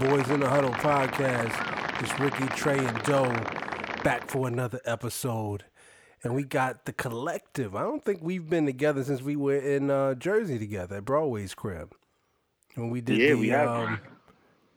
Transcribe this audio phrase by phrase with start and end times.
[0.00, 2.02] Boys in the Huddle podcast.
[2.02, 3.24] It's Ricky, Trey, and Joe
[4.02, 5.64] back for another episode.
[6.22, 7.76] And we got the collective.
[7.76, 11.54] I don't think we've been together since we were in uh, Jersey together at Broadway's
[11.54, 11.94] crib.
[12.74, 13.68] When we did Yeah, the, we have.
[13.68, 14.00] um,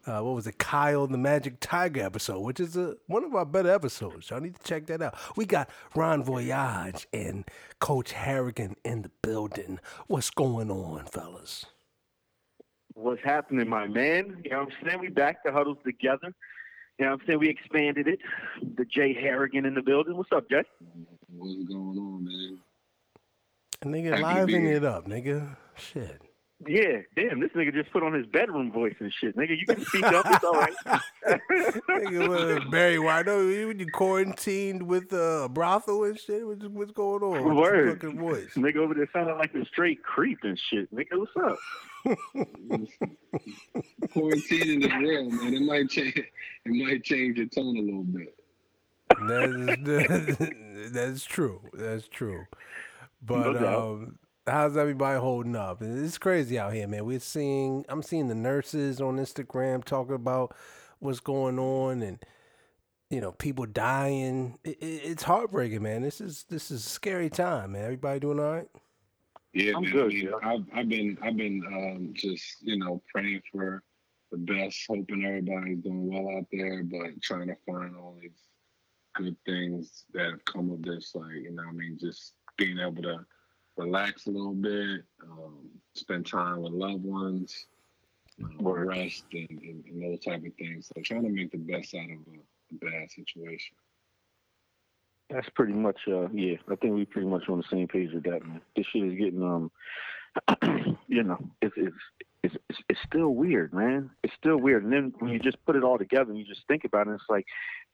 [0.05, 3.45] uh, what was it, Kyle the Magic Tiger episode, which is a, one of our
[3.45, 4.29] better episodes.
[4.29, 5.15] Y'all need to check that out.
[5.35, 7.43] We got Ron Voyage and
[7.79, 9.79] Coach Harrigan in the building.
[10.07, 11.65] What's going on, fellas?
[12.97, 14.41] What's happening, my man?
[14.43, 14.99] You know what I'm saying?
[14.99, 16.33] We back the huddles together.
[16.97, 17.39] You know what I'm saying?
[17.39, 18.19] We expanded it.
[18.75, 20.17] The Jay Harrigan in the building.
[20.17, 20.63] What's up, Jay?
[21.31, 22.59] What's going on, man?
[23.85, 25.55] Nigga, Happy liven it up, nigga.
[25.75, 26.23] Shit.
[26.65, 29.37] Yeah, damn, this nigga just put on his bedroom voice and shit.
[29.37, 30.25] Nigga, you can speak up.
[30.27, 30.73] It's all right.
[31.87, 36.47] Nigga, what, Barry White, know you you quarantined with uh, a brothel and shit?
[36.47, 37.43] What's, what's going on?
[37.43, 38.01] with your Word.
[38.01, 38.49] fucking voice?
[38.55, 40.91] nigga over there sounding like a straight creep and shit.
[40.91, 41.59] Nigga, what's up?
[44.13, 45.53] Quarantining is real, man.
[45.53, 46.15] It might change.
[46.17, 46.31] It
[46.65, 48.33] might change your tone a little bit.
[49.27, 50.39] That
[50.79, 51.61] is, that's true.
[51.73, 52.45] That's true.
[53.21, 55.81] But No um, how's everybody holding up?
[55.81, 57.05] It's crazy out here, man.
[57.05, 60.55] We're seeing, I'm seeing the nurses on Instagram talking about
[60.99, 62.19] what's going on and
[63.09, 64.59] you know people dying.
[64.63, 66.01] It, it, it's heartbreaking, man.
[66.01, 67.83] This is this is a scary time, man.
[67.83, 68.69] Everybody doing all right?
[69.53, 69.91] Yeah, I'm man.
[69.91, 70.49] good, I mean, yeah.
[70.49, 73.83] I've, I've been, I've been um, just, you know, praying for
[74.31, 78.39] the best, hoping everybody's doing well out there, but trying to find all these
[79.15, 81.13] good things that have come of this.
[81.15, 83.25] Like, you know, what I mean, just being able to
[83.77, 87.67] relax a little bit, um, spend time with loved ones,
[88.59, 88.89] Word.
[88.89, 90.87] rest, and, and, and those type of things.
[90.87, 93.77] So, trying to make the best out of a, a bad situation.
[95.29, 96.55] That's pretty much, uh, yeah.
[96.69, 98.61] I think we pretty much on the same page with that, man.
[98.75, 99.71] This shit is getting, um,
[101.07, 101.95] you know, it's it's
[102.43, 104.09] it's it's, it's still weird, man.
[104.23, 104.83] It's still weird.
[104.83, 107.11] And then when you just put it all together and you just think about it,
[107.11, 107.45] it's like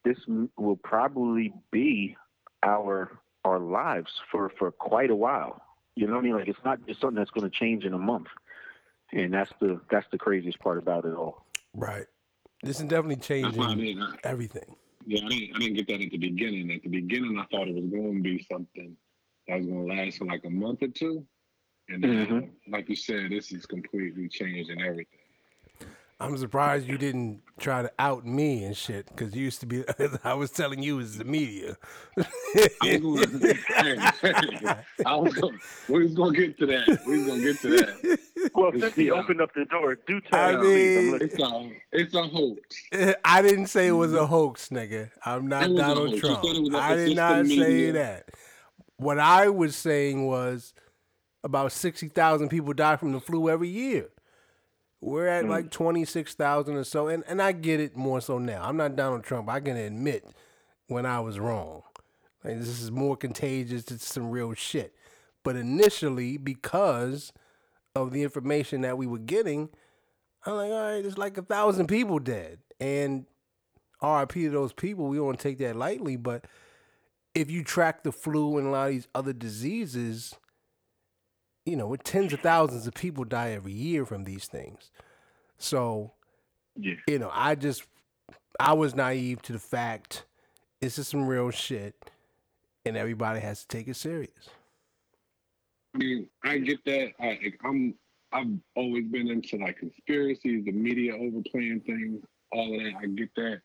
[0.04, 2.16] this m- will probably be
[2.62, 3.10] our
[3.44, 5.60] our lives for for quite a while.
[5.96, 6.34] You know what I mean?
[6.34, 8.28] Like it's not just something that's going to change in a month.
[9.12, 11.46] And that's the that's the craziest part about it all.
[11.74, 12.06] Right.
[12.62, 14.76] This is definitely That's why I changing mean, everything.
[15.06, 16.70] Yeah, I didn't, I didn't get that at the beginning.
[16.72, 18.96] At the beginning, I thought it was going to be something
[19.48, 21.26] that was going to last for like a month or two.
[21.88, 22.50] And then, Mhm.
[22.68, 25.18] like you said, this is completely changing everything.
[26.20, 29.84] I'm surprised you didn't try to out me and shit because you used to be.
[30.24, 31.76] I was telling you it was the media.
[32.16, 32.22] I
[32.82, 37.00] was going to, I was going, we was going to get to that.
[37.04, 38.18] We was going to get to that.
[38.54, 41.70] Well, It's- since he opened up the door, do tell I me, mean- It's a,
[41.92, 42.60] it's a hoax.
[43.24, 45.10] I didn't say it was a hoax, nigga.
[45.24, 46.44] I'm not It was a Donald Trump.
[46.44, 47.92] said it was a- I it's did not say media.
[47.92, 48.28] that.
[48.96, 50.72] What I was saying was
[51.42, 54.08] about 60,000 people die from the flu every year.
[55.00, 55.48] We're at Mm.
[55.50, 57.08] like 26,000 or so.
[57.08, 58.62] And, and I get it more so now.
[58.64, 59.48] I'm not Donald Trump.
[59.50, 60.24] I can admit
[60.86, 61.82] when I was wrong.
[62.42, 63.90] Like, this is more contagious.
[63.90, 64.94] It's some real shit.
[65.42, 67.32] But initially, because
[67.94, 69.68] of the information that we were getting,
[70.44, 72.58] I'm like, all right, there's like a thousand people dead.
[72.80, 73.26] And
[74.02, 75.06] RIP to those people.
[75.06, 76.16] We don't take that lightly.
[76.16, 76.46] But
[77.34, 80.34] if you track the flu and a lot of these other diseases,
[81.64, 84.90] you know, tens of thousands of people die every year from these things.
[85.56, 86.12] So,
[86.76, 86.94] Yeah.
[87.06, 87.84] you know, I just,
[88.60, 90.24] I was naive to the fact
[90.80, 92.10] this is some real shit
[92.84, 94.50] and everybody has to take it serious.
[95.94, 97.12] I mean, I get that.
[97.20, 97.94] I, I'm
[98.32, 102.94] I've always been into like conspiracies, the media overplaying things, all of that.
[103.00, 103.60] I get that.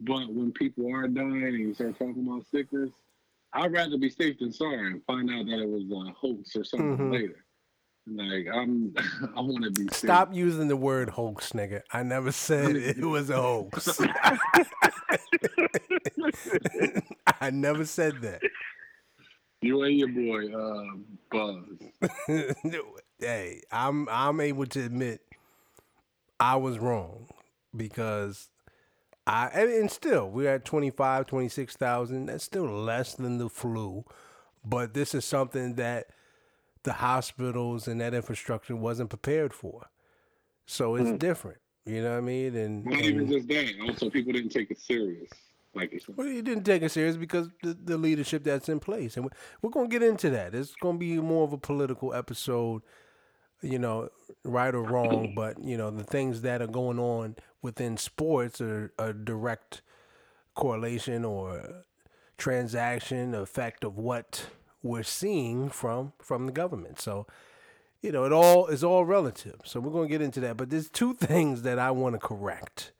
[0.00, 2.90] But when people are dying and you start talking about sickness,
[3.52, 6.64] I'd rather be safe than sorry and find out that it was a hoax or
[6.64, 7.12] something Mhm.
[7.12, 7.44] later.
[8.06, 8.92] Like I'm,
[9.36, 10.08] I want to be safe.
[10.10, 11.82] Stop using the word hoax, nigga.
[11.92, 14.00] I never said it was a hoax.
[17.40, 18.40] I never said that.
[19.64, 20.84] You and your boy, uh,
[21.30, 21.64] Buzz.
[23.18, 25.22] hey, I'm I'm able to admit
[26.38, 27.28] I was wrong
[27.74, 28.50] because
[29.26, 32.26] I and, still we're at 25, 26,000.
[32.26, 34.04] That's still less than the flu,
[34.62, 36.08] but this is something that
[36.82, 39.88] the hospitals and that infrastructure wasn't prepared for.
[40.66, 41.58] So it's different.
[41.86, 42.54] You know what I mean?
[42.54, 43.72] And, Not even and just that.
[43.88, 45.30] Also, people didn't take it serious.
[45.74, 49.24] Like well, you didn't take it serious because the, the leadership that's in place, and
[49.24, 49.32] we're,
[49.62, 50.54] we're going to get into that.
[50.54, 52.82] It's going to be more of a political episode,
[53.60, 54.08] you know,
[54.44, 55.32] right or wrong.
[55.36, 59.82] But you know, the things that are going on within sports are a direct
[60.54, 61.84] correlation or
[62.38, 64.46] transaction effect of what
[64.82, 67.00] we're seeing from from the government.
[67.00, 67.26] So,
[68.00, 69.60] you know, it all is all relative.
[69.64, 70.56] So we're going to get into that.
[70.56, 72.92] But there's two things that I want to correct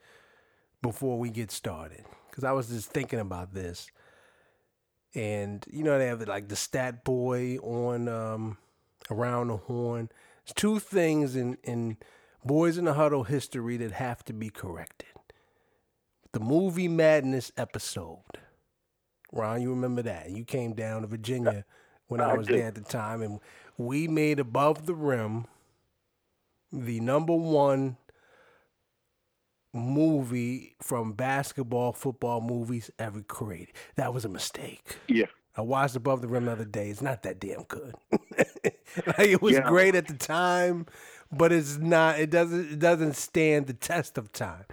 [0.82, 3.86] before we get started because I was just thinking about this,
[5.14, 8.58] and you know they have like the stat boy on um,
[9.08, 10.10] around the horn.
[10.44, 11.96] There's two things in in
[12.44, 15.14] Boys in the Huddle history that have to be corrected.
[16.32, 18.19] The movie Madness episode.
[19.32, 20.31] Ron, you remember that?
[20.31, 21.64] You came down to Virginia
[22.08, 23.38] when I, I was there at the time, and
[23.78, 25.46] we made Above the Rim
[26.72, 27.96] the number one
[29.75, 33.75] movie from basketball, football movies ever created.
[33.97, 34.97] That was a mistake.
[35.09, 35.26] Yeah.
[35.56, 36.91] I watched Above the Rim the other day.
[36.91, 37.94] It's not that damn good.
[39.06, 39.69] like it was Yeah.
[39.69, 40.87] great at the time,
[41.31, 42.19] but it's not.
[42.19, 42.73] It doesn't.
[42.73, 44.65] It doesn't stand the test of time.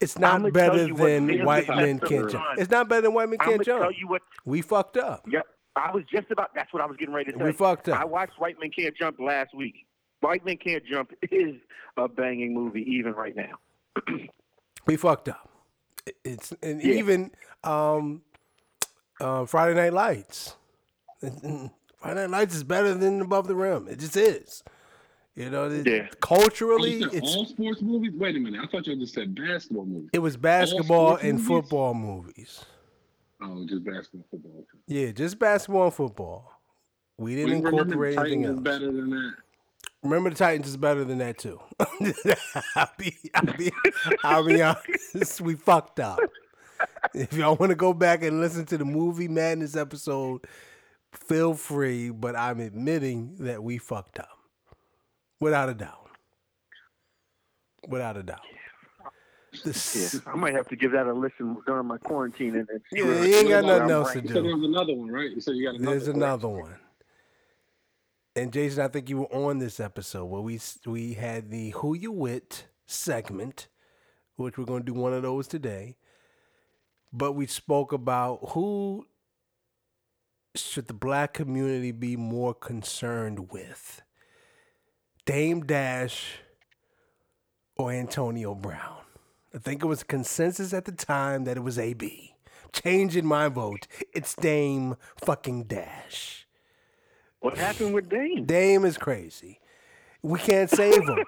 [0.00, 2.44] It's not better than White Men Can't Jump.
[2.58, 3.96] It's not better than White Men Can't gonna tell Jump.
[3.98, 4.22] you what.
[4.44, 5.24] We fucked up.
[5.30, 5.46] Yep.
[5.76, 6.50] I was just about.
[6.54, 7.44] That's what I was getting ready to say.
[7.44, 8.00] We fucked up.
[8.00, 9.86] I watched White Men Can't Jump last week.
[10.20, 11.54] White Men Can't Jump is
[11.96, 13.52] a banging movie even right now.
[14.86, 15.48] We fucked up.
[16.24, 16.94] It's and Yeah.
[16.94, 17.30] even
[17.62, 18.22] um,
[19.20, 20.56] uh, Friday Night Lights.
[21.20, 21.70] Friday
[22.04, 23.88] Night Lights is better than Above the Rim.
[23.88, 24.62] It just is.
[25.34, 26.08] You know, it- Yeah.
[26.20, 28.12] culturally, You it's all sports movies?
[28.14, 28.60] Wait a minute.
[28.62, 30.10] I thought you just said basketball movies.
[30.12, 31.46] it was basketball and movies?
[31.48, 32.64] football movies.
[33.42, 34.64] Oh, just basketball, football.
[34.86, 36.52] Yeah, just basketball and football.
[37.16, 38.60] We didn't Remember incorporate anything else.
[38.60, 39.34] better than that.
[40.04, 41.60] Remember, the Titans is better than that too.
[42.76, 43.72] I'll be, I'll be,
[44.22, 45.40] I'll be honest.
[45.40, 46.20] We fucked up.
[47.14, 50.46] If y'all want to go back and listen to the movie madness episode,
[51.12, 52.10] feel free.
[52.10, 54.38] But I'm admitting that we fucked up,
[55.40, 56.10] without a doubt.
[57.88, 58.40] Without a doubt.
[59.64, 62.80] This, Yeah, I might have to give that a listen during my quarantine and, and
[62.92, 64.28] Yeah, you ain't got nothing I'm else to ranking.
[64.28, 64.42] You said do.
[64.48, 65.30] there was another one, right?
[65.30, 66.16] You said you got another There's one.
[66.16, 66.74] another one.
[68.36, 71.94] And Jason, I think you were on this episode where we we had the Who
[71.94, 73.68] You Wit segment,
[74.36, 75.96] which we're going to do one of those today.
[77.12, 79.06] But we spoke about who
[80.56, 84.02] should the black community be more concerned with,
[85.24, 86.38] Dame Dash
[87.76, 89.02] or Antonio Brown.
[89.54, 92.34] I think it was a consensus at the time that it was AB.
[92.72, 93.86] Changing my vote.
[94.12, 96.43] It's Dame fucking Dash.
[97.44, 98.46] What happened with Dame?
[98.46, 99.60] Dame is crazy.
[100.22, 101.18] We can't save him.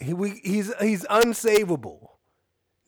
[0.00, 2.06] he, we, he's he's unsavable.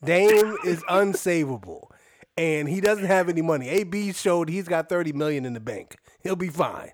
[0.03, 1.91] Dame is unsavable,
[2.35, 3.69] and he doesn't have any money.
[3.69, 5.95] AB showed he's got thirty million in the bank.
[6.23, 6.89] He'll be fine.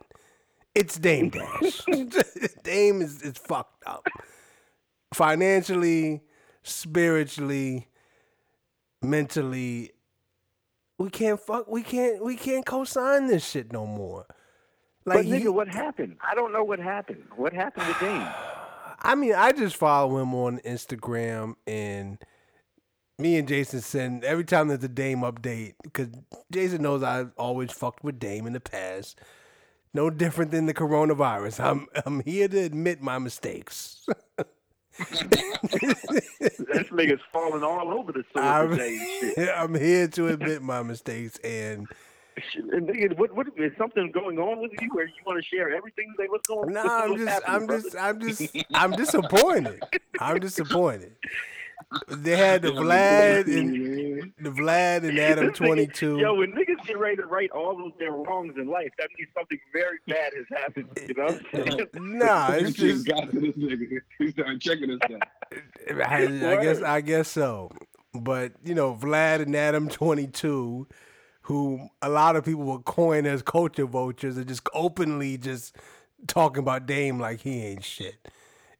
[0.76, 1.86] It's Dame Dash.
[2.64, 4.06] Dame is is fucked up
[5.14, 6.20] financially,
[6.64, 7.88] spiritually,
[9.02, 9.92] mentally.
[10.98, 11.70] We can't fuck.
[11.70, 12.22] We can't.
[12.22, 14.26] We can't co-sign this shit no more.
[15.06, 16.18] But Like nigga, he- what happened?
[16.22, 17.24] I don't know what happened.
[17.36, 18.28] What happened with Dame?
[19.06, 22.18] I mean, I just follow him on Instagram, and
[23.20, 26.08] me and Jason send every time there's a Dame update because
[26.52, 29.20] Jason knows I've always fucked with Dame in the past.
[29.94, 31.60] No different than the coronavirus.
[31.64, 34.06] I'm I'm here to admit my mistakes.
[35.00, 39.50] This nigga's falling all over the social I'm, shit.
[39.56, 41.88] I'm here to admit my mistakes, and
[43.18, 46.14] what, what is something going on with you where you want to share everything?
[46.18, 46.86] Like, what's going on?
[46.86, 49.84] no, what's- I'm just happening, I'm just I'm just I'm disappointed.
[50.20, 51.16] I'm disappointed.
[52.08, 56.18] They had the Vlad and the Vlad and Adam twenty two.
[56.18, 59.30] Yo, when niggas get ready to right all of their wrongs in life, that means
[59.38, 60.90] something very bad has happened.
[60.98, 61.26] Eh, you know?
[61.26, 61.88] what I'm saying?
[62.18, 64.00] Nah, it's Once just got to this nigga.
[64.18, 66.02] He started checking this out.
[66.10, 66.24] I,
[66.58, 67.72] I guess I guess so.
[68.14, 70.88] But you know, Vlad and Adam twenty two,
[71.44, 75.76] who a lot of people would coin as culture vultures, are just openly just
[76.28, 78.30] talking about Dame like he ain't shit.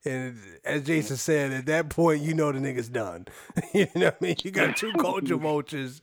[0.06, 3.28] And as Jason said, at that point, you know the nigga's done.
[3.74, 4.36] you know what I mean?
[4.44, 6.02] You got two culture vultures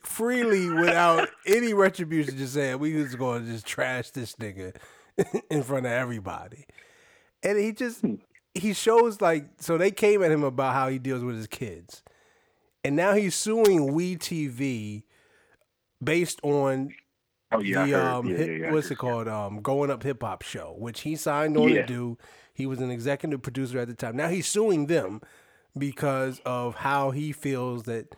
[0.00, 4.74] freely without any retribution just saying, we just going to just trash this nigga
[5.50, 6.66] in front of everybody.
[7.42, 8.16] And he just, hmm.
[8.54, 12.02] he shows like, so they came at him about how he deals with his kids.
[12.84, 15.02] And now he's suing We TV
[16.02, 16.90] based on
[17.52, 19.28] Oh yeah, the um yeah, yeah, what's it called?
[19.28, 22.18] Um growing up hip hop show which he signed on to do.
[22.52, 24.16] He was an executive producer at the time.
[24.16, 25.20] Now he's suing them
[25.76, 28.14] because of how he feels that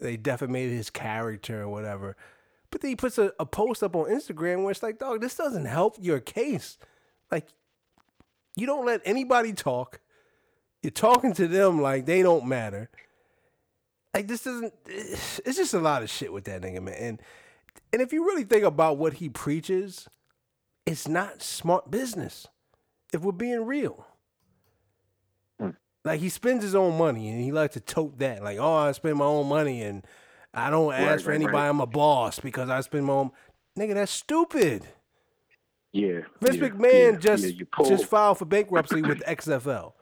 [0.00, 2.16] they defamated his character or whatever.
[2.70, 5.36] But then he puts a, a post up on instagram where it's like dog this
[5.36, 6.76] doesn't help your case.
[7.30, 7.48] Like
[8.54, 10.00] you don't let anybody talk.
[10.82, 12.90] You're talking to them like they don't matter
[14.14, 17.22] like this doesn't it's just a lot of shit with that nigga man and
[17.92, 20.08] and if you really think about what he preaches,
[20.86, 22.46] it's not smart business.
[23.12, 24.06] If we're being real.
[26.04, 28.42] Like he spends his own money and he likes to tote that.
[28.42, 30.04] Like, oh, I spend my own money and
[30.52, 31.56] I don't ask Right, for anybody.
[31.56, 31.68] right.
[31.68, 33.30] I'm a boss because I spend my own.
[33.78, 34.84] Nigga, that's stupid.
[35.92, 36.22] Yeah.
[36.40, 39.92] Vince yeah, McMahon yeah, just yeah, just filed for bankruptcy with XFL.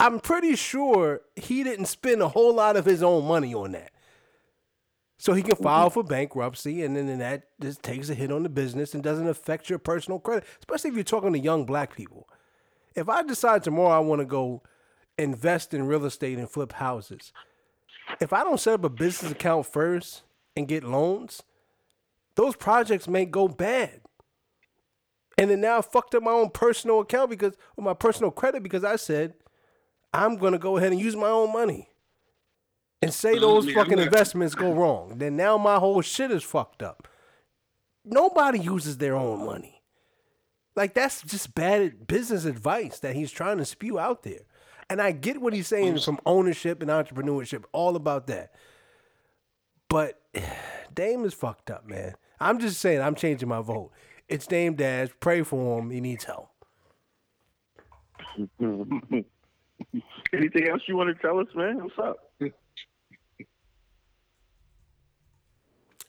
[0.00, 3.92] I'm pretty sure he didn't spend a whole lot of his own money on that.
[5.18, 8.48] So he can file for bankruptcy, and then that just takes a hit on the
[8.48, 12.26] business and doesn't affect your personal credit, especially if you're talking to young black people.
[12.94, 14.62] If I decide tomorrow I want to go
[15.18, 17.34] invest in real estate and flip houses,
[18.18, 20.22] if I don't set up a business account first
[20.56, 21.42] and get loans,
[22.36, 24.00] those projects may go bad.
[25.36, 28.62] And then now I fucked up my own personal account because or my personal credit
[28.62, 29.34] because I said
[30.12, 31.88] I'm gonna go ahead and use my own money.
[33.02, 35.18] And say those I fucking investments go wrong.
[35.18, 37.08] Then now my whole shit is fucked up.
[38.04, 39.82] Nobody uses their own money.
[40.76, 44.40] Like that's just bad business advice that he's trying to spew out there.
[44.88, 48.52] And I get what he's saying from ownership and entrepreneurship, all about that.
[49.88, 50.20] But
[50.94, 52.14] Dame is fucked up, man.
[52.40, 53.92] I'm just saying, I'm changing my vote.
[54.28, 55.08] It's Dame Dash.
[55.20, 55.90] Pray for him.
[55.90, 56.48] He needs help.
[60.32, 61.82] Anything else you want to tell us, man?
[61.82, 62.16] What's up?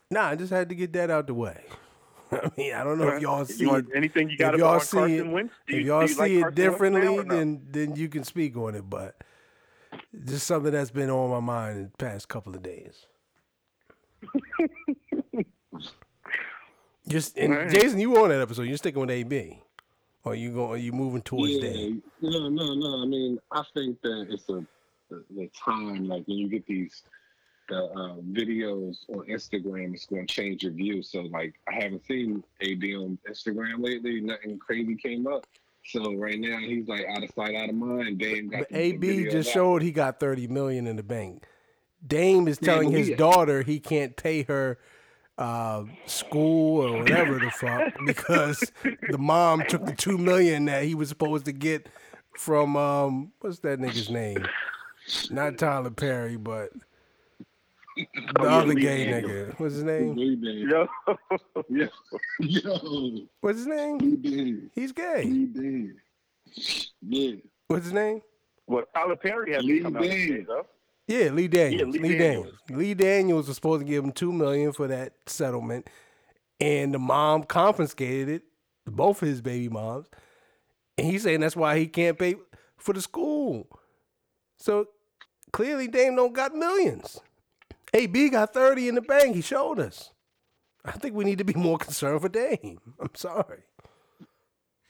[0.10, 1.64] Nah, I just had to get that out the way.
[2.32, 4.98] I mean, I don't know if y'all see You anything you got if y'all see
[4.98, 5.54] Carson it, Wentz?
[5.68, 7.24] Do if you- y'all you like see it Carson differently, no?
[7.24, 8.90] then then you can speak on it.
[8.90, 9.16] But
[10.26, 13.06] just something that's been on my mind in the past couple of days.
[17.08, 17.72] Just and Alright.
[17.72, 18.64] Jason, you were on that episode.
[18.64, 19.60] You're sticking with AB,
[20.24, 20.72] or you going?
[20.72, 22.04] Are you moving towards yeah, Dame?
[22.22, 23.02] no, no, no.
[23.02, 24.66] I mean, I think that it's a
[25.10, 27.04] the, the time like when you get these
[27.70, 31.02] the uh, videos on Instagram, it's going to change your view.
[31.02, 34.20] So like, I haven't seen AB on Instagram lately.
[34.20, 35.46] Nothing crazy came up.
[35.86, 38.20] So right now he's like out of sight, out of mind.
[38.20, 39.54] Dame got But AB just out.
[39.54, 41.46] showed he got thirty million in the bank.
[42.06, 44.78] Dame is telling but his we- daughter he can't pay her
[45.38, 48.72] uh, school or whatever the fuck because
[49.10, 51.88] the mom took the two million that he was supposed to get
[52.38, 54.46] from um what's that nigga's name?
[55.30, 56.70] Not Tyler Perry, but
[57.96, 58.06] the
[58.40, 59.32] Oh, other gay Daniels.
[59.32, 59.60] nigga.
[59.60, 60.16] What's his name?
[60.18, 60.88] Yo,
[61.70, 61.88] Yo,
[62.40, 63.98] yo, What's his name?
[64.00, 65.24] Lee He's gay.
[65.26, 65.92] Lee
[67.02, 67.36] Yeah.
[67.68, 68.22] What's his name?
[68.68, 70.66] well, Tyler Perry has Lee come out and though.
[71.08, 71.94] Yeah, Lee Daniels.
[71.94, 72.46] Lee Lee, Daniels.
[72.46, 72.58] Daniels.
[72.70, 75.90] Lee Daniels was supposed to give him two million for that settlement,
[76.60, 78.44] and the mom confiscated it,
[78.86, 80.08] both of his baby moms,
[80.98, 82.36] and he's saying that's why he can't pay
[82.78, 83.68] for the school.
[84.58, 84.88] So
[85.52, 87.20] clearly, Dame don't got millions.
[87.94, 89.36] AB got thirty in the bank.
[89.36, 90.12] He showed us.
[90.86, 92.80] I think we need to be more concerned for Dame.
[93.00, 93.64] I'm sorry.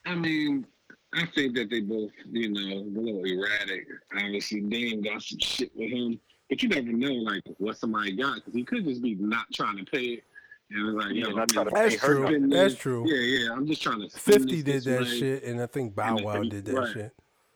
[0.05, 0.67] I mean,
[1.13, 3.87] I think that they both, you know, a little erratic.
[4.15, 8.35] Obviously, Dame got some shit with him, but you never know, like, what somebody got
[8.35, 10.23] because he could just be not trying to pay it.
[10.69, 12.49] And it's like, Yeah, yo, not I'm trying to pay That's true.
[12.49, 13.03] That's true.
[13.05, 13.51] Yeah, yeah.
[13.53, 14.09] I'm just trying to.
[14.09, 15.19] Fifty this did this that way.
[15.19, 16.93] shit, and I think Bow Wow if- did that right.
[16.93, 17.11] shit.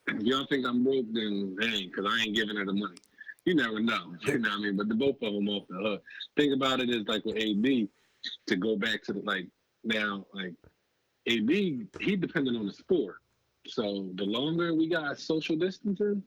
[0.07, 2.97] If y'all think I'm broke, then dang, because I ain't giving her the money.
[3.45, 4.15] You never know.
[4.25, 4.75] You know what I mean?
[4.77, 6.03] But the both of them off the hook.
[6.35, 7.88] Think about it as like with AB,
[8.47, 9.47] to go back to the like
[9.83, 10.53] now, like
[11.27, 13.15] AB, he depended on the sport.
[13.67, 16.22] So the longer we got social distancing,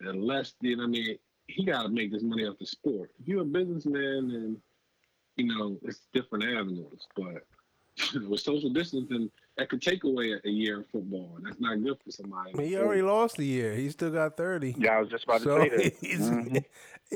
[0.00, 1.18] the less, you know what I mean?
[1.48, 3.10] He got to make this money off the sport.
[3.20, 4.56] If you're a businessman, then,
[5.36, 7.06] you know, it's different avenues.
[7.16, 7.44] But
[8.28, 11.82] with social distancing, that could take away a, a year of football, and that's not
[11.82, 12.52] good for somebody.
[12.66, 13.74] He already lost a year.
[13.74, 14.74] He still got thirty.
[14.78, 15.94] Yeah, I was just about to say that.
[16.00, 16.64] he's- Mhm.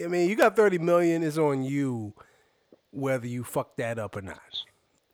[0.04, 1.22] I mean, you got thirty million.
[1.22, 2.12] It's on you
[2.90, 4.40] whether you fuck that up or not.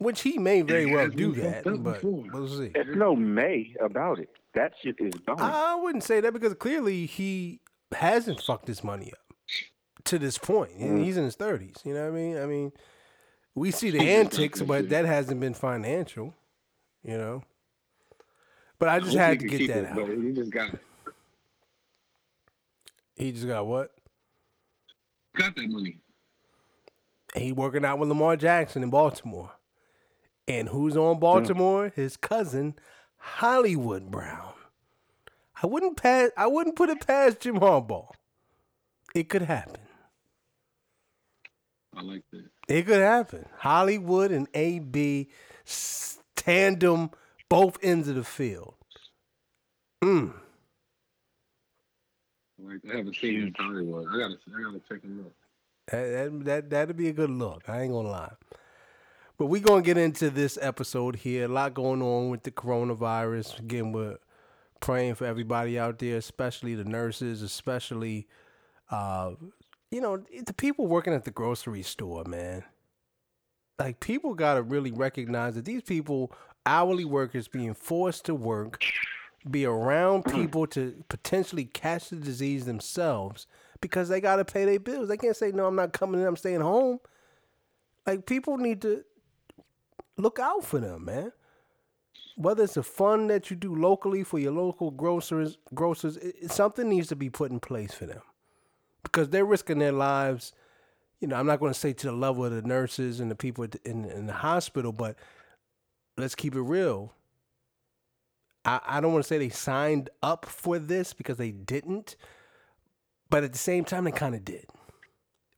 [0.02, 2.68] Which he may very well do that, but we'll see.
[2.68, 4.30] There's no May about it.
[4.54, 5.40] That shit is done.
[5.40, 7.60] I wouldn't say that because clearly he
[7.92, 9.34] hasn't fucked his money up
[10.04, 10.78] to this point.
[10.78, 11.04] Mm.
[11.04, 11.76] He's in his thirties.
[11.84, 12.38] You know what I mean?
[12.38, 12.72] I mean,
[13.54, 16.34] we see the He's just not antics, but that hasn't been financial.
[17.04, 17.42] You know.
[18.78, 20.08] But I just hope had to get that it, out.
[20.08, 20.70] He just got
[23.14, 23.92] He just got what?
[25.36, 25.98] got that money.
[27.36, 29.52] he working out with Lamar Jackson in Baltimore.
[30.48, 31.92] And who's on Baltimore?
[31.94, 32.74] His cousin,
[33.16, 34.52] Hollywood Brown.
[35.62, 38.10] I wouldn't pass I wouldn't put it past Jim Harbaugh.
[39.14, 39.80] It could happen.
[41.96, 42.44] I like that.
[42.68, 43.46] It could happen.
[43.58, 45.28] Hollywood and AB
[46.34, 47.10] tandem
[47.48, 48.74] both ends of the field.
[50.02, 50.32] Mm.
[52.58, 54.06] I like I haven't seen his Hollywood.
[54.08, 55.32] I gotta I gotta check him out.
[55.88, 57.68] That, that, that, that'd be a good look.
[57.68, 58.32] I ain't gonna lie.
[59.42, 61.46] But we gonna get into this episode here.
[61.46, 63.58] A lot going on with the coronavirus.
[63.58, 64.18] Again, we're
[64.78, 68.28] praying for everybody out there, especially the nurses, especially,
[68.88, 69.32] uh,
[69.90, 72.62] you know, the people working at the grocery store, man.
[73.80, 76.32] Like people got to really recognize that these people,
[76.64, 78.80] hourly workers, being forced to work,
[79.50, 83.48] be around people to potentially catch the disease themselves
[83.80, 85.08] because they got to pay their bills.
[85.08, 86.28] They can't say, "No, I'm not coming in.
[86.28, 87.00] I'm staying home."
[88.06, 89.04] Like people need to
[90.22, 91.32] look out for them, man.
[92.36, 96.88] Whether it's a fund that you do locally for your local grocers, grocers, it, something
[96.88, 98.22] needs to be put in place for them
[99.02, 100.52] because they're risking their lives.
[101.20, 103.34] You know, I'm not going to say to the level of the nurses and the
[103.34, 105.16] people in, in the hospital, but
[106.16, 107.12] let's keep it real.
[108.64, 112.16] I, I don't want to say they signed up for this because they didn't,
[113.28, 114.66] but at the same time, they kind of did,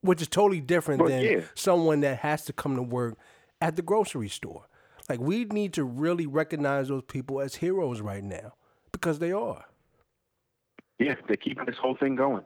[0.01, 1.41] which is totally different Well, than yeah.
[1.55, 3.17] someone that has to come to work
[3.61, 4.69] at the grocery store.
[5.09, 8.55] Like we need to really recognize those people as heroes right now
[8.93, 9.65] because they are.
[10.99, 12.45] Yeah, they're keeping this whole thing going.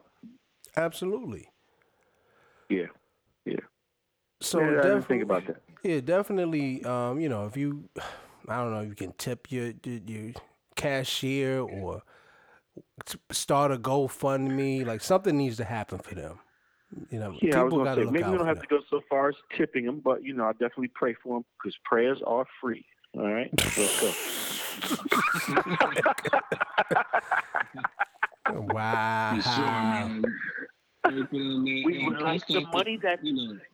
[0.77, 1.51] Absolutely.
[2.69, 2.87] Yeah,
[3.45, 3.57] yeah.
[4.41, 5.63] So yeah, definitely, think about that.
[5.83, 6.85] Yeah, definitely.
[6.85, 7.89] Um, you know, if you,
[8.49, 10.33] I don't know, you can tip your your, your
[10.75, 12.03] cashier or
[13.31, 14.87] start a GoFundMe.
[14.87, 16.41] Like something needs to happen for them.
[17.11, 18.47] You know, Yeah, I was people gonna got to say look maybe out we don't
[18.47, 18.67] have them.
[18.69, 21.45] to go so far as tipping them, but you know, I definitely pray for them
[21.63, 22.85] because prayers are free.
[23.15, 24.13] All right, let's go.
[28.51, 29.35] Wow.
[29.37, 30.25] For sure, man.
[31.05, 31.83] Pray for them, man.
[31.85, 33.21] We And would like the money that-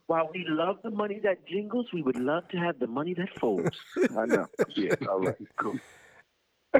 [0.06, 3.28] While we love the money that jingles, we would love to have the money that
[3.38, 3.76] folds.
[4.16, 4.47] I know.
[4.76, 4.94] Yeah.
[5.09, 5.37] All right.
[5.56, 5.78] Cool.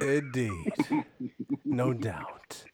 [0.01, 0.73] Indeed.
[1.65, 2.65] No doubt.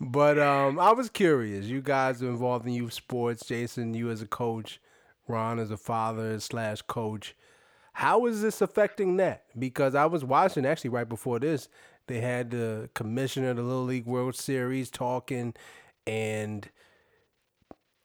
[0.00, 1.66] But um, I was curious.
[1.66, 3.44] You guys are involved in youth sports.
[3.46, 4.80] Jason, you as a coach,
[5.28, 7.36] Ron as a father slash coach.
[7.92, 9.44] How is this affecting that?
[9.58, 11.68] Because I was watching actually right before this,
[12.06, 15.54] they had the commissioner of the Little League World Series talking,
[16.06, 16.70] and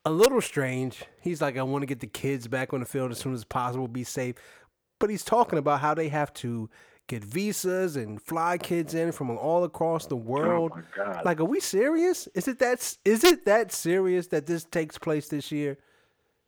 [0.04, 1.04] a little strange.
[1.22, 3.46] He's like, I want to get the kids back on the field as soon as
[3.46, 4.36] possible, be safe.
[5.00, 6.69] But he's talking about how they have to
[7.08, 10.72] get visas and fly kids in from all across the world.
[10.74, 11.26] Oh my God.
[11.26, 12.28] Like, are we serious?
[12.34, 15.78] Is it that is it that serious that this takes place this year?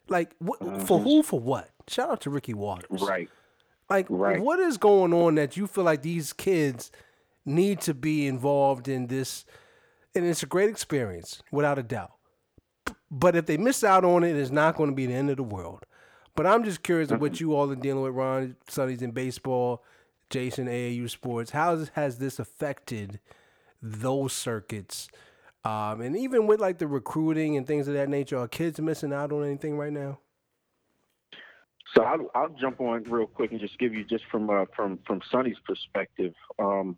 [0.09, 1.21] Like, what, for who?
[1.21, 1.69] For what?
[1.87, 2.89] Shout out to Ricky Watters.
[2.89, 3.05] Mm-hmm.
[3.05, 3.29] Right.
[3.89, 4.39] Like, Right.
[4.41, 6.91] what is going on that you feel like these kids
[7.45, 9.45] need to be involved in this?
[10.15, 12.13] And it's a great experience, without a doubt.
[13.11, 15.37] But if they miss out on it, it's not going to be the end of
[15.37, 15.85] the world.
[16.35, 18.55] But I'm just curious of what you all are dealing with, Ron.
[18.67, 19.83] Sonny's in baseball,
[20.29, 21.51] Jason AAU sports.
[21.51, 23.19] How has- this affected
[23.81, 25.07] those circuits?
[25.63, 29.11] Um, and even with like the recruiting and things of that nature, are kids missing
[29.13, 30.19] out on anything right now?
[31.93, 34.99] So I'll, I'll jump on real quick and just give you just from uh, from
[35.05, 36.97] from Sonny's perspective, um,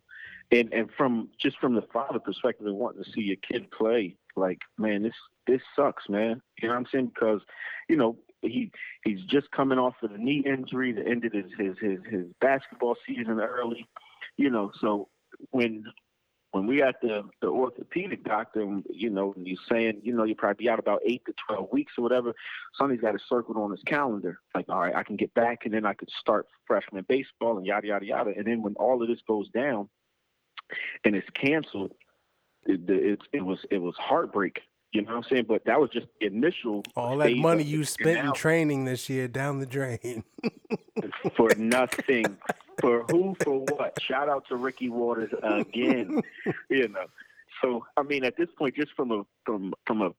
[0.52, 4.16] and and from just from the father perspective and wanting to see your kid play.
[4.36, 5.14] Like, man, this
[5.48, 6.42] this sucks, man.
[6.62, 7.12] You know what I'm saying?
[7.14, 7.42] Because,
[7.88, 8.72] you know, he
[9.04, 12.96] he's just coming off of the knee injury that ended his his his, his basketball
[13.08, 13.88] season early.
[14.38, 15.10] You know, so
[15.52, 15.86] when
[16.52, 20.36] when we got the the orthopedic doctor, you know, and he's saying, you know, you'll
[20.36, 22.34] probably be out about eight to twelve weeks or whatever.
[22.76, 24.40] Sonny's got it circled on his calendar.
[24.56, 27.66] Like, all right, I can get back, and then I could start freshman baseball and
[27.66, 28.34] yada yada yada.
[28.36, 29.90] And then when all of this goes down,
[31.04, 31.94] and it's canceled,
[32.66, 34.62] it, it, it was it was heartbreak.
[34.92, 35.46] You know what I'm saying?
[35.48, 39.60] But that was just initial All that money you spent in training this year down
[39.60, 40.24] the drain.
[41.36, 42.38] for nothing.
[42.82, 43.36] for who?
[43.44, 44.02] For what?
[44.02, 46.22] Shout out to Ricky Watters again.
[46.70, 47.06] you know.
[47.62, 50.12] So I mean, at this point, just from a from from a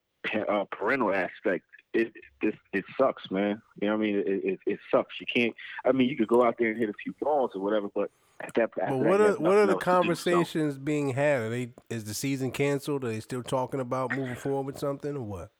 [0.49, 3.61] uh, parental aspect, it this it sucks, man.
[3.81, 4.15] You know what I mean?
[4.19, 5.15] It, it it sucks.
[5.19, 5.55] You can't.
[5.85, 8.09] I mean, you could go out there and hit a few balls or whatever, but
[8.43, 8.71] at that.
[8.75, 11.41] But what are what are the to do, so- conversations being had?
[11.41, 13.03] Are they is the season canceled?
[13.03, 15.51] Are they still talking about moving forward with something or what?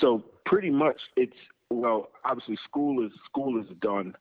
[0.00, 1.36] so pretty much it's
[1.70, 4.14] well obviously school is school is done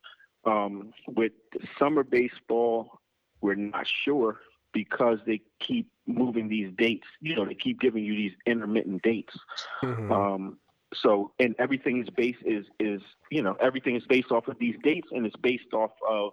[0.45, 1.31] um, with
[1.79, 2.99] summer baseball
[3.41, 4.39] we're not sure
[4.73, 9.35] because they keep moving these dates you know they keep giving you these intermittent dates
[9.81, 10.11] Mhm.
[10.11, 10.59] um,
[10.93, 14.75] so and everything is based is is you know everything is based off of these
[14.83, 16.31] dates and it's based off of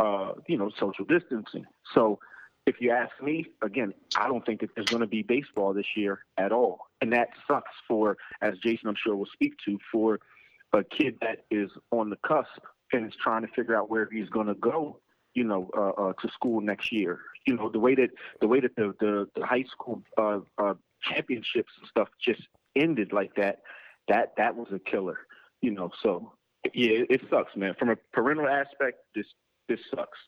[0.00, 1.66] uh, you know social distancing.
[1.94, 2.18] So
[2.66, 5.96] if you ask me again i don't think that there's going to be baseball this
[5.96, 6.78] year at all.
[7.00, 10.20] And that sucks for as jason i'm sure will speak to for
[10.72, 14.28] a kid that is on the cusp and is trying to figure out where he's
[14.28, 15.00] going to go
[15.34, 17.20] you know uh, uh, to school next year.
[17.46, 18.10] You know the way that
[18.40, 22.42] the way that the the, the high school uh, uh, championships and stuff just
[22.76, 23.60] ended like that
[24.08, 25.18] that that was a killer
[25.62, 25.90] you know.
[26.02, 26.32] So
[26.74, 27.74] yeah it, it sucks man.
[27.78, 29.26] From a parental aspect this
[29.70, 30.18] this sucks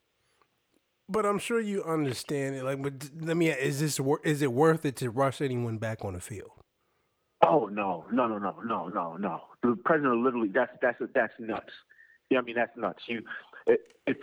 [1.09, 2.65] But I'm sure you understand it.
[2.65, 3.49] Like, but let me.
[3.51, 6.53] Is this is it worth it to rush anyone back on the field?
[7.45, 9.41] Oh no, no, no, no, no, no, no.
[9.63, 11.73] The president literally that's that's that's nuts.
[12.31, 13.03] Yeah, I mean that's nuts.
[13.09, 13.21] You,
[14.07, 14.17] if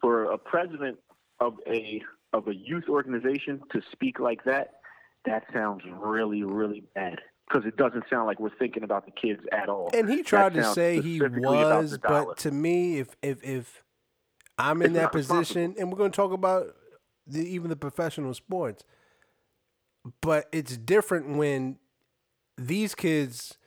[0.00, 0.98] for a president
[1.40, 2.02] of a
[2.34, 4.74] of a youth organization to speak like that,
[5.24, 9.40] that sounds really really bad because it doesn't sound like we're thinking about the kids
[9.52, 9.90] at all.
[9.94, 13.82] And he tried to say he was, but to me, if if if
[14.58, 16.74] I'm in it's that position, and we're going to talk about
[17.26, 18.84] the, even the professional sports,
[20.20, 21.78] but it's different when
[22.56, 23.58] these kids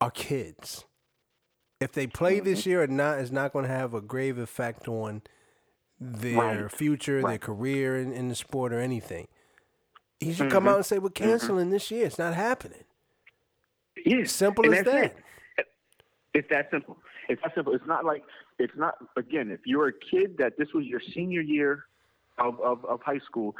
[0.00, 0.84] are kids.
[1.80, 2.44] If they play mm-hmm.
[2.44, 5.22] this year or not, is not going to have a grave effect on
[6.00, 6.72] their right.
[6.72, 7.30] future, right.
[7.30, 9.28] their career in, in, the sport or anything.
[10.20, 10.52] He should mm-hmm.
[10.52, 11.24] come out and say, "We're mm-hmm.
[11.24, 11.72] canceling mm-hmm.
[11.72, 12.06] this year.
[12.06, 12.84] It's not happening."
[14.04, 15.04] Yeah, simple and as that.
[15.04, 15.66] It.
[16.34, 16.98] It's that simple.
[17.28, 17.74] It's that simple.
[17.74, 18.22] It's not like
[18.58, 18.94] it's not.
[19.16, 21.84] Again, if you're a kid that this was your senior year
[22.38, 23.54] of, of, of high school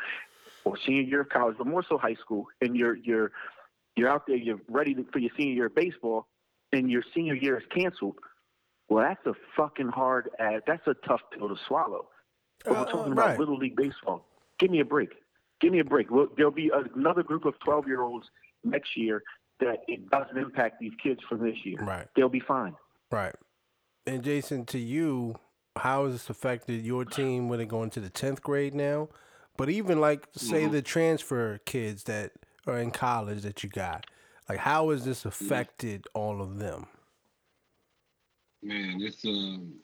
[0.64, 3.32] or senior year of college, but more so high school, and you're you're
[3.96, 6.26] you're out there, you're ready for your senior year of baseball,
[6.72, 8.16] and your senior year is canceled.
[8.88, 10.30] Well, that's a fucking hard.
[10.38, 12.06] Ad, that's a tough pill to swallow.
[12.64, 13.26] But we're uh, talking uh, right.
[13.26, 14.26] about little league baseball.
[14.58, 15.10] Give me a break.
[15.60, 16.08] Give me a break.
[16.36, 18.26] There'll be another group of 12 year olds
[18.64, 19.22] next year
[19.60, 21.78] that it doesn't impact these kids from this year.
[21.80, 22.06] Right.
[22.16, 22.74] They'll be fine.
[23.10, 23.34] Right.
[24.06, 25.36] And Jason, to you,
[25.76, 29.08] how has this affected your team when they go into the 10th grade now?
[29.56, 30.72] But even like, say, mm-hmm.
[30.72, 32.32] the transfer kids that
[32.66, 34.06] are in college that you got,
[34.48, 36.86] like, how has this affected all of them?
[38.62, 39.74] Man, it's um,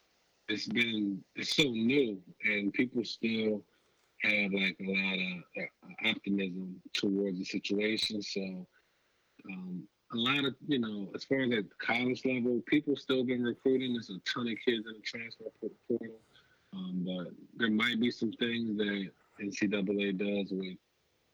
[0.48, 3.62] it's been it's so new, and people still
[4.22, 8.22] have like a lot of uh, optimism towards the situation.
[8.22, 8.66] So,
[9.50, 13.44] um, a lot of you know, as far as at college level, people still been
[13.44, 13.92] recruiting.
[13.92, 16.16] There's a ton of kids in the transfer portal,
[16.72, 20.76] um, but there might be some things that NCAA does with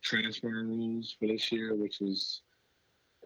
[0.02, 2.42] transfer rules for this year, which is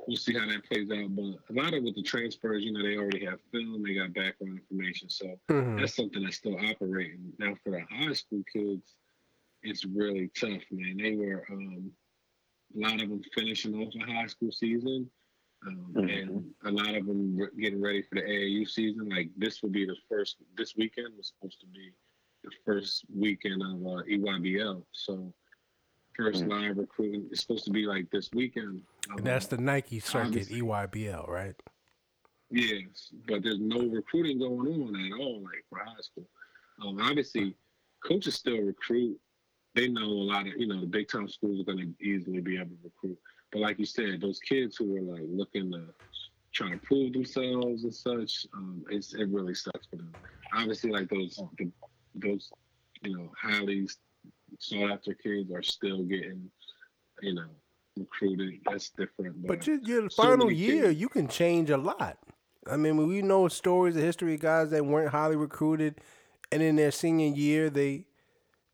[0.07, 1.15] we'll see how that plays out.
[1.15, 4.15] But a lot of with the transfers, you know, they already have film, they got
[4.15, 5.79] background information, so mm-hmm.
[5.79, 7.33] that's something that's still operating.
[7.39, 8.95] Now for the high school kids,
[9.63, 10.97] it's really tough, man.
[10.97, 11.91] They were um,
[12.77, 15.11] a lot of them finishing off a high school season.
[15.67, 16.09] Um, mm-hmm.
[16.09, 19.09] And a lot of them re- getting ready for the AAU season.
[19.09, 20.37] Like this will be the first.
[20.57, 21.93] This weekend was supposed to be
[22.43, 24.83] the first weekend of uh, EYBL.
[24.93, 25.33] So
[26.19, 26.51] 1st mm-hmm.
[26.51, 28.83] live recruiting is supposed to be like this weekend.
[29.11, 31.55] Um, and that's the Nike circuit EYBL, right?
[32.51, 36.27] Yes, but there's no recruiting going on at all, like for high school.
[36.85, 37.55] Um, obviously,
[38.05, 39.19] coaches still recruit.
[39.75, 42.41] They know a lot of, you know, the big time schools are going to easily
[42.41, 43.19] be able to recruit.
[43.53, 45.83] But like you said, those kids who are like looking to
[46.53, 50.13] trying to prove themselves and such, um, it's it really sucks for them.
[50.55, 51.71] Obviously, like those the,
[52.15, 52.51] those
[53.03, 53.89] you know highly
[54.59, 56.51] sought after kids are still getting
[57.23, 57.49] you know
[57.97, 58.61] recruited.
[58.67, 59.43] That's different.
[59.43, 61.01] But, but your, your so final year, kids.
[61.01, 62.19] you can change a lot.
[62.71, 66.01] I mean, we know stories, of history of guys that weren't highly recruited,
[66.53, 68.05] and in their senior year, they,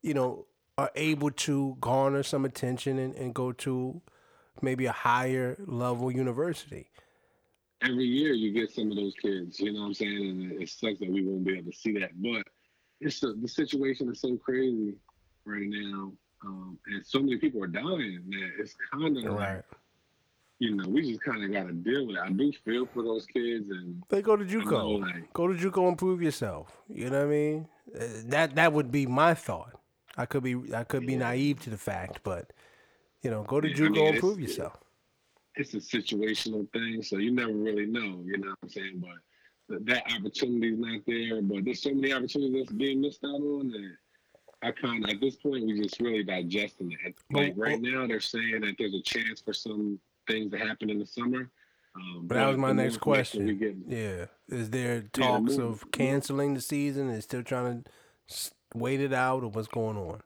[0.03, 4.03] you know, are able to garner some attention and, and go to
[4.63, 6.91] maybe a higher level university.
[7.83, 10.31] Every year you get some of those kids, you know what I'm saying?
[10.31, 12.11] And it sucks that we won't be able to see that.
[12.17, 12.47] But
[13.01, 14.95] it's a, the situation is so crazy
[15.45, 16.13] right now.
[16.45, 19.57] Um, and so many people are dying that it's kind of right.
[19.57, 19.65] like,
[20.59, 22.23] you know, we just kind of got to deal with it.
[22.23, 25.01] I do feel for those kids, and they go to JUCO.
[25.01, 26.77] like, go to JUCO and prove yourself.
[26.89, 27.69] You know what I mean?
[27.95, 29.79] Uh, that that would be my thought.
[30.17, 31.09] I could be I could yeah.
[31.09, 32.53] be naive to the fact, but
[33.27, 34.77] you know, go to JUCO I mean, and prove yourself.
[35.57, 38.23] It's a situational thing, so you never really know.
[38.25, 39.03] You know what I'm saying?
[39.69, 41.43] But that opportunity is not there.
[41.43, 43.97] But there's so many opportunities that's being missed out on that.
[44.63, 47.17] I kind of at this point we're just really digesting it.
[47.33, 51.01] Like right now, they're saying that there's a chance for some things to happen in
[51.01, 51.51] the summer.
[51.97, 53.85] Um, that was my next question.
[53.89, 59.01] Yeah, is there talks yeah, the of canceling the season and still trying to wait
[59.01, 60.21] it out, or what's going on?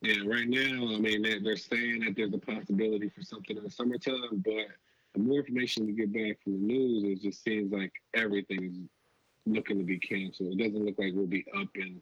[0.00, 3.64] Yeah, right now, I mean, they're, they're saying that there's a possibility for something in
[3.64, 4.68] the summertime, but
[5.14, 9.52] the more information we get back from the news, it just seems like everything is
[9.52, 10.52] looking to be canceled.
[10.52, 12.00] It doesn't look like we'll be up in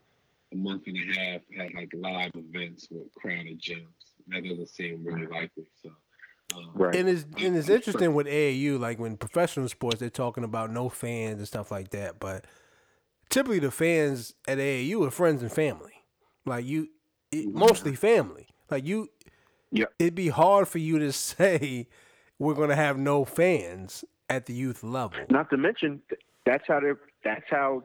[0.53, 3.87] a month and a half at like live events with crowded gyms.
[4.29, 5.67] That doesn't seem really likely.
[5.83, 5.91] So.
[6.55, 6.95] Um, right.
[6.95, 10.89] And it's and it's interesting with AAU, like when professional sports, they're talking about no
[10.89, 12.21] fans and stuff like that.
[12.21, 12.45] But
[13.31, 16.05] typically, the fans at AAU are friends and family.
[16.45, 16.89] Like you,
[17.31, 18.49] it, mostly family.
[18.71, 19.11] Like you,
[19.71, 21.89] yeah, it'd be hard for you to say
[22.39, 25.19] we're going to have no fans at the youth level.
[25.31, 26.03] Not to mention
[26.45, 27.85] that's how they're that's how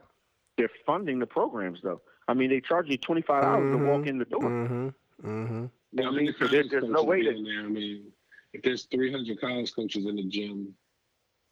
[0.56, 2.00] they're funding the programs though.
[2.28, 4.42] I mean, they charge you twenty five dollars to walk in the door.
[4.42, 4.88] Mm-hmm.
[5.24, 5.64] Mm-hmm.
[5.92, 6.34] You know I mean?
[6.38, 7.34] So there, there's no way that.
[7.34, 7.60] that There.
[7.60, 8.04] I mean,
[8.52, 10.74] if there's 300 college coaches in the gym,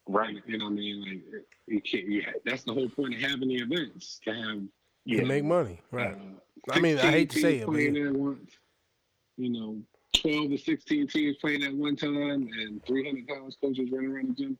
[0.06, 0.36] right.
[0.46, 1.00] you know what I mean?
[1.02, 2.06] Like, you can't.
[2.06, 4.60] You ha- that's the whole point of having the events to have.
[5.08, 6.14] To make money, right?
[6.14, 6.38] Uh,
[6.70, 8.06] I mean, I hate to say it, but playing yeah.
[8.06, 8.50] at once.
[9.36, 9.78] You know,
[10.16, 14.34] 12 to 16 teams playing at one time, and 300 college coaches running around the
[14.34, 14.58] gym.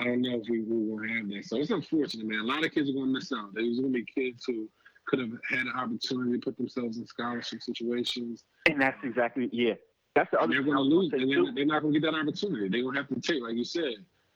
[0.00, 1.44] I don't know if we we will have that.
[1.46, 2.40] So it's unfortunate, man.
[2.40, 3.54] A lot of kids are going to miss out.
[3.54, 4.68] There's going to be kids who
[5.06, 8.44] could have had an opportunity to put themselves in scholarship situations.
[8.68, 9.74] And that's exactly yeah.
[10.14, 11.52] That's the other they're thing going to lose, and they're, too.
[11.54, 12.68] they're not going to get that opportunity.
[12.68, 13.94] They're going to have to take, like you said,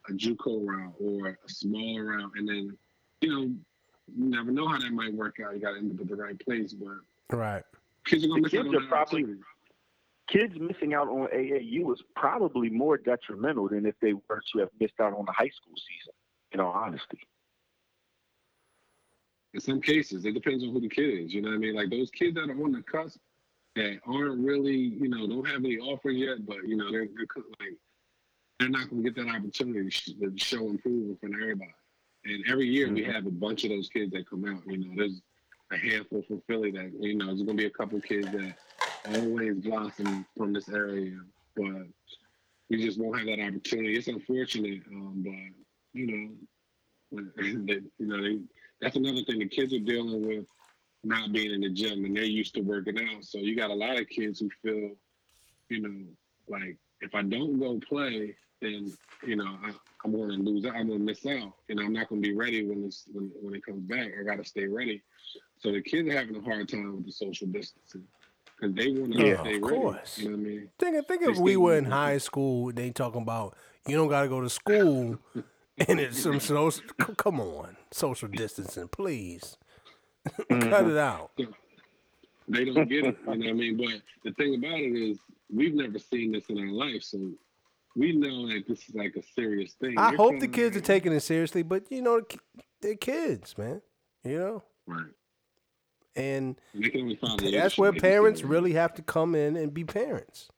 [0.08, 2.78] a JUCO route or a smaller route, and then,
[3.20, 3.54] you know,
[4.14, 5.54] you never know how that might work out.
[5.54, 7.62] You got to end up at the right place, but Right.
[8.04, 9.36] kids are going The to miss out on are probably-
[10.28, 14.70] Kids missing out on AAU is probably more detrimental than if they were to have
[14.80, 16.12] missed out on the high school season.
[16.52, 17.20] In all honesty,
[19.54, 21.32] In some cases, it depends on who the kid is.
[21.34, 21.74] You know what I mean?
[21.74, 23.18] Like those kids that are on the cusp
[23.74, 27.26] that aren't really, you know, don't have any offers yet, but you know, they're, they're
[27.60, 27.76] like
[28.58, 31.72] they're not going to get that opportunity to show improvement from everybody.
[32.26, 33.12] And every year we Mhm.
[33.12, 34.62] have a bunch of those kids that come out.
[34.66, 35.22] You know, there's
[35.70, 38.54] a handful from Philly that you know there's going to be a couple kids that
[39.04, 41.18] always blossom from this area,
[41.56, 41.86] but
[42.70, 43.96] we just won't have that opportunity.
[43.96, 46.06] It's unfortunate, um, but you
[47.12, 47.22] know,
[47.66, 48.40] they, you know, they,
[48.80, 49.38] that's another thing.
[49.40, 50.46] The kids are dealing with
[51.04, 53.24] not being in the gym, and they're used to working out.
[53.24, 54.96] So you got a lot of kids who feel,
[55.68, 56.04] you know,
[56.48, 58.92] like if I don't go play, then
[59.26, 59.72] you know I,
[60.04, 60.74] I'm going to lose out.
[60.76, 61.52] I'm going to miss out.
[61.68, 64.08] You know, I'm not going to be ready when it's when when it comes back.
[64.18, 65.02] I got to stay ready.
[65.58, 68.04] So the kids are having a hard time with the social distancing
[68.60, 69.76] because they want to Yeah, stay of ready.
[69.76, 70.18] course.
[70.18, 70.68] You know what I mean?
[70.78, 74.08] Think, think They if we were in need- high school, they talking about you don't
[74.08, 75.18] got to go to school,
[75.88, 76.82] and it's some social.
[77.16, 79.56] Come on, social distancing, please.
[80.50, 80.70] Mm-hmm.
[80.70, 81.30] Cut it out.
[82.48, 83.16] They don't get it.
[83.28, 83.76] You know what I mean?
[83.76, 85.18] But the thing about it is,
[85.54, 87.30] we've never seen this in our life, so
[87.96, 89.98] we know that this is like a serious thing.
[89.98, 92.20] I They're hope the kids are taking it seriously, but you know,
[92.82, 93.80] they're kids, man.
[94.24, 95.06] You know, right.
[96.16, 99.72] and And they can only find that's where parents really have to come in and
[99.72, 100.48] be parents.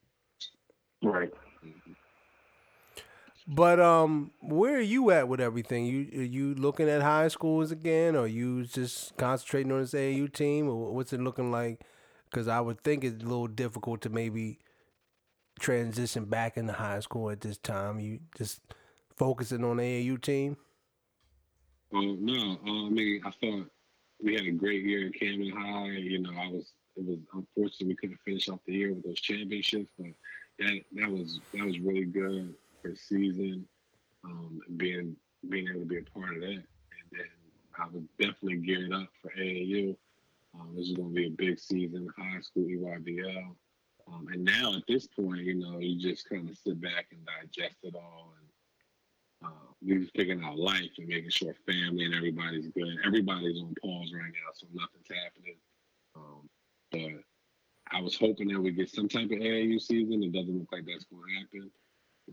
[1.03, 1.33] right?
[3.47, 5.87] But um, where are you at with everything?
[5.87, 10.33] You are you looking at high schools again, or you just concentrating on this AAU
[10.33, 11.81] team, or what's it looking like?
[12.31, 14.59] Because I would think it's a little difficult to maybe
[15.59, 18.01] transition back into high school at this time.
[18.01, 18.61] You just
[19.17, 20.57] focusing on the AAU team.
[21.91, 23.71] Well, no, uh, I mean, I thought
[24.23, 25.97] we had a great year in Camden High.
[25.99, 29.21] You know, I was it was unfortunate we couldn't finish off the year with those
[29.21, 30.09] championships, but
[30.59, 33.67] that that was that was really good for season.
[34.25, 35.17] Um, being
[35.49, 36.65] being able to be a part of that, and
[37.13, 37.27] then
[37.79, 39.97] I was definitely geared up for AAU.
[40.55, 43.55] Um, this is going to be a big season, high school EYBL.
[44.13, 47.21] Um, and now at this point, you know, you just kind of sit back and
[47.27, 48.49] digest it all and
[49.45, 52.97] uh, we're just figuring out life and making sure family and everybody's good.
[53.05, 55.57] Everybody's on pause right now, so nothing's happening.
[56.17, 56.49] Um,
[56.91, 60.23] but I was hoping that we get some type of AAU season.
[60.23, 61.71] It doesn't look like that's going to happen.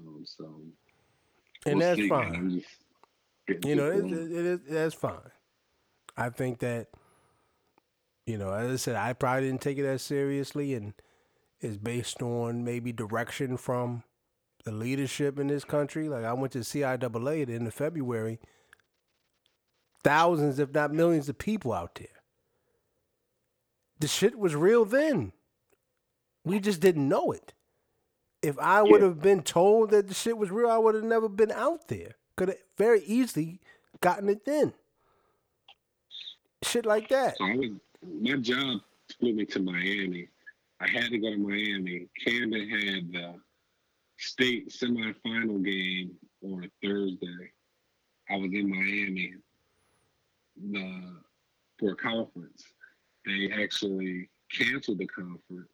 [0.08, 0.62] Um, so,
[1.66, 2.36] And we'll that's see, fine.
[2.36, 2.68] I'm just
[3.48, 5.32] getting You know, it, it, it is that's fine.
[6.18, 6.88] I think that,
[8.26, 10.94] you know, as I said, I probably didn't take it as seriously, and
[11.62, 14.04] it's based on maybe direction from
[14.65, 16.10] the leadership in this country.
[16.10, 18.39] Like I went to CIAA at the end of February.
[20.04, 22.08] Thousands, if not millions, of people out there.
[24.00, 25.32] The shit was real then.
[26.44, 27.54] We just didn't know it.
[28.41, 29.08] If I would Yeah.
[29.08, 32.18] have been told that the shit was real, I would have never been out there.
[32.36, 33.62] Could have very easily
[34.02, 34.74] gotten it then.
[36.62, 37.38] Shit like that.
[37.38, 37.70] So I was
[38.04, 38.82] my job
[39.20, 40.28] flew me to Miami.
[40.86, 42.08] I had to go to Miami.
[42.24, 43.36] Camden had the
[44.17, 46.12] state semifinal game
[46.43, 47.52] on a Thursday.
[48.30, 49.34] I was in Miami
[50.71, 51.17] the,
[51.80, 52.63] for a conference.
[53.26, 55.69] They actually canceled the conference,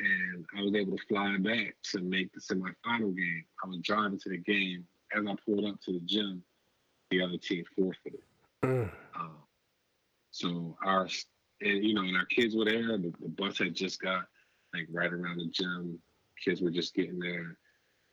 [0.00, 3.44] and I was able to fly back to make the semifinal game.
[3.64, 4.86] I was driving to the game.
[5.16, 6.42] As I pulled up to the gym,
[7.10, 8.20] the other team forfeited.
[8.62, 8.90] Mm.
[9.18, 9.36] Um,
[10.30, 11.08] so our,
[11.60, 12.96] and, you know, and our kids were there.
[12.98, 14.24] The, the bus had just got
[14.74, 15.98] like right around the gym.
[16.44, 17.56] Kids were just getting there,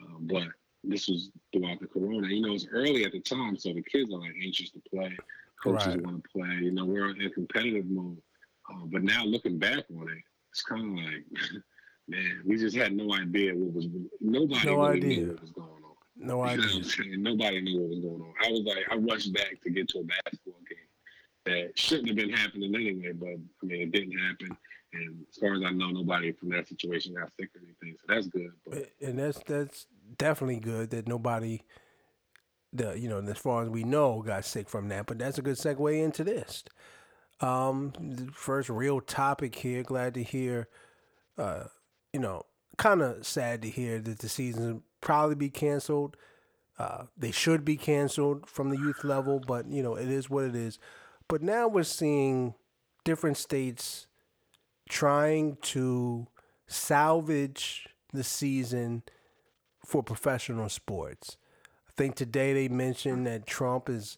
[0.02, 0.48] um, but
[0.84, 2.28] this was throughout the corona.
[2.28, 4.82] You know, it was early at the time, so the kids are like anxious to
[4.90, 5.16] play.
[5.64, 6.02] Coaches Right.
[6.06, 6.56] want to play.
[6.62, 8.18] You know, we're in competitive mode.
[8.70, 10.18] Um, but now looking back on it,
[10.52, 11.26] it's kind of like,
[12.08, 13.88] man, we just had no idea what was.
[14.22, 15.18] Nobody No really idea.
[15.20, 15.80] knew what was going on.
[16.16, 17.18] No You idea.
[17.18, 18.34] Nobody knew what was going on.
[18.46, 20.63] I was like, I rushed back to get to a basketball game.
[21.46, 23.12] That shouldn't have been happening anyway.
[23.14, 24.58] But I mean, it didn't happen.
[24.94, 28.14] And as far as I know, nobody from that situation got sick or anything, so
[28.14, 28.52] that's good.
[28.68, 31.62] But and that's that's definitely good that nobody,
[32.72, 35.08] the you know, as far as we know, got sick from that.
[35.08, 36.64] But that's a good segue into this.
[37.42, 39.84] Um, the first real topic here.
[39.84, 40.70] Glad to hear.
[41.38, 41.64] Uh,
[42.14, 42.46] you know,
[42.78, 46.16] kind of sad to hear that the season probably be canceled.
[46.78, 50.46] Uh, they should be canceled from the youth level, but you know, it is what
[50.46, 50.80] it is.
[51.28, 52.56] But now we're seeing
[53.04, 54.08] different states
[54.90, 56.28] trying to
[56.68, 59.04] salvage the season
[59.86, 61.38] for professional sports.
[61.88, 64.18] I think today they mentioned that Trump is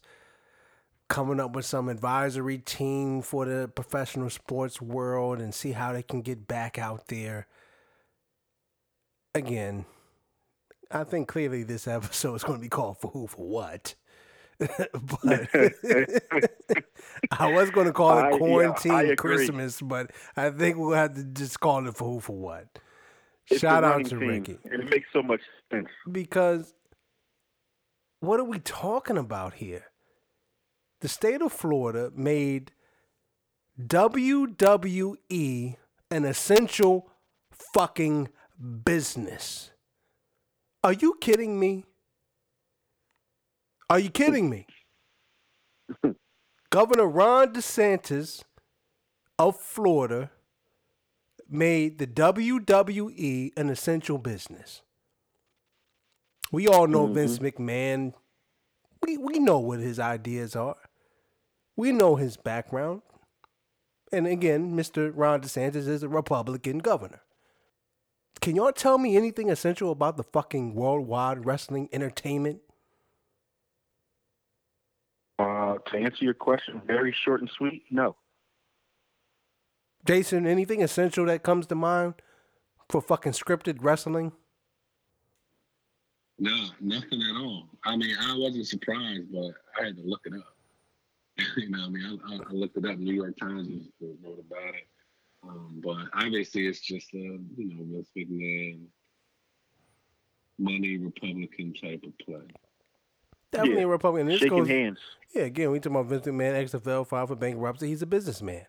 [1.08, 6.02] coming up with some advisory team for the professional sports world and see how they
[6.02, 7.46] can get back out there.
[9.34, 9.84] Again,
[10.90, 13.94] I think clearly this episode is going to be called for who for what.
[14.58, 15.48] but
[17.30, 19.14] I was going to call it I- yeah, quarantine I.
[19.14, 22.78] Christmas, but I think we'll have to just call it for who for what.
[23.48, 25.40] It's Shout out to Ricky it makes so much
[25.70, 25.86] sense.
[26.10, 26.74] because
[28.20, 29.84] what are we talking about here?
[31.00, 32.72] The state of Florida made
[33.80, 35.76] WWE
[36.10, 37.08] an essential
[37.74, 38.28] fucking
[38.84, 39.70] business.
[40.82, 41.84] Are you kidding me?
[43.88, 44.66] Are you kidding me?
[46.70, 48.42] Governor Ron DeSantis
[49.38, 50.30] of Florida
[51.48, 54.82] made the WWE an essential business.
[56.50, 57.62] We all know Vince mm-hmm.
[57.62, 58.12] McMahon.
[59.02, 60.76] We we know what his ideas are.
[61.76, 63.02] We know his background.
[64.12, 65.12] And again, Mr.
[65.14, 67.22] Ron DeSantis is a Republican governor.
[68.40, 72.60] Can y'all tell me anything essential about the fucking worldwide wrestling entertainment?
[75.76, 77.84] Uh, to answer your question, very short and sweet.
[77.90, 78.16] No,
[80.06, 82.14] Jason, anything essential that comes to mind
[82.88, 84.32] for fucking scripted wrestling?
[86.38, 87.68] no, nothing at all.
[87.84, 90.56] I mean, I wasn't surprised, but I had to look it up.
[91.56, 92.98] you know, what I mean, I, I, I looked it up.
[92.98, 93.68] New York Times
[94.00, 94.86] was- wrote about it.
[95.42, 98.86] Um, but obviously, it's just a you know Vince McMahon
[100.58, 102.48] money Republican type of play.
[103.56, 103.86] Definitely Yeah.
[103.86, 104.26] a Republican.
[104.28, 104.98] This shaking goes, hands.
[105.34, 107.88] Yeah, again, we talking about Vince McMahon, XFL filed for bankruptcy.
[107.88, 108.66] He's a businessman.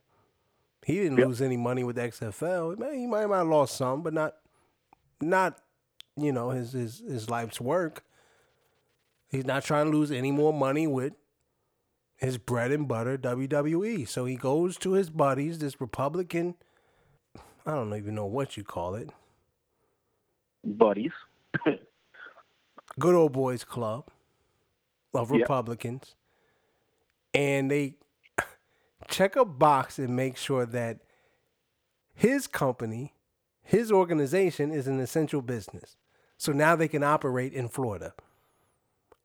[0.86, 1.28] He didn't Yep.
[1.28, 2.76] lose any money with XFL.
[2.78, 4.36] Man, He might, might have lost some, but not,
[5.22, 5.62] not,
[6.16, 8.04] you know, his his his life's work.
[9.30, 11.14] He's not trying to lose any more money with
[12.16, 14.06] his bread and butter WWE.
[14.06, 16.56] So he goes to his buddies, this Republican.
[17.66, 19.10] I don't even know what you call it.
[20.64, 21.12] buddies.
[23.00, 24.06] good old boys club
[25.18, 25.42] of Yep.
[25.42, 26.16] Republicans,
[27.34, 27.96] and they
[29.08, 31.00] check a box and make sure that
[32.14, 33.14] his company,
[33.62, 35.98] his organization is an essential business.
[36.38, 38.14] So now they can operate in Florida.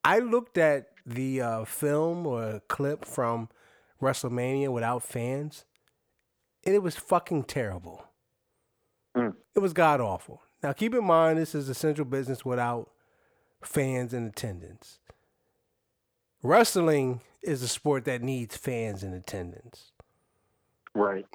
[0.05, 3.49] I looked at the uh, film or clip from
[4.01, 5.65] WrestleMania without fans,
[6.65, 8.05] and it was fucking terrible.
[9.17, 9.35] Mm.
[9.55, 10.43] It was god awful.
[10.63, 12.91] Now keep in mind this is essential business without
[13.63, 14.99] fans in attendance.
[16.43, 19.93] Wrestling is a sport that needs fans in attendance.
[20.95, 21.27] Right.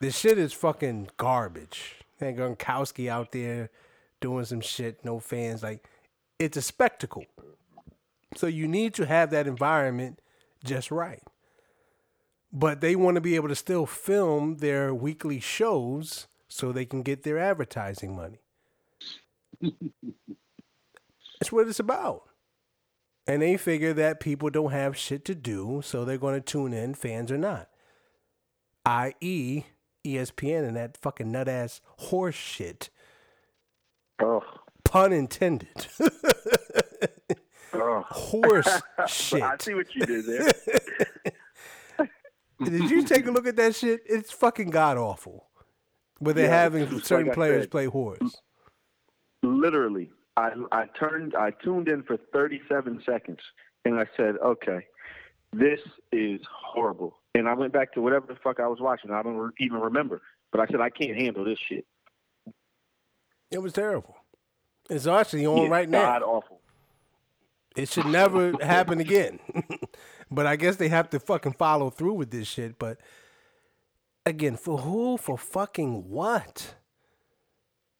[0.00, 1.96] This shit is fucking garbage.
[2.20, 3.70] And Gronkowski out there
[4.20, 5.62] doing some shit, no fans.
[5.62, 5.86] Like,
[6.38, 7.24] it's a spectacle.
[8.36, 10.20] So you need to have that environment
[10.64, 11.22] just right.
[12.52, 17.02] But they want to be able to still film their weekly shows so they can
[17.02, 18.38] get their advertising money.
[21.40, 22.22] That's what it's about.
[23.26, 26.72] And they figure that people don't have shit to do, so they're going to tune
[26.74, 27.68] in, fans or not.
[28.84, 29.64] I.e.,
[30.04, 32.90] ESPN and that fucking nut ass horse shit.
[34.20, 34.42] Oh,
[34.84, 35.86] Pun intended.
[37.72, 38.04] oh.
[38.10, 39.42] horse shit.
[39.42, 40.52] I see what you did there.
[42.64, 44.02] Did you take a look at that shit?
[44.06, 45.46] It's fucking god awful.
[46.18, 47.70] Where they're Yeah, having certain like players said.
[47.70, 48.36] play horse.
[49.42, 53.40] Literally, I I turned, I tuned in for 37 seconds,
[53.84, 54.86] and I said, okay,
[55.52, 55.80] this
[56.12, 57.16] is horrible.
[57.34, 59.10] And I went back to whatever the fuck I was watching.
[59.10, 60.22] I don't even remember,
[60.52, 61.86] but I said I can't handle this shit.
[63.50, 64.16] It was terrible.
[64.90, 66.02] It's actually on Yeah, right now.
[66.02, 66.60] God awful.
[67.76, 69.40] It should never happen again.
[70.30, 72.78] but I guess they have to fucking follow through with this shit.
[72.78, 72.98] But
[74.24, 75.16] again, for who?
[75.16, 76.74] For fucking what?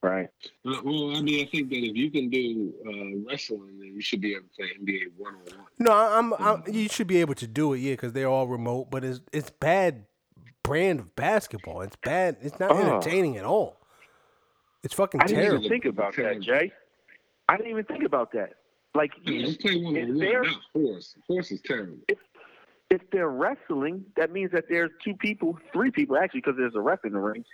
[0.05, 0.29] Right.
[0.67, 4.03] Uh, well, I mean, I think that if you can do uh, wrestling, then you
[4.03, 5.67] should be able to play NBA one on one.
[5.79, 6.63] No, I'm, I'm.
[6.71, 8.91] You should be able to do it, yeah, because they're all remote.
[8.91, 10.05] But it's it's bad
[10.63, 11.81] brand of basketball.
[11.81, 12.37] It's bad.
[12.43, 12.77] It's not Oh.
[12.79, 13.81] entertaining at all.
[14.83, 15.65] It's fucking I didn't terrible.
[15.65, 16.71] even think about that, Jay.
[17.49, 18.57] I didn't even think about that.
[18.95, 20.51] Like, No, let's play one If on they're- one.
[20.51, 21.17] Not horse.
[21.27, 21.97] Horse is terrible.
[22.91, 26.81] if they're wrestling, that means that there's two people, three people actually, because there's a
[26.81, 27.45] ref in the ring,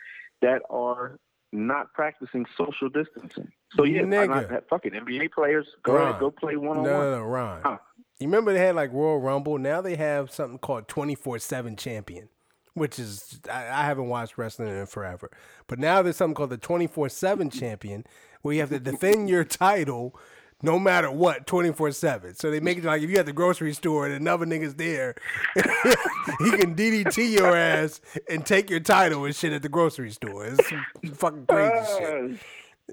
[0.42, 1.18] that are
[1.52, 3.50] not practicing social distancing.
[3.76, 4.50] So yeah, Nigga.
[4.50, 6.08] have fucking NBA players go Ron.
[6.08, 7.10] ahead, go play one No, on no, one.
[7.10, 7.60] no, Ron.
[7.64, 7.78] Huh.
[8.18, 9.58] You remember they had like Royal Rumble?
[9.58, 12.28] Now they have something called 24 7 champion,
[12.74, 15.30] which is, I, I haven't watched wrestling in forever.
[15.66, 18.04] But now there's something called the 24 7 champion
[18.42, 20.14] where you have to defend your title
[20.62, 22.34] no matter what 24 7.
[22.34, 25.14] So they make it like if you at the grocery store and another nigga's there,
[25.56, 30.46] he can DDT your ass and take your title and shit at the grocery store.
[30.46, 30.84] It's some
[31.14, 32.40] fucking crazy shit.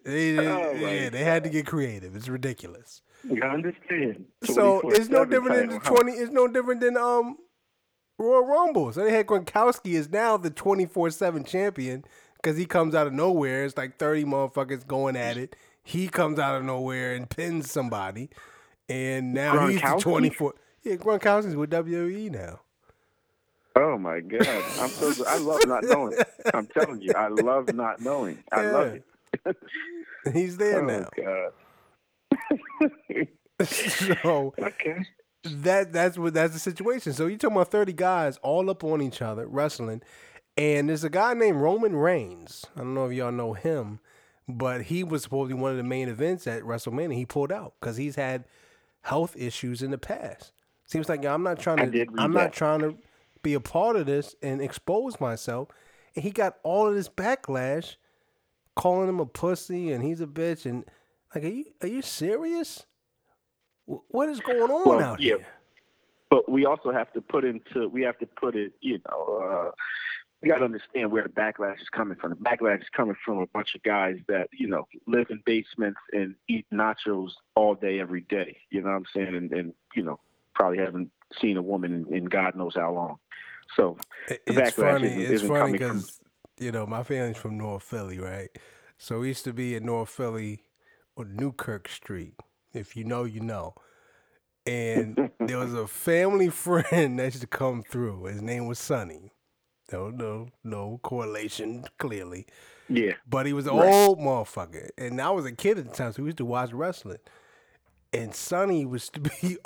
[0.04, 2.16] They, they- Oh, yeah, they had to get creative.
[2.16, 3.02] It's ridiculous.
[3.24, 4.26] You understand?
[4.44, 5.90] So it's no 24/7 different than the title, huh?
[6.04, 6.12] twenty.
[6.14, 7.38] It's no different than um
[8.20, 8.94] Royal Rumble.
[8.94, 12.06] So they had Gronkowski is now the twenty four seven champion
[12.36, 13.66] because he comes out of nowhere.
[13.66, 15.56] It's like thirty motherfuckers going at it.
[15.88, 18.30] He comes out of nowhere and pins somebody,
[18.90, 20.02] and now he's the Gronkowski?
[20.02, 20.54] twenty four.
[20.84, 22.60] Yeah, Gronkowski's with WWE now.
[23.74, 24.46] Oh my god,
[24.82, 26.18] I'm so I love not knowing.
[26.54, 28.44] I'm telling you, I love not knowing.
[28.52, 29.00] I love
[29.46, 29.58] it.
[30.34, 31.10] He's there oh now.
[31.16, 31.52] god.
[33.68, 35.06] so Okay.
[35.46, 37.14] that that's what that's the situation.
[37.14, 40.02] So you're talking about thirty guys all up on each other wrestling,
[40.58, 42.66] and there's a guy named Roman Reigns.
[42.76, 44.00] I don't know if y'all know him,
[44.48, 47.16] but he was supposed to be one of the main events at WrestleMania.
[47.16, 48.46] He pulled out because he's had
[49.02, 50.52] health issues in the past.
[50.86, 52.06] Seems like I'm not trying to.
[52.18, 52.44] I'm that.
[52.44, 52.96] not trying to
[53.44, 55.70] be a part of this and expose myself.
[56.16, 57.98] And he got all of this backlash,
[58.76, 60.66] calling him a pussy and he's a bitch.
[60.66, 60.86] And
[61.36, 62.86] like, are you are you serious?
[63.86, 65.36] What is going on Well, out yeah.
[65.36, 65.48] here?
[66.30, 69.72] But we also have to put into we have to put it, you know, uh,
[70.42, 72.30] we got to understand where the backlash is coming from.
[72.32, 76.00] The backlash is coming from a bunch of guys that you know live in basements
[76.14, 78.58] and eat nachos all day every day.
[78.70, 79.36] You know what I'm saying?
[79.36, 80.20] And, and you know
[80.54, 81.12] probably haven't
[81.42, 83.18] seen a woman in, in God knows how long.
[83.76, 85.08] So the It's backlash funny.
[85.08, 86.20] isn't- It's isn't funny because
[86.60, 88.50] you know my family's from North Philly, right?
[88.98, 90.62] So we used to be in North Philly
[91.18, 92.34] on Newkirk Street.
[92.74, 93.74] If you know, you know.
[94.66, 98.26] And there was a family friend that used to come through.
[98.26, 99.32] His name was Sonny.
[99.92, 102.46] No, no, no correlation clearly.
[102.90, 103.94] yeah, But he was an Right.
[103.94, 104.90] old motherfucker.
[104.98, 107.20] And I was a kid at the time, so we used to watch wrestling.
[108.14, 109.58] And Sonny was to be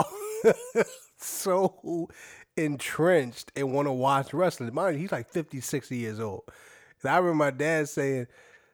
[1.17, 2.09] so
[2.57, 4.73] entrenched and want to watch wrestling.
[4.73, 6.43] Mind you, he's like 50, 60 years old.
[7.03, 8.27] And I remember my dad saying,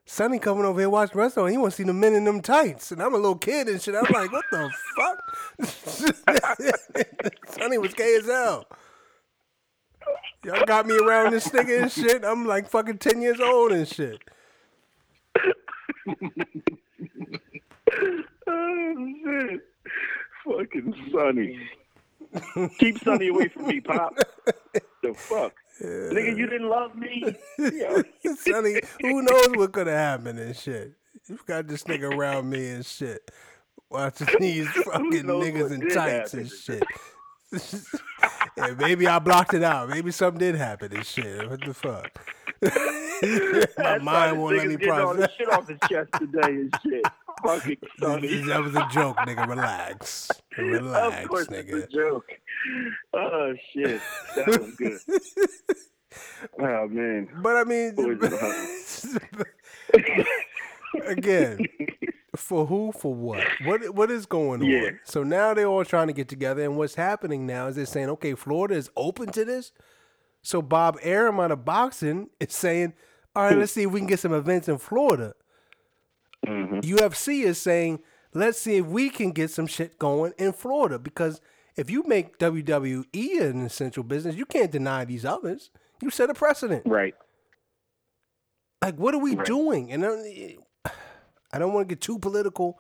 [0.05, 1.51] Sonny coming over here watch wrestling.
[1.51, 2.93] He want to see the men in them tights.
[2.93, 3.93] And I'm a little kid and shit.
[3.95, 5.19] I'm like, what the fuck?
[7.59, 8.65] Sonny was gay as hell.
[10.45, 12.23] Y'all got me around this nigga and shit.
[12.23, 14.21] I'm like fucking 10 years old and shit.
[18.47, 19.61] Oh shit.
[20.45, 21.69] Fucking Sonny.
[22.79, 24.15] Keep Sonny away from me, Pop.
[25.03, 25.53] The fuck?
[25.81, 27.35] Nigga, you didn't love me?
[27.57, 28.03] Yo.
[28.35, 30.93] Sonny, who knows what could have happened and shit.
[31.27, 33.29] You've got this nigga around me and shit.
[33.89, 36.39] Watching these fucking niggas in tights happen?
[36.39, 36.83] and shit.
[38.57, 39.89] and maybe I blocked it out.
[39.89, 41.49] Maybe something did happen and shit.
[41.49, 42.11] What the fuck?
[43.77, 45.27] My mind won't let me all process.
[45.27, 47.03] this shit off his chest today and shit.
[47.43, 49.47] Fucking that was a joke, nigga.
[49.47, 50.31] Relax.
[50.57, 51.83] Relax, of course, nigga.
[51.83, 52.25] it's a joke.
[53.13, 54.01] Oh shit,
[54.35, 54.99] that was good.
[56.59, 58.29] Oh man, But I mean, Boys in the
[61.05, 61.59] again,
[62.35, 63.43] for who, for what?
[63.65, 64.67] What what is going on?
[64.69, 64.91] Yeah.
[65.03, 68.09] So now they're all trying to get together, and what's happening now is they're saying,
[68.09, 69.71] okay, Florida is open to this.
[70.41, 72.93] So Bob Arum out of boxing is saying,
[73.35, 75.33] all right, let's see if we can get some events in Florida.
[76.45, 76.81] Mhm.
[76.83, 77.99] UFC is saying,
[78.33, 81.41] let's see if we can get some shit going in Florida because
[81.75, 83.05] if you make WWE
[83.41, 85.69] an essential business, you can't deny these others.
[86.01, 86.83] You set a precedent.
[86.85, 87.15] right.
[88.81, 89.45] Like, what are we Right.
[89.45, 89.91] doing?
[89.91, 90.57] And then,
[91.57, 92.79] I don't want to get too political,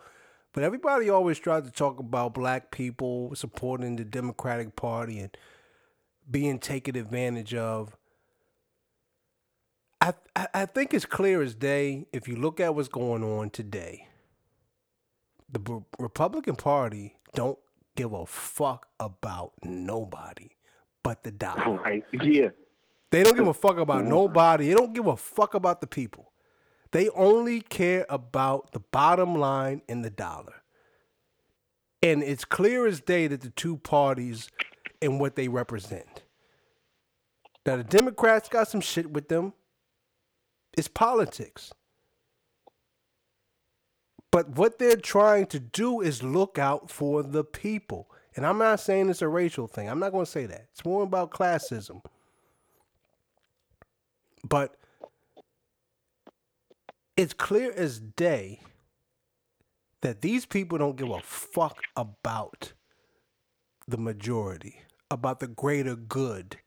[0.53, 5.35] but everybody always tries to talk about black people supporting the Democratic Party and
[6.29, 7.97] being taken advantage of.
[9.99, 13.49] I, I I think it's clear as day if you look at what's going on
[13.49, 14.07] today.
[15.51, 17.57] The B- Republican Party don't
[17.95, 20.51] give a fuck about nobody
[21.01, 21.79] but the dollar.
[21.79, 22.03] Right.
[22.13, 22.49] Yeah.
[23.09, 24.67] They don't give a fuck about nobody.
[24.67, 26.31] They don't give a fuck about the people.
[26.91, 30.61] They only care about the bottom line in the dollar.
[32.01, 34.49] And it's clear as day that the two parties
[35.01, 36.23] and what they represent.
[37.65, 39.53] Now, the Democrats got some shit with them.
[40.77, 41.73] It's politics.
[44.31, 48.09] But what they're trying to do is look out for the people.
[48.35, 49.89] And I'm not saying it's a racial thing.
[49.89, 50.67] I'm not going to say that.
[50.71, 52.03] It's more about classism.
[54.47, 54.76] But
[57.17, 58.61] it's clear as day
[60.01, 62.73] that these people don't give a fuck about
[63.87, 66.57] the majority, about the greater good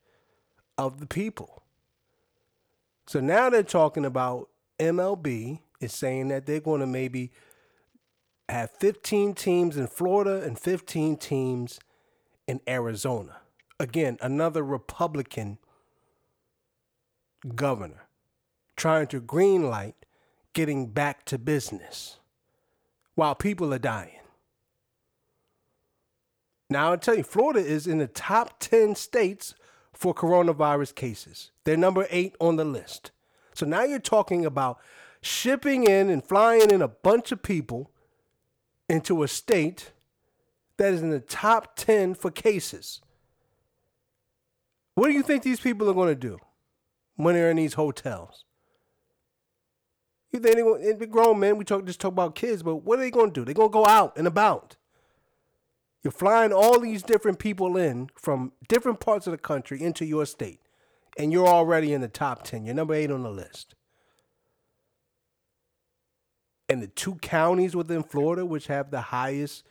[0.76, 1.62] of the people.
[3.06, 4.48] So now they're talking about
[4.78, 7.30] MLB is saying that they're going to maybe
[8.48, 11.78] have 15 teams in Florida and 15 teams
[12.48, 13.36] in Arizona.
[13.78, 15.58] Again, another Republican
[17.54, 18.08] governor
[18.76, 19.94] trying to greenlight
[20.52, 22.18] getting back to business
[23.14, 24.20] while people are dying.
[26.68, 29.54] Now, I'll tell you, Florida is in the top 10 states
[29.92, 31.50] for coronavirus cases.
[31.64, 33.10] They're number eight on the list.
[33.54, 34.78] So now you're talking about
[35.20, 37.90] shipping in and flying in a bunch of people
[38.88, 39.92] into a state
[40.76, 43.00] that is in the top 10 for cases.
[44.94, 46.38] What do you think these people are going to do
[47.16, 48.44] when they're in these hotels?
[50.32, 52.98] You think they're going to, grown men, we talk, just talk about kids, but what
[52.98, 53.44] are they going to do?
[53.44, 54.76] They're going to go out and about.
[56.02, 60.24] You're flying all these different people in from different parts of the country into your
[60.24, 60.60] state,
[61.18, 62.64] and you're already in the top 10.
[62.64, 63.74] You're number eight on the list
[66.70, 69.64] and the two counties within Florida which have the highest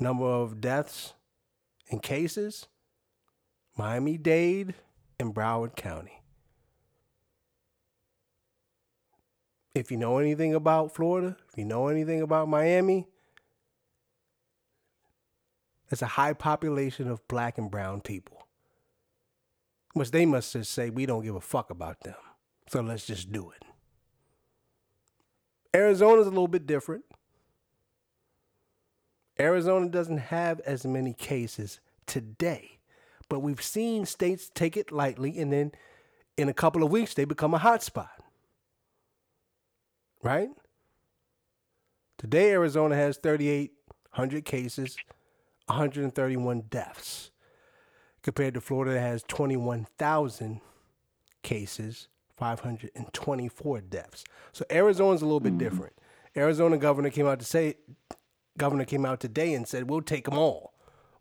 [0.00, 1.12] number of deaths
[1.90, 2.66] and cases
[3.76, 4.74] Miami Dade
[5.20, 6.21] and Broward County.
[9.74, 13.06] If you know anything about Florida, if you know anything about Miami,
[15.88, 18.46] there's a high population of black and brown people.
[19.94, 22.14] Which they must just say, we don't give a fuck about them.
[22.68, 23.64] So let's just do it.
[25.74, 27.04] Arizona's a little bit different.
[29.40, 32.78] Arizona doesn't have as many cases today,
[33.28, 35.72] but we've seen states take it lightly and then
[36.36, 38.08] in a couple of weeks they become a hotspot.
[40.22, 40.50] Right?
[42.18, 44.96] Today, Arizona has 3,800 cases,
[45.66, 47.32] 131 deaths,
[48.22, 50.60] compared to Florida that has 21,000
[51.42, 54.24] cases, 524 deaths.
[54.52, 55.58] So Arizona's a little bit mm-hmm.
[55.58, 55.92] different.
[56.36, 57.74] Arizona governor came out to say,
[58.56, 60.74] governor came out today and said, we'll take them all.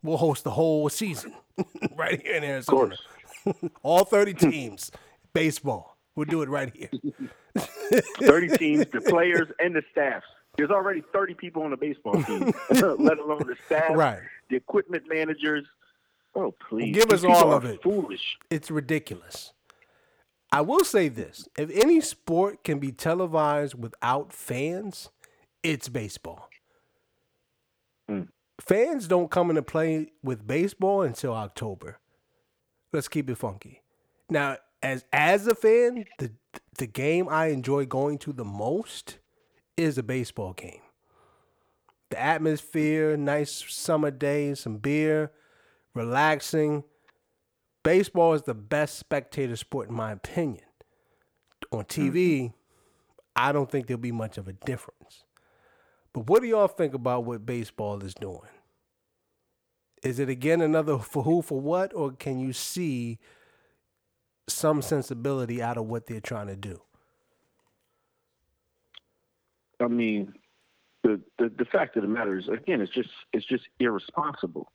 [0.03, 1.33] We'll host the whole season
[1.95, 2.95] right here in Arizona.
[3.83, 4.91] all 30 teams,
[5.33, 5.97] baseball.
[6.15, 6.89] We'll do it right here.
[8.21, 10.25] 30 teams, the players and the staffs.
[10.57, 14.19] There's already 30 people on the baseball team, let alone the staff, right.
[14.49, 15.65] the equipment managers.
[16.35, 16.93] Oh, please.
[16.93, 17.81] Give us all of it.
[17.81, 18.37] Foolish.
[18.49, 19.53] It's ridiculous.
[20.51, 25.09] I will say this if any sport can be televised without fans,
[25.63, 26.49] it's baseball.
[28.09, 28.27] Mm.
[28.59, 31.99] Fans don't come into play with baseball until October.
[32.91, 33.81] Let's keep it funky.
[34.29, 36.31] Now, as as a fan, the
[36.77, 39.19] the game I enjoy going to the most
[39.77, 40.81] is a baseball game.
[42.09, 45.31] The atmosphere, nice summer day, some beer,
[45.93, 46.83] relaxing
[47.83, 50.65] baseball is the best spectator sport in my opinion.
[51.71, 52.53] On TV.
[53.35, 55.23] I don't think there'll be much of a difference.
[56.13, 58.49] But what do y'all think about what baseball is doing?
[60.03, 63.19] Is it again another for who for what, or can you see
[64.51, 66.81] some sensibility out of what they're trying to do?
[69.79, 70.33] I mean,
[71.03, 74.71] the, the the fact of the matter is, again, it's just it's just irresponsible.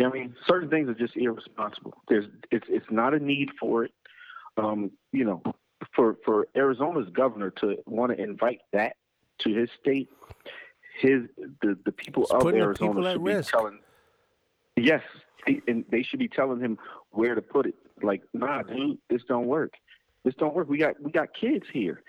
[0.00, 1.94] I mean, certain things are just irresponsible.
[2.08, 3.92] There's it's it's not a need for it.
[4.56, 5.42] Um, you know,
[5.94, 8.96] for for Arizona's governor to want to invite that
[9.40, 10.08] to his state,
[11.00, 11.22] his
[11.60, 13.52] the the people it's of Arizona people should be risk.
[13.52, 13.78] telling.
[14.76, 15.02] Yes,
[15.66, 16.78] and they should be telling him
[17.10, 17.74] where to put it.
[18.02, 19.72] Like, nah, dude, this don't work.
[20.24, 20.68] This don't work.
[20.68, 22.02] We got we got kids here.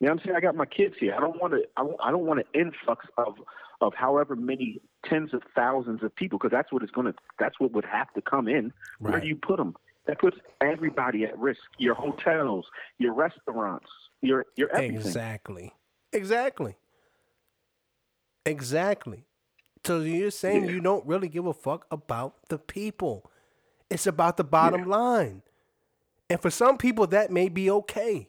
[0.00, 0.36] You know what I'm saying?
[0.36, 1.14] I got my kids here.
[1.16, 1.62] I don't want to.
[1.76, 3.34] I, I don't want an influx of
[3.80, 7.14] of however many tens of thousands of people because that's what it's going to.
[7.38, 8.72] That's what would have to come in.
[9.00, 9.12] Right.
[9.12, 9.74] Where do you put them?
[10.06, 11.60] That puts everybody at risk.
[11.78, 12.66] Your hotels,
[12.98, 13.88] your restaurants,
[14.22, 14.96] your your everything.
[14.96, 15.74] Exactly.
[16.12, 16.76] Exactly.
[18.46, 19.24] Exactly.
[19.84, 20.70] So you're saying yeah.
[20.70, 23.30] you don't really give a fuck about the people.
[23.90, 24.96] It's about the bottom yeah.
[24.96, 25.42] line.
[26.30, 28.28] And for some people that may be okay.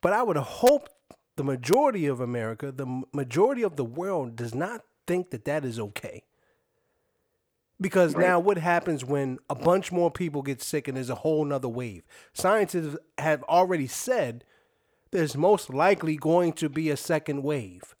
[0.00, 0.90] But I would hope
[1.36, 5.80] the majority of America, the majority of the world, does not think that that is
[5.80, 6.24] okay.
[7.80, 11.44] Because now, what happens when a bunch more people get sick and there's a whole
[11.44, 12.04] nother wave?
[12.32, 14.44] Scientists have already said
[15.10, 17.96] there's most likely going to be a second wave.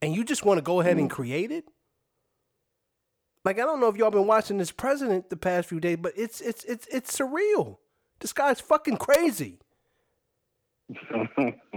[0.00, 1.14] And you just want to go ahead and mm.
[1.14, 1.68] create it?
[3.46, 6.12] Like I don't know if y'all been watching this president the past few days, but
[6.16, 7.76] it's it's it's it's surreal.
[8.18, 9.60] This guy's fucking crazy.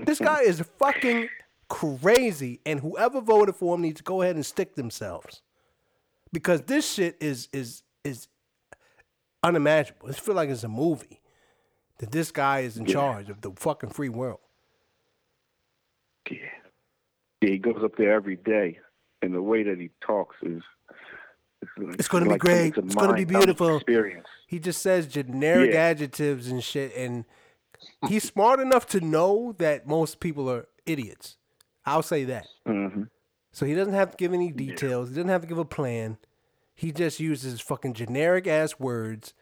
[0.06, 1.28] This guy is fucking
[1.68, 5.44] crazy, and whoever voted for him needs to go ahead and stick themselves,
[6.34, 8.28] because this shit is is is
[9.44, 10.08] unimaginable.
[10.10, 11.22] It feel like it's a movie
[12.00, 12.94] that this guy is in Yeah.
[12.94, 14.40] charge of the fucking free world.
[16.32, 16.38] Yeah.
[17.42, 18.80] Yeah, he goes up there every day,
[19.22, 20.64] and the way that he talks is.
[21.78, 22.78] It's gonna be like great.
[22.78, 23.78] It's gonna be beautiful.
[23.78, 24.28] Experience.
[24.48, 25.82] He just says generic Yeah.
[25.82, 27.26] adjectives and shit, and
[28.08, 31.38] he's smart enough to know that most people are idiots.
[31.86, 32.48] I'll say that.
[32.66, 33.04] hmm
[33.52, 35.10] So he doesn't have to give any details.
[35.10, 36.18] He doesn't have to give a plan.
[36.74, 39.34] He just uses fucking generic ass words.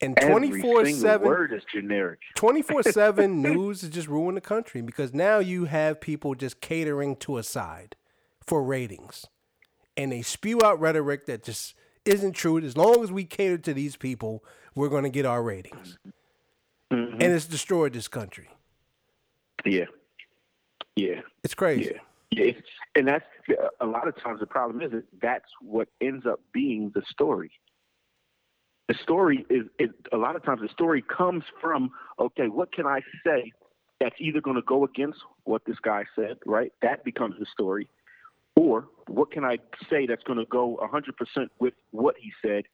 [0.00, 2.18] And 24 7 word is generic.
[2.34, 7.16] 24 7 news is just ruined the country because now you have people just catering
[7.16, 7.96] to a side
[8.44, 9.26] for ratings.
[9.96, 11.74] And they spew out rhetoric that just
[12.04, 12.58] isn't true.
[12.58, 15.98] As long as we cater to these people, we're going to get our ratings.
[16.90, 17.12] Mhm.
[17.12, 18.50] And it's destroyed this country.
[19.64, 19.86] Yeah.
[20.96, 21.22] Yeah.
[21.42, 21.92] It's crazy.
[22.30, 22.44] Yeah.
[22.44, 22.52] Yeah.
[22.96, 23.24] And that's
[23.80, 27.52] a lot of times the problem is that that's what ends up being the story.
[28.88, 32.86] The story is, is a lot of times the story comes from okay, what can
[32.86, 33.52] I say
[34.00, 36.72] that's either going to go against what this guy said, right?
[36.82, 37.88] That becomes the story.
[38.56, 39.58] Or what can I
[39.90, 42.64] say that's going to go 100% with what he said?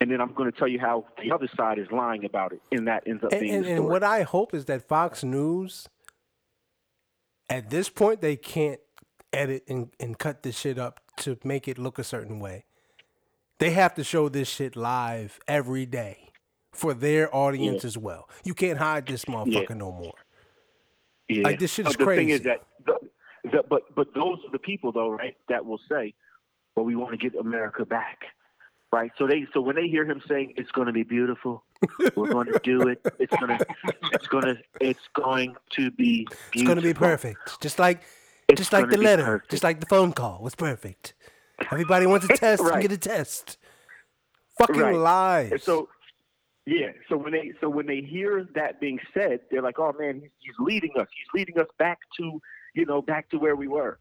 [0.00, 2.60] And then I'm going to tell you how the other side is lying about it.
[2.70, 5.88] And that ends up And, being and, and what I hope is that Fox News,
[7.50, 8.80] at this point, they can't
[9.32, 12.64] edit and, and cut this shit up to make it look a certain way.
[13.58, 16.30] They have to show this shit live every day
[16.72, 18.28] for their audience as well.
[18.44, 20.14] You can't hide this motherfucker no more.
[21.28, 21.42] Yeah.
[21.42, 22.56] Like, this shit is but the thing is crazy.
[22.56, 23.07] that, the,
[23.68, 25.36] but but those are the people though, right?
[25.48, 26.14] That will say,
[26.76, 28.18] "Well, we want to get America back,"
[28.92, 29.10] right?
[29.18, 31.64] So they so when they hear him saying, "It's going to be beautiful,"
[32.16, 33.00] we're going to do it.
[33.18, 33.58] It's gonna,
[34.10, 36.26] it's gonna, it's going to be.
[36.50, 36.50] Beautiful.
[36.54, 38.02] It's gonna be perfect, just like
[38.48, 39.50] It's just like the letter, perfect.
[39.50, 41.14] just like the phone call was perfect.
[41.70, 42.82] Everybody wants a test and Right.
[42.82, 43.58] get a test.
[44.58, 44.96] Fucking Right.
[44.96, 45.52] lies.
[45.52, 45.88] And so,
[46.66, 46.88] yeah.
[47.08, 50.30] So when they so when they hear that being said, they're like, "Oh man, he's,
[50.40, 51.06] he's leading us.
[51.16, 52.40] He's leading us back to
[52.74, 53.98] you know back to where we were."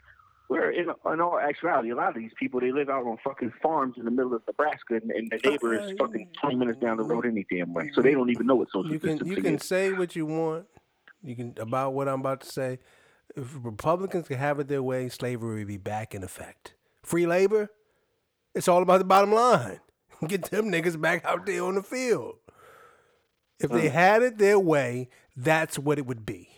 [0.48, 3.52] Where in, in all actuality, a lot of these people they live out on fucking
[3.62, 6.98] farms in the middle of Nebraska, and, and the neighbor is fucking twenty minutes down
[6.98, 7.92] the road any damn way.
[7.94, 9.66] So they don't even know what social you can you can is.
[9.66, 10.66] say what you want.
[11.22, 12.80] You can about what I'm about to say.
[13.36, 16.76] If Republicans could have it their way, slavery would be back in effect.
[17.04, 17.70] Free labor,
[18.56, 19.82] it's all about the bottom line.
[20.28, 22.38] Get them niggas back out there on the field.
[23.60, 24.00] If they uh-huh.
[24.00, 26.57] had it their way, that's what it would be.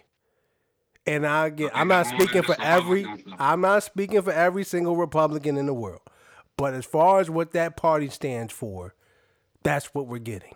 [1.09, 3.35] And I get I'm not speaking for every Republicans.
[3.39, 6.01] I'm not speaking for every single Republican in the world.
[6.55, 8.93] But as far as what that party stands for,
[9.63, 10.55] that's what we're getting.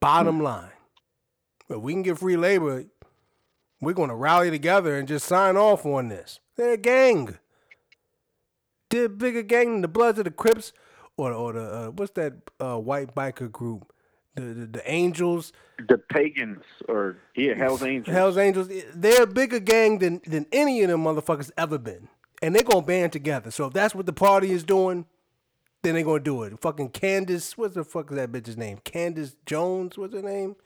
[0.00, 0.70] Bottom line.
[1.68, 2.84] If we can get free labor,
[3.82, 6.40] we're going to rally together and just sign off on this.
[6.56, 7.36] They're a gang.
[8.88, 10.72] They're a bigger gang than the Bloods of the Crips
[11.18, 13.92] or, or the, uh, what's that uh, white biker group?
[14.38, 15.52] The, the, the Angels,
[15.88, 18.14] The pagans or yeah, Hell's Angels.
[18.14, 18.68] Hell's Angels.
[18.94, 22.08] They're a bigger gang than, than any of them motherfuckers ever been.
[22.40, 23.50] And they're going to band together.
[23.50, 25.06] So if that's what the party is doing,
[25.82, 26.60] then they're going to do it.
[26.60, 28.78] Fucking Candace, what's the fuck is that bitch's name?
[28.84, 30.56] Candace Jones, what's her name?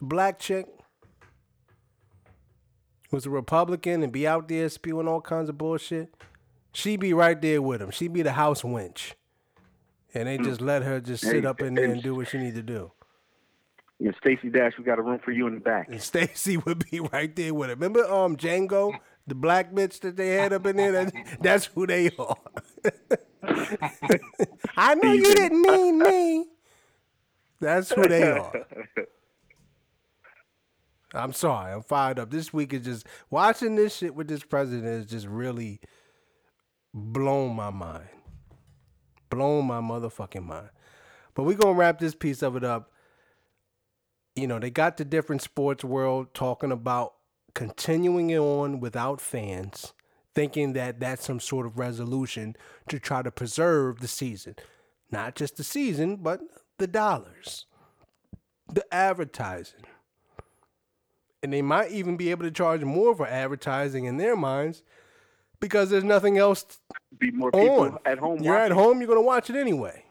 [0.00, 0.66] Black chick.
[3.10, 6.14] Was a Republican and be out there spewing all kinds of bullshit.
[6.72, 7.90] She be right there with him.
[7.90, 9.12] She be the house wench.
[10.14, 12.28] And they just let her just sit Hey, up in there and and- do what
[12.28, 12.92] she need to do.
[14.00, 15.86] And Stacy Dash, we got a room for you in the back.
[15.88, 17.74] And Stacy would be right there with it.
[17.74, 18.98] Remember um Django,
[19.28, 20.90] the black bitch that they had up in there?
[20.92, 22.36] That, that's who they are.
[24.76, 26.46] I know you didn't mean me.
[27.60, 28.52] That's who they are.
[31.14, 32.30] I'm sorry, I'm fired up.
[32.30, 35.80] This week is just watching this shit with this president is just really
[36.94, 38.08] blown my mind.
[39.32, 40.68] Blown my motherfucking mind.
[41.34, 42.92] But we're gonna wrap this piece of it up
[44.34, 47.14] you know, they got the different sports world talking about
[47.54, 49.92] continuing it on without fans,
[50.34, 52.56] thinking that that's some sort of resolution
[52.88, 54.56] to try to preserve the season.
[55.10, 56.40] Not just the season, but
[56.78, 57.66] the dollars,
[58.72, 59.84] the advertising.
[61.42, 64.82] And they might even be able to charge more for advertising in their minds
[65.62, 66.66] because there's nothing else
[67.18, 67.98] Be more people on.
[68.04, 68.42] at home.
[68.42, 70.04] You're at home, you're going to watch it anyway.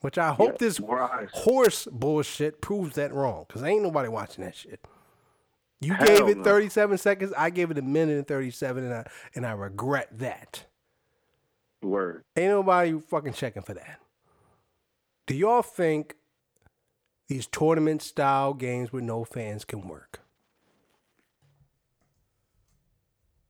[0.00, 4.44] Which I hope Yeah, this more horse bullshit proves that wrong because ain't nobody watching
[4.44, 4.80] that shit.
[5.80, 6.44] You Hell gave it no.
[6.44, 7.32] 37 seconds.
[7.36, 10.66] I gave it a minute and 37, and I and I regret that.
[11.82, 12.24] Word.
[12.36, 13.98] Ain't nobody fucking checking for that.
[15.26, 16.16] Do y'all think
[17.28, 20.20] these tournament style games with no fans can work?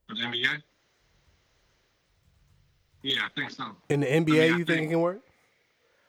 [0.09, 0.63] The NBA?
[3.03, 3.77] Yeah, I think so.
[3.89, 5.21] In the NBA, I mean, you think, think- it can work?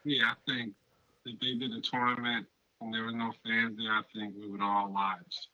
[0.04, 0.74] Yeah, I think
[1.26, 2.48] if they did a tournament
[2.82, 5.50] and there were no fans there, I think we would all watch.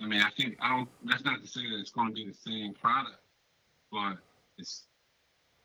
[0.00, 0.88] I mean, I think I don't.
[1.04, 3.18] That's not to say that it's going to be the same product,
[3.92, 4.16] but
[4.58, 4.84] it's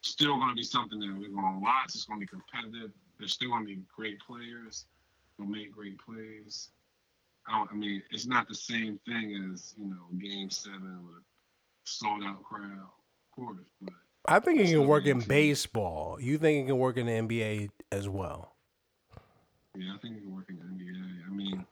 [0.01, 1.95] still going to be something that we're going to watch.
[1.95, 2.91] It's going to be competitive.
[3.17, 4.85] There's still going to be great players
[5.37, 6.69] who make great plays.
[7.47, 11.23] I, don't, I mean, it's not the same thing as you know Game Seven with
[11.85, 13.93] sold out crowd, of course, but
[14.27, 15.27] I think it can work in amazing.
[15.29, 16.17] baseball.
[16.19, 18.53] You think it can work in the NBA as well?
[19.77, 21.27] Yeah, I think it can work in the NBA.
[21.27, 21.65] I mean,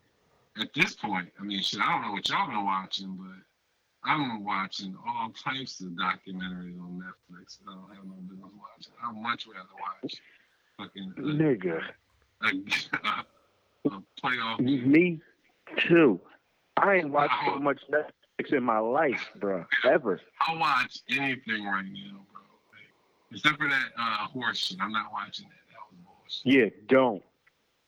[0.60, 4.18] at this point, I mean, shit, I don't know what y'all been watching, but I've
[4.20, 7.58] been watching all types of documentaries on Netflix.
[7.68, 8.94] I don't have no business watching.
[9.04, 10.16] I'd much rather watch
[10.78, 11.82] fucking uh, Nigga.
[12.44, 14.60] a, a, a playoff.
[14.60, 15.20] Me
[15.88, 16.20] too.
[16.78, 19.66] I ain't watched so much Netflix in my life, bro.
[19.84, 20.22] Ever.
[20.42, 22.35] I'll watch anything right now, bro.
[22.35, 22.35] Like,
[23.32, 24.78] except for that uh, horse shit.
[24.82, 25.56] I'm not watching that.
[25.70, 26.00] That was
[26.44, 26.74] bullshit.
[26.76, 27.24] Yeah, don't.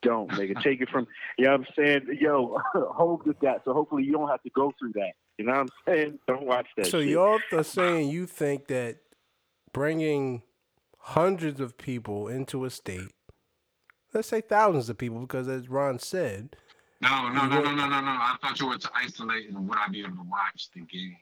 [0.04, 0.62] Don't, nigga.
[0.64, 1.08] Take it from,
[1.38, 2.18] you know what I'm saying?
[2.22, 3.62] Yo, hold with that.
[3.66, 5.14] So hopefully you don't have to go through that.
[5.38, 6.20] You know what I'm saying?
[6.28, 7.10] Don't watch that So shit.
[7.10, 8.98] y'all are saying you think that
[9.74, 10.42] bringing
[11.00, 13.12] hundreds of people into a state,
[14.14, 16.56] let's say thousands of people, because as Ron said,
[17.02, 18.08] No, no, no, no, no, no, no.
[18.08, 21.18] I thought you were to isolate and would I be able to watch the game?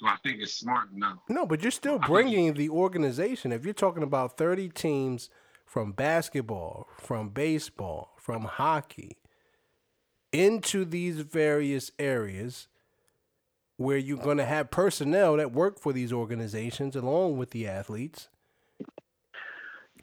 [0.00, 0.88] Do I think it's smart?
[0.92, 1.14] No.
[1.28, 3.52] no, but you're still I think- bringing the organization.
[3.52, 5.28] If you're talking about 30 teams
[5.66, 9.18] from basketball, from baseball, from hockey,
[10.32, 12.68] into these various areas
[13.76, 18.28] where you're going to have personnel that work for these organizations along with the athletes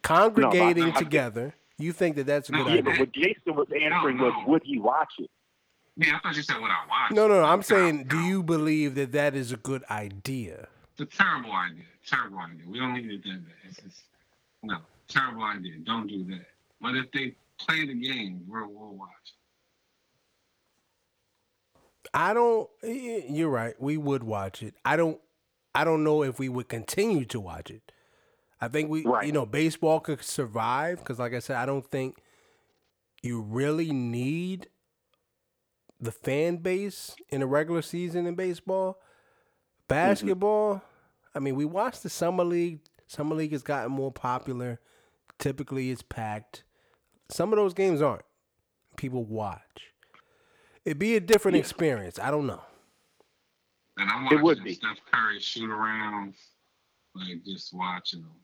[0.03, 3.55] congregating I think- together you think that that's a good yeah, idea but what Jason
[3.55, 5.29] was answering was, would he watch it?
[5.97, 7.13] Yeah, I thought you said what I watched.
[7.13, 10.67] no no no i'm saying do you believe that that is a good idea
[10.97, 11.83] It's a terrible idea.
[12.05, 12.63] Terrible idea.
[12.67, 13.41] We don't need it that.
[13.67, 14.03] It's just,
[14.63, 14.77] no,
[15.09, 15.73] terrible idea.
[15.83, 16.45] Don't do that.
[16.79, 19.33] But if they play the game, we'll, we'll watch.
[22.13, 25.19] i don't you're right we would watch it i don't
[25.75, 27.91] i don't know if we would continue to watch it
[28.61, 29.25] i think we Right.
[29.25, 32.17] you know baseball could survive because like i said i don't think
[33.21, 34.67] you really need
[35.99, 38.93] the fan base in a regular season in baseball.
[38.93, 39.87] Mm-hmm.
[39.87, 40.81] Basketball,
[41.33, 42.79] I mean, we watched the summer league.
[43.07, 44.79] Summer league has gotten more popular.
[45.39, 46.63] Typically, it's packed.
[47.29, 48.25] Some of those games aren't.
[48.97, 49.93] People watch.
[50.83, 51.61] It'd be a different Yeah.
[51.61, 52.19] experience.
[52.19, 52.61] I don't know.
[53.97, 54.73] And I'm It watching would be.
[54.73, 56.37] Steph Curry shoot arounds,
[57.15, 58.35] like just watching them.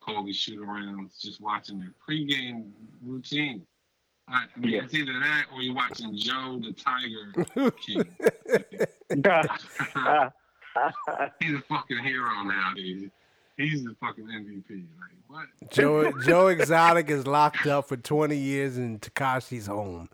[0.00, 3.66] Kobe shoot arounds, just watching their pregame routine.
[4.30, 4.82] I I mean, Yeah.
[4.84, 7.32] it's either that or you're watching Joe the Tiger
[7.84, 8.04] King.
[11.40, 13.10] He's a fucking hero nowadays.
[13.56, 14.70] He's the fucking MVP.
[15.00, 15.46] Like what?
[15.70, 20.08] Joe Joe Exotic is locked up for 20 years in Tekashi's home.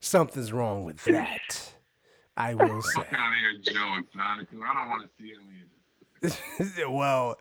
[0.00, 1.72] Something's wrong with that.
[2.36, 3.00] I will say.
[3.02, 4.48] Fuck out of here, Joe Exotic.
[4.52, 6.88] I don't want to see him either.
[6.90, 7.36] well,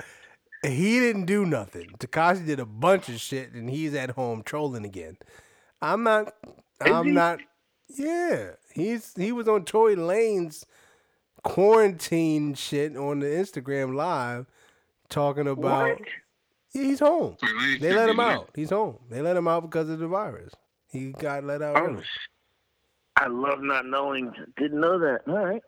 [0.63, 1.89] he didn't do nothing.
[1.99, 5.17] Tekashi did a bunch of shit, and he's at home trolling again.
[5.81, 6.33] I'm not.
[6.81, 7.11] I'm he?
[7.11, 7.39] not.
[7.87, 10.63] Yeah, he's he was on Tory Lanez
[11.43, 14.45] quarantine shit on the Instagram live,
[15.09, 16.07] talking about What?
[16.73, 17.35] Yeah, he's home.
[17.41, 18.27] Lane They let him lit.
[18.27, 18.49] out.
[18.53, 18.99] He's home.
[19.09, 20.53] They let him out because of the virus.
[20.91, 22.03] He got let out Oh, early.
[23.15, 24.31] I love not knowing.
[24.57, 25.21] Didn't know that.
[25.27, 25.63] All right.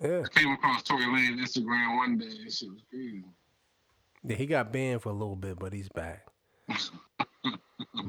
[0.00, 0.22] Yeah.
[0.24, 2.28] I came across Tory Lanez Instagram one day.
[2.44, 3.24] This shit was crazy.
[4.24, 6.26] yeah, he got banned for a little bit, but he's back.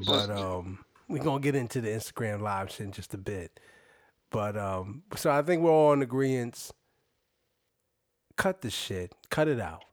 [0.06, 0.78] but um
[1.08, 3.58] we're gonna get into the Instagram live in just a bit.
[4.30, 6.70] But um so I think we're all in agreement.
[8.36, 9.14] Cut the shit.
[9.30, 9.84] Cut it out.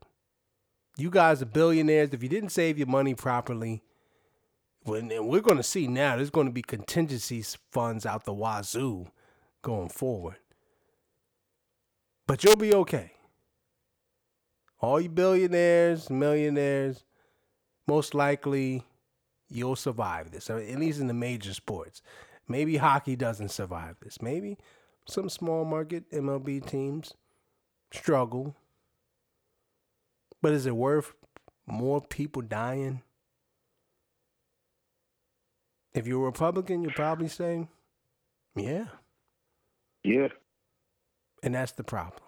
[0.97, 2.09] You guys are billionaires.
[2.13, 3.81] If you didn't save your money properly,
[4.83, 9.07] when and we're gonna see now there's gonna be contingency funds out the wazoo
[9.61, 10.37] going forward.
[12.27, 13.11] But you'll be okay.
[14.79, 17.03] All you billionaires, millionaires,
[17.87, 18.83] most likely
[19.49, 22.01] you'll survive this, at least in the major sports.
[22.47, 24.21] Maybe hockey doesn't survive this.
[24.21, 24.57] Maybe
[25.07, 27.13] Some small market MLB teams
[27.91, 28.55] struggle.
[30.41, 31.13] But is it worth
[31.65, 33.01] more people dying?
[35.93, 37.69] If you're a Republican, you're probably saying,
[38.55, 38.85] yeah.
[40.03, 40.27] Yeah.
[41.41, 42.21] And that's the problem.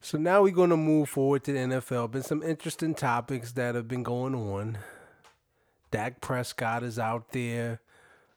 [0.00, 2.10] So now we're going to move forward to the NFL.
[2.10, 4.78] Been some interesting topics that have been going on.
[5.92, 7.82] Dak Prescott is out there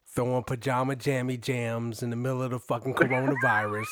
[0.05, 3.87] throwing pajama jammy jams in the middle of the fucking coronavirus.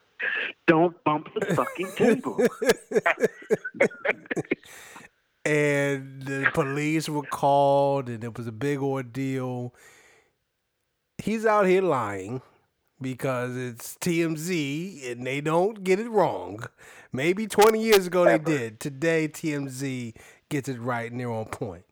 [0.66, 2.40] Don't bump the fucking table.
[5.44, 9.74] and the police were called, and it was a big ordeal.
[11.18, 12.40] He's out here lying
[13.02, 16.64] because it's TMZ and they don't get it wrong.
[17.12, 18.80] Maybe 20 years ago they did.
[18.80, 20.16] Today, TMZ
[20.48, 21.84] gets it right and they're on point.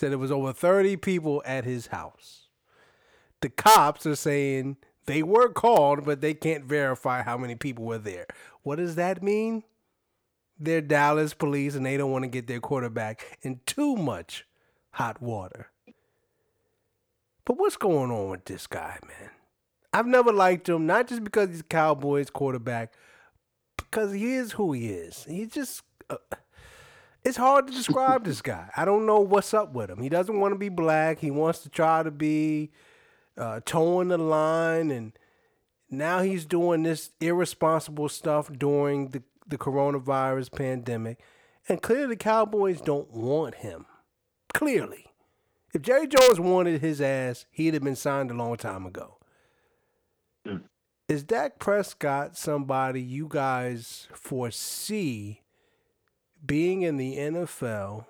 [0.00, 2.48] Said it was over 30 people at his house.
[3.42, 7.98] The cops are saying they were called, but they can't verify how many people were
[7.98, 8.26] there.
[8.62, 9.62] What does that mean?
[10.58, 14.46] They're Dallas police and they don't want to get their quarterback in too much
[14.92, 15.68] hot water.
[17.44, 19.28] But what's going on with this guy, man?
[19.92, 22.94] I've never liked him, not just because he's Cowboys quarterback,
[23.76, 25.26] because he is who he is.
[25.28, 25.82] He just.
[26.08, 26.16] Uh,
[27.24, 28.70] it's hard to describe this guy.
[28.76, 30.00] I don't know what's up with him.
[30.00, 31.18] He doesn't want to be black.
[31.18, 32.70] He wants to try to be
[33.36, 35.12] uh, toeing the line, and
[35.90, 41.20] now he's doing this irresponsible stuff during the, the coronavirus pandemic.
[41.68, 43.86] And clearly, the Cowboys don't want him.
[44.54, 45.06] Clearly.
[45.72, 49.18] If Jerry Jones wanted his ass, he'd have been signed a long time ago.
[50.46, 50.62] Mm.
[51.08, 55.42] Is Dak Prescott somebody you guys foresee
[56.44, 58.06] being in the NFL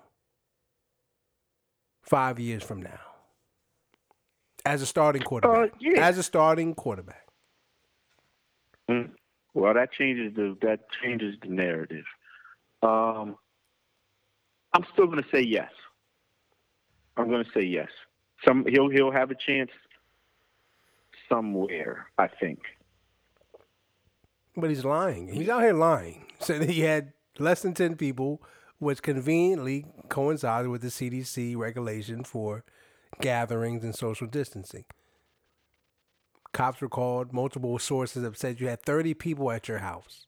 [2.01, 2.99] five years from now
[4.65, 5.71] as a starting quarterback?
[5.71, 6.05] Uh, yeah.
[6.05, 7.27] As a starting quarterback.
[8.89, 9.11] Mm.
[9.53, 12.05] Well, that changes the that changes the narrative.
[12.81, 13.35] Um,
[14.73, 15.71] I'm still going to say yes.
[17.17, 17.89] I'm going to say yes.
[18.45, 19.71] Some he'll he'll have a chance
[21.29, 22.07] somewhere.
[22.17, 22.59] I think.
[24.55, 25.29] But he's lying.
[25.29, 26.25] He's out here lying.
[26.39, 28.41] Said that he had less than ten people,
[28.79, 32.63] which conveniently coincided with the CDC regulation for
[33.19, 34.85] gatherings and social distancing.
[36.53, 37.31] Cops were called.
[37.31, 40.25] Multiple sources have said you had 30 people at your house.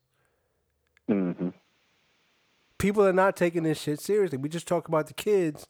[1.10, 1.50] Mm-hmm.
[2.78, 4.38] People are not taking this shit seriously.
[4.38, 5.68] We just talk about the kids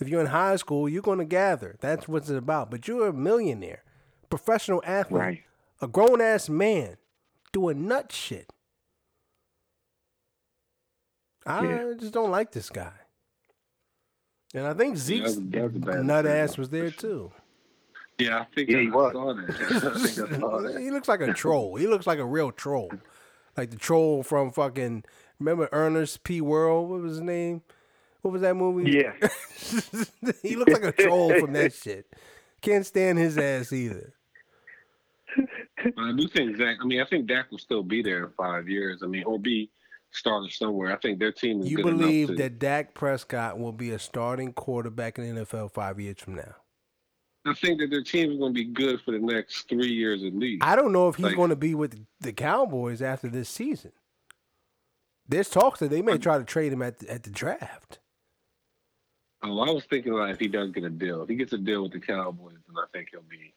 [0.00, 1.76] if you're in high school, you're going to gather.
[1.80, 2.70] That's what it's about.
[2.70, 3.84] But you're a millionaire,
[4.30, 5.42] professional athlete, right.
[5.80, 6.96] a grown ass man
[7.52, 8.52] doing nut shit.
[11.50, 11.92] I yeah.
[11.98, 12.92] just don't like this guy.
[14.54, 17.32] And I think Zeke's yeah, nut ass was there too.
[18.18, 19.14] Yeah, I think yeah, he was.
[20.78, 21.76] he looks like a troll.
[21.76, 22.92] He looks like a real troll.
[23.56, 25.04] Like the troll from fucking
[25.38, 26.40] remember Ernest P.
[26.40, 26.86] Worrell?
[26.86, 27.62] what was his name?
[28.22, 28.90] What was that movie?
[28.90, 29.12] Yeah.
[30.42, 32.06] he looks like a troll from that shit.
[32.60, 34.12] Can't stand his ass either.
[35.96, 36.76] I do think Zach.
[36.82, 39.02] I mean, I think Dak will still be there in five years.
[39.02, 39.70] I mean, or be
[40.12, 40.92] starting somewhere.
[40.92, 41.70] I think their team is.
[41.70, 46.00] You believe to, that Dak Prescott will be a starting quarterback in the NFL five
[46.00, 46.54] years from now?
[47.46, 50.22] I think that their team is going to be good for the next three years
[50.22, 50.62] at least.
[50.62, 53.92] I don't know if he's like, going to be with the Cowboys after this season.
[55.26, 58.00] There's talks that they may try to trade him at the, at the draft.
[59.42, 61.58] Oh, I was thinking like if he does get a deal, if he gets a
[61.58, 63.54] deal with the Cowboys, then I think he'll be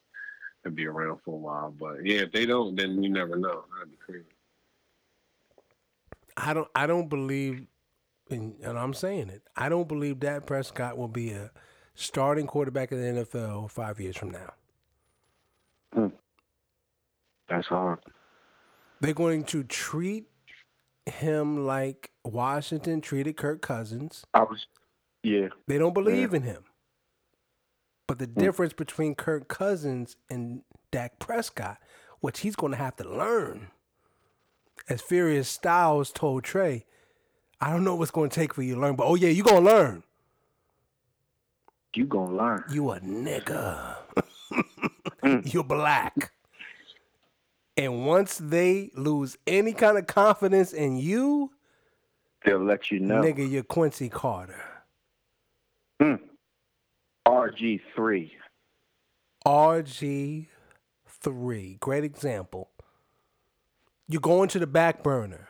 [0.64, 1.76] he'll be around for a while.
[1.78, 3.66] But yeah, if they don't, then you never know.
[3.76, 4.24] That'd be crazy.
[6.38, 6.68] I don't.
[6.76, 7.66] I don't believe,
[8.30, 9.44] and, and I'm saying it.
[9.56, 11.52] I don't believe Dak Prescott will be a
[11.96, 14.54] starting quarterback in the NFL five years from now.
[15.94, 16.08] Hmm.
[17.50, 18.00] That's hard.
[19.02, 20.26] They're going to treat
[21.06, 24.26] him like Washington treated Kirk Cousins.
[24.34, 24.66] I was
[25.24, 25.48] yeah.
[25.68, 26.38] They don't believe yeah.
[26.38, 26.64] in him.
[28.08, 28.36] But the mm.
[28.38, 30.62] difference between Kirk Cousins and
[30.92, 31.78] Dak Prescott,
[32.20, 33.70] which he's going to have to learn,
[34.90, 36.86] as Furious Styles told Tre,
[37.62, 39.46] I don't know what's going to take for you to learn, but oh yeah, you're
[39.46, 40.04] going to learn.
[41.96, 42.64] You gonna learn.
[42.72, 43.96] You a nigga.
[45.24, 45.44] mm.
[45.54, 46.32] You're black.
[47.78, 51.52] And once they lose any kind of confidence in you,
[52.46, 53.22] they'll let you know.
[53.22, 54.62] Nigga, you're Quincy Carter.
[56.00, 56.16] Hmm.
[57.28, 58.30] RG3.
[59.46, 61.80] RG3.
[61.80, 62.70] Great example.
[64.08, 65.50] You go into the back burner.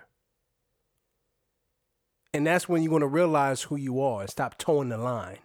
[2.34, 5.40] And that's when you're going to realize who you are and stop toeing the line.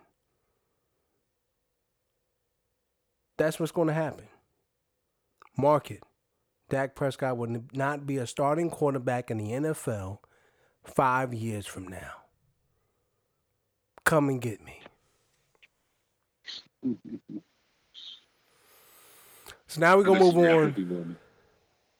[3.36, 4.26] That's what's going to happen.
[5.56, 6.02] Mark it.
[6.70, 10.18] Dak Prescott will not be a starting quarterback in the NFL
[10.84, 12.12] five years from now.
[14.04, 14.80] Come and get me.
[19.66, 21.16] so now we're gonna move on.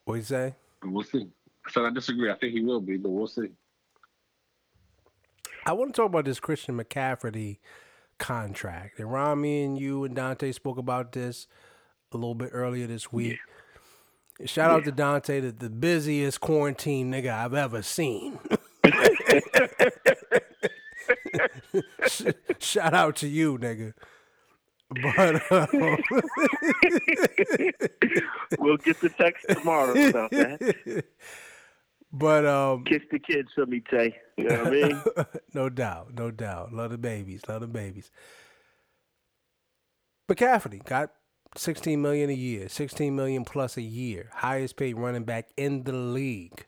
[0.05, 0.55] What you say?
[0.83, 1.27] We'll see.
[1.69, 2.31] So I disagree.
[2.31, 3.49] I think he will be, but we'll see.
[5.65, 7.59] I want to talk about this Christian McCaffrey
[8.17, 8.99] contract.
[8.99, 11.47] And Rami and you and Dante spoke about this
[12.11, 13.39] a little bit earlier this week.
[14.39, 14.47] Yeah.
[14.47, 14.75] Shout yeah.
[14.77, 18.39] out to Dante, the, the busiest quarantine nigga I've ever seen.
[22.59, 23.93] Shout out to you, nigga.
[24.89, 25.67] But um,
[28.57, 31.03] we'll get the text tomorrow about that.
[32.11, 34.15] But um, kiss the kids for me, Tay.
[34.37, 35.03] You know what I mean?
[35.53, 36.73] no doubt, no doubt.
[36.73, 38.09] Love the babies, love the babies.
[40.27, 41.11] McCaffrey got
[41.55, 45.91] 16 million a year, 16 million plus a year, highest paid running back in the
[45.93, 46.65] league.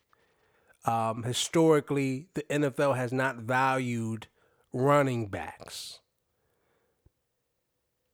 [0.85, 4.27] Um, historically, the NFL has not valued
[4.73, 6.00] running backs.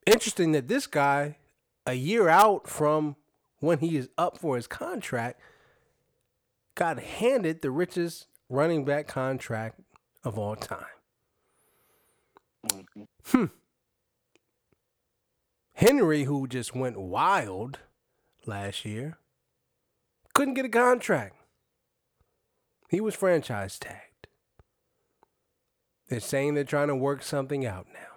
[0.08, 1.36] Interesting that this guy,
[1.86, 3.18] a year out from
[3.60, 5.41] when he is up for his contract,
[6.76, 9.82] got handed the richest running back contract
[10.24, 10.86] of all time.
[13.26, 13.45] Hmm.
[15.74, 17.80] Henry, who just went wild
[18.45, 19.18] last year,
[20.34, 21.36] couldn't get a contract.
[22.89, 24.28] He was franchise tagged.
[26.08, 28.16] They're saying they're trying to work something out now.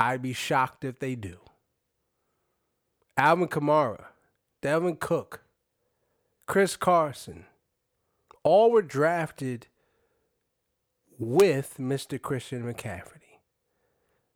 [0.00, 1.36] I'd be shocked if they do.
[3.18, 4.06] Alvin Kamara,
[4.62, 5.42] Dalvin Cook,
[6.46, 7.44] Chris Carson,
[8.42, 9.66] all were drafted
[11.18, 12.20] with Mr.
[12.20, 13.40] Christian McCaffrey,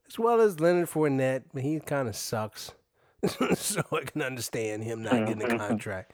[0.06, 2.72] as well as Leonard Fournette, but he kind of sucks.
[3.54, 5.56] so I can understand him not getting a mm-hmm.
[5.56, 6.12] contract.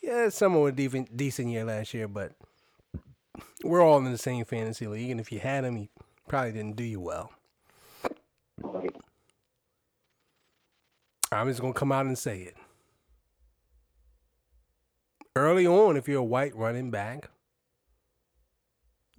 [0.00, 2.36] Yeah, someone with a decent year last year, but
[3.64, 5.88] we're all in the same fantasy league, and if you had him, he
[6.28, 7.32] probably didn't do you well.
[11.32, 12.56] I'm just gonna come out and say it
[15.36, 17.30] early on, if you're a white running back,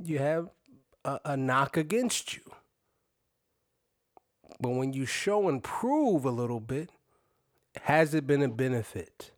[0.04, 0.50] you have
[1.06, 2.42] a, a knock against you.
[4.60, 6.90] But when you show and prove a little bit,
[7.84, 9.32] has it been a benefit?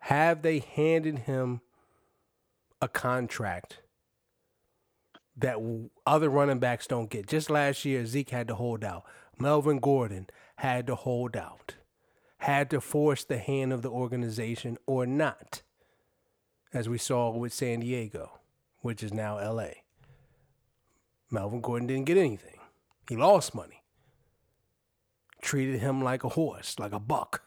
[0.00, 1.60] Have they handed him
[2.82, 3.78] a contract
[5.36, 5.56] that
[6.06, 7.26] other running backs don't get?
[7.26, 9.04] Just last year, Zeke had to hold out.
[9.38, 11.74] Melvin Gordon had to hold out
[12.38, 15.62] had to force the hand of the organization or not,
[16.72, 18.38] as we saw with San Diego,
[18.80, 19.70] which is now LA.
[21.30, 22.58] Melvin Gordon didn't get anything,
[23.08, 23.82] he lost money.
[25.42, 27.42] Treated him like a horse, like a buck.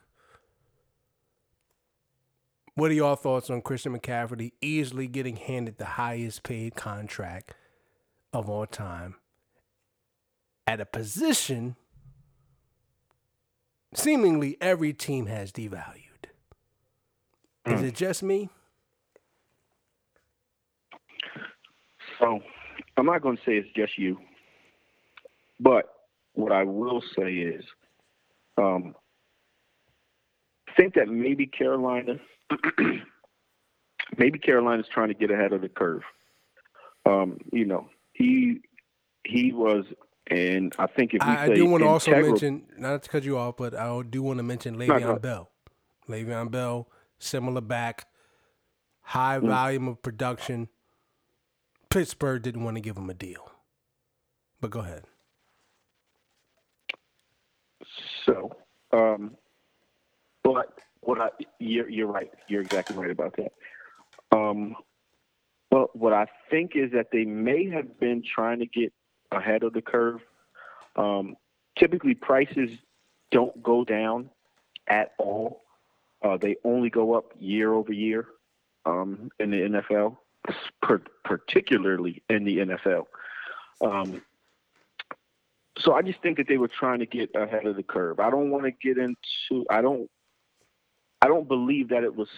[2.76, 7.54] What are your thoughts on Christian McCaffrey easily getting handed the highest paid contract
[8.34, 9.16] of all time
[10.68, 11.76] at a position
[13.94, 16.04] seemingly every team has devalued.
[17.66, 17.84] Is mm.
[17.84, 18.50] it just me?
[22.20, 22.40] So,
[22.98, 24.18] I'm not going to say it's just you,
[25.60, 25.86] but
[26.34, 27.64] what I will say is,
[28.58, 28.94] um,
[30.76, 32.16] think that maybe Carolina,
[34.18, 36.02] maybe Carolina's trying to get ahead of the curve.
[37.06, 37.88] Um, you know,
[38.20, 38.62] he
[39.24, 39.86] he was
[40.30, 43.24] and I think if we I, I do want to also mention, not to cut
[43.24, 45.20] you off, but I do want to mention Le'Veon no, no.
[45.20, 45.50] Bell.
[46.08, 48.06] Le'Veon Bell, similar back,
[49.02, 49.48] high mm.
[49.48, 50.68] volume of production.
[51.90, 53.52] Pittsburgh didn't want to give him a deal.
[54.62, 55.06] But go ahead.
[58.26, 58.56] So,
[58.92, 59.36] um,
[60.44, 62.30] but what I you're you're right.
[62.48, 63.52] You're exactly right about that.
[64.32, 64.76] Um,
[65.72, 68.92] well, what I think is that they may have been trying to get
[69.32, 70.22] ahead of the curve.
[70.96, 71.36] Um,
[71.78, 72.72] typically, prices
[73.32, 74.30] don't go down
[74.88, 75.62] at all.
[76.24, 78.28] Uh, they only go up year over year
[78.86, 80.18] um, in the NFL,
[81.24, 83.06] particularly in the NFL.
[83.82, 84.22] Um,
[85.78, 88.20] so I just think that they were trying to get ahead of the curve.
[88.20, 89.66] I don't want to get into.
[89.70, 90.10] I don't.
[91.22, 92.30] I don't believe that it was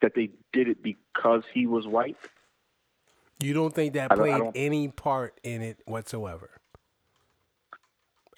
[0.00, 2.16] that they did it because he was white.
[3.40, 6.50] You don't think that played any part in it whatsoever?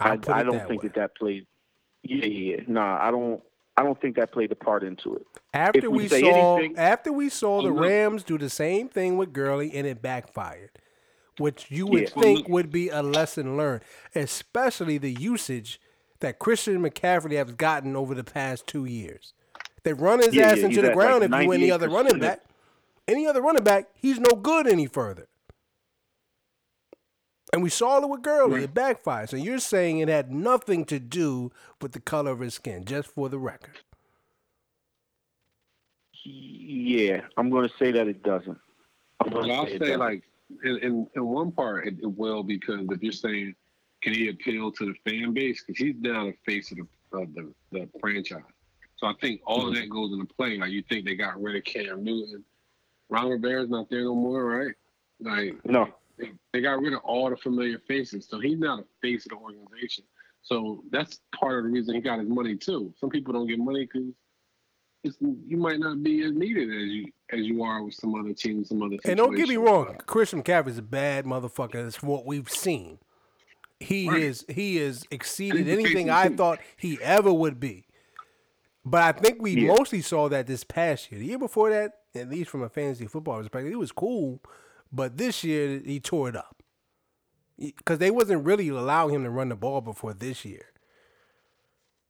[0.00, 0.88] I, I don't think way.
[0.88, 1.46] that that played.
[2.02, 3.42] Yeah, yeah, nah, I don't.
[3.78, 5.26] I don't think that played a part into it.
[5.52, 7.78] After we, we saw, anything, after we saw the mm-hmm.
[7.78, 10.70] Rams do the same thing with Gurley and it backfired,
[11.38, 13.82] which you would yeah, think would be a lesson learned,
[14.14, 15.78] especially the usage
[16.20, 19.34] that Christian McCaffrey has gotten over the past two years.
[19.82, 21.92] They run his Yeah, ass yeah, into the ground like, if you any other 98%
[21.92, 22.40] running of- back.
[23.08, 25.28] Any other running back, he's no good any further.
[27.52, 28.64] And we saw it with Gurley.
[28.64, 29.30] It backfired.
[29.30, 33.08] So you're saying it had nothing to do with the color of his skin, just
[33.08, 33.78] for the record.
[36.24, 38.58] Yeah, I'm going to say that it doesn't.
[39.20, 40.24] I'm But going I'll to say, say like
[40.64, 43.54] in, in in one part it, it will because if you're saying
[44.02, 46.86] can he appeal to the fan base because he's now the face of the
[47.16, 48.42] of the, the franchise.
[48.96, 49.82] So I think all of mm-hmm.
[49.82, 50.58] that goes into play.
[50.58, 52.44] Like you think they got rid of Cam Newton,
[53.08, 54.74] Ron Rivera's not there no more, right?
[55.20, 55.88] Like no.
[56.18, 59.30] they, they got rid of all the familiar faces, so he's not a face of
[59.30, 60.04] the organization.
[60.42, 62.92] So that's part of the reason he got his money too.
[62.98, 64.12] Some people don't get money because
[65.20, 68.68] you might not be as needed as you as you are with some other teams,
[68.68, 68.96] some other.
[69.04, 69.66] And don't get me situations.
[69.66, 71.82] wrong, Christian McCaffrey's a bad motherfucker.
[71.84, 72.98] That's what we've seen.
[73.80, 74.22] He Right.
[74.22, 76.36] is he is exceeded anything I team.
[76.36, 77.86] thought he ever would be.
[78.84, 79.74] But I think we Yeah.
[79.76, 81.18] mostly saw that this past year.
[81.20, 84.40] The year before that, at least from a fantasy football perspective, he was cool.
[84.92, 86.62] But this year he tore it up
[87.58, 90.66] because they wasn't really allowing him to run the ball before this year.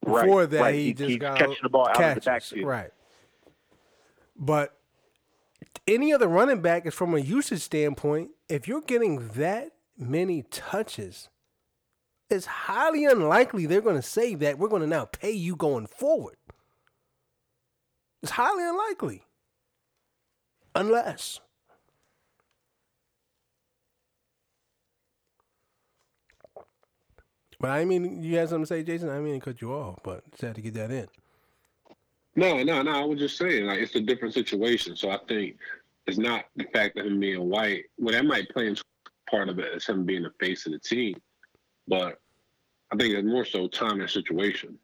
[0.05, 0.75] Right, Before that, right.
[0.75, 2.67] he, He just got catching the ball out of the backfield.
[2.67, 2.91] Right.
[4.37, 4.77] But
[5.89, 8.31] any other running back is from a usage standpoint.
[8.49, 11.29] If you're getting that many touches,
[12.29, 15.87] it's highly unlikely they're going to say that we're going to now pay you going
[15.87, 16.37] forward.
[18.23, 19.23] It's highly unlikely,
[20.77, 21.41] unless.
[27.59, 29.09] But I mean, you had something to say, Jason.
[29.09, 31.09] I mean cut you off, but just had to get that in.
[32.37, 32.91] No, no, no.
[32.91, 34.95] I was just saying, like, it's a different situation.
[34.95, 35.57] So I think
[36.07, 37.85] it's not the fact of him being white.
[37.99, 38.83] Well, that might play into
[39.31, 41.17] part of it as him being the face of the team.
[41.89, 42.21] But
[42.93, 44.79] I think it's more so time and situation.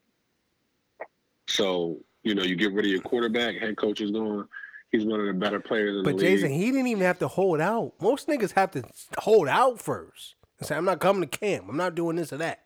[1.47, 4.49] So, you know, you get rid of your quarterback, head coach is gone.
[4.93, 6.20] He's one of the better players in But the league.
[6.20, 7.95] But Jason, he didn't even have to hold out.
[8.01, 8.84] Most niggas have to
[9.18, 11.66] hold out first and say, "I'm not coming to camp.
[11.68, 12.61] I'm not doing this or that."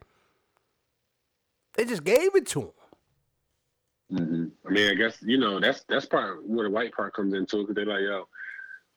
[1.74, 2.70] They just gave it to him.
[4.18, 7.32] hmm I mean, I guess you know that's that's part where the white part comes
[7.32, 8.28] into it because they're like, yo,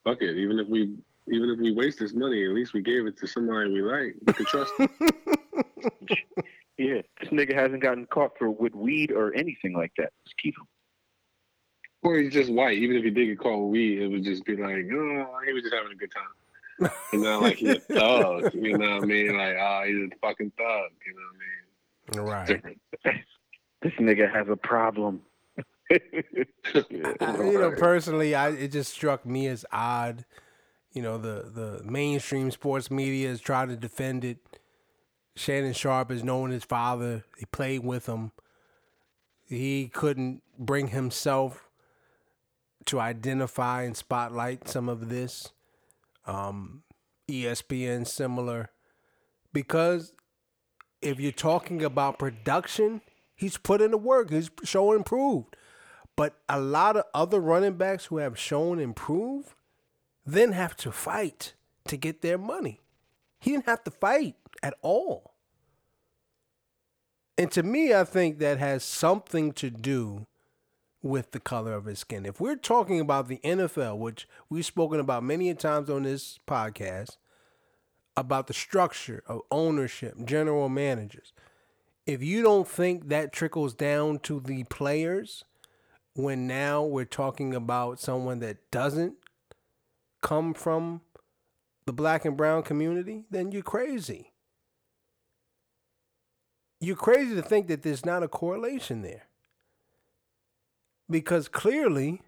[0.03, 0.37] fuck it.
[0.37, 0.95] Even if we
[1.31, 4.15] even if we waste this money, at least we gave it to somebody we like.
[4.25, 4.73] We can trust.
[4.77, 4.89] Them.
[6.79, 10.13] Yeah, this nigga hasn't gotten caught for with weed or anything like that.
[10.23, 10.65] Just keep him.
[12.01, 12.77] Or he's just white.
[12.77, 15.53] Even if he did get caught with weed, it would just be like, oh, he
[15.53, 16.91] was just having a good time.
[17.11, 18.53] You know, like he's a thug.
[18.53, 19.35] You know what I mean?
[19.35, 20.91] Like, oh, he's a fucking thug.
[21.05, 21.13] You
[22.15, 22.63] know what I mean?
[23.05, 23.23] Right.
[23.81, 25.21] This nigga has a problem.
[25.89, 25.99] I-
[26.91, 30.25] you know, personally, I it just struck me as odd.
[30.91, 34.37] You know, the the mainstream sports media has tried to defend it.
[35.37, 37.23] Shannon Sharpe is knowing his father.
[37.37, 38.33] He played with him.
[39.47, 41.68] He couldn't bring himself
[42.85, 45.51] to identify and spotlight some of this.
[46.25, 46.83] Um,
[47.29, 48.71] ESPN similar
[49.53, 50.13] because
[51.01, 53.01] if you're talking about production,
[53.35, 54.31] he's put in the work.
[54.31, 55.55] He's shown improved.
[56.15, 59.55] But a lot of other running backs who have shown improve
[60.25, 61.53] then have to fight
[61.87, 62.81] to get their money.
[63.39, 65.33] He didn't have to fight at all.
[67.37, 70.27] And to me, I think that has something to do
[71.01, 72.25] with the color of his skin.
[72.25, 77.17] If we're talking about the NFL, which we've spoken about many times on this podcast,
[78.17, 81.31] about the structure of ownership, general managers,
[82.05, 85.45] if you don't think that trickles down to the players,
[86.15, 89.15] when now we're talking about someone that doesn't
[90.21, 91.01] come from
[91.85, 94.33] the black and brown community, then you're crazy.
[96.81, 99.28] You're crazy to think that there's not a correlation there.
[101.09, 102.21] Because clearly,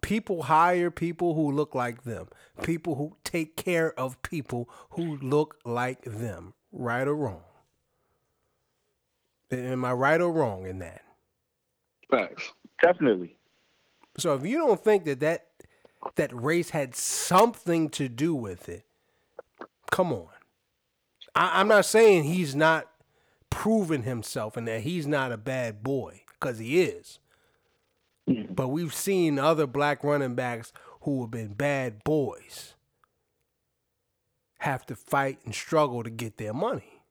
[0.00, 2.28] people hire people who look like them,
[2.62, 7.42] people who take care of people who look like them, right or wrong.
[9.50, 11.02] Am I right or wrong in that?
[12.10, 12.52] Facts.
[12.82, 13.36] Definitely.
[14.18, 15.46] So if you don't think that that
[16.16, 18.84] that race had something to do with it,
[19.90, 20.28] come on.
[21.34, 22.88] I, I'm not saying he's not
[23.50, 27.18] proven himself and that he's not a bad boy because he is.
[28.28, 28.54] Mm.
[28.54, 30.72] But we've seen other black running backs
[31.02, 32.74] who have been bad boys
[34.58, 37.02] have to fight and struggle to get their money.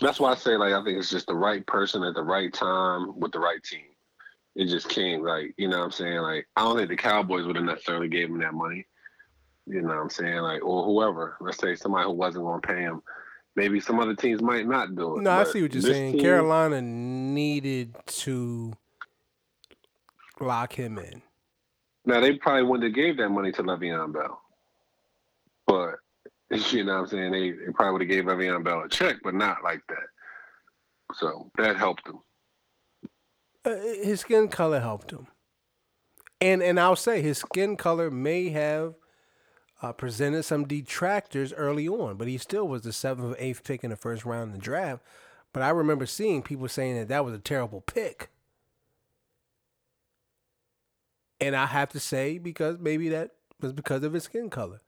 [0.00, 2.52] That's why I say like I think it's just the right person at the right
[2.52, 3.86] time with the right team.
[4.54, 7.46] It just came like you know what I'm saying like I don't think the Cowboys
[7.46, 8.86] would have necessarily gave him that money.
[9.66, 11.36] You know what I'm saying like or whoever.
[11.40, 13.02] Let's say somebody who wasn't going to pay him.
[13.56, 15.22] Maybe some other teams might not do it.
[15.22, 16.12] No, I see what you're saying.
[16.12, 18.72] team- Carolina needed to
[20.40, 21.22] lock him in.
[22.04, 24.40] Now they probably wouldn't have gave that money to Le'Veon Bell,
[25.66, 25.96] but
[26.72, 29.16] you know what I'm saying they, they probably would have gave Le'Veon Bell a check,
[29.22, 30.06] but not like that.
[31.14, 32.18] So that helped him.
[33.64, 35.26] Uh, his skin color helped him,
[36.40, 38.94] and and I'll say his skin color may have
[39.82, 43.84] uh, presented some detractors early on, but he still was the seventh or eighth pick
[43.84, 45.02] in the first round of the draft.
[45.52, 48.30] But I remember seeing people saying that that was a terrible pick.
[51.40, 54.80] And I have to say, because maybe that was because of his skin color.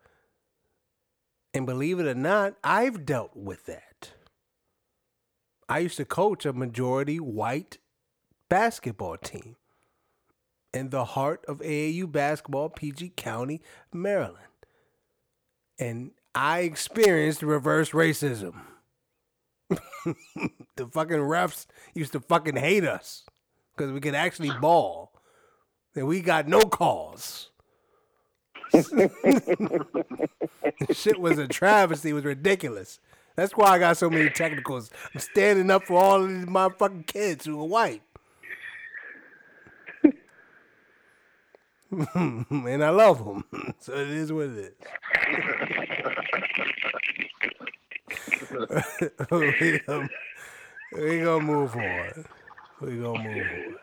[1.53, 4.13] And believe it or not, I've dealt with that.
[5.69, 7.79] I used to coach a majority white
[8.49, 9.57] basketball team
[10.73, 13.61] in the heart of AAU basketball, PG County,
[13.93, 14.37] Maryland.
[15.79, 18.55] And I experienced reverse racism.
[19.71, 23.25] the fucking refs used to fucking hate us
[23.77, 25.10] because we could actually ball.
[25.95, 27.51] And we got no calls.
[30.93, 32.11] Shit was a travesty.
[32.11, 33.01] It was ridiculous.
[33.37, 34.91] That's why I got so many technicals.
[35.15, 38.03] I'm standing up for all of these motherfucking kids who are white.
[42.15, 43.45] and I love them.
[43.81, 44.73] So it is what it is.
[49.31, 50.09] we, gonna,
[50.93, 52.25] we gonna move on.
[52.81, 53.77] We gonna move on.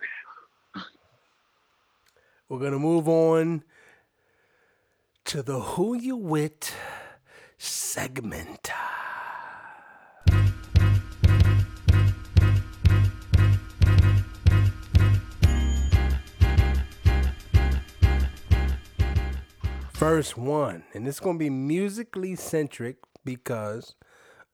[2.50, 3.66] We're gonna move on
[5.26, 6.74] to the Who You Wit
[7.58, 8.72] segment.
[19.92, 22.96] First one, and it's gonna be musically centric
[23.26, 23.96] because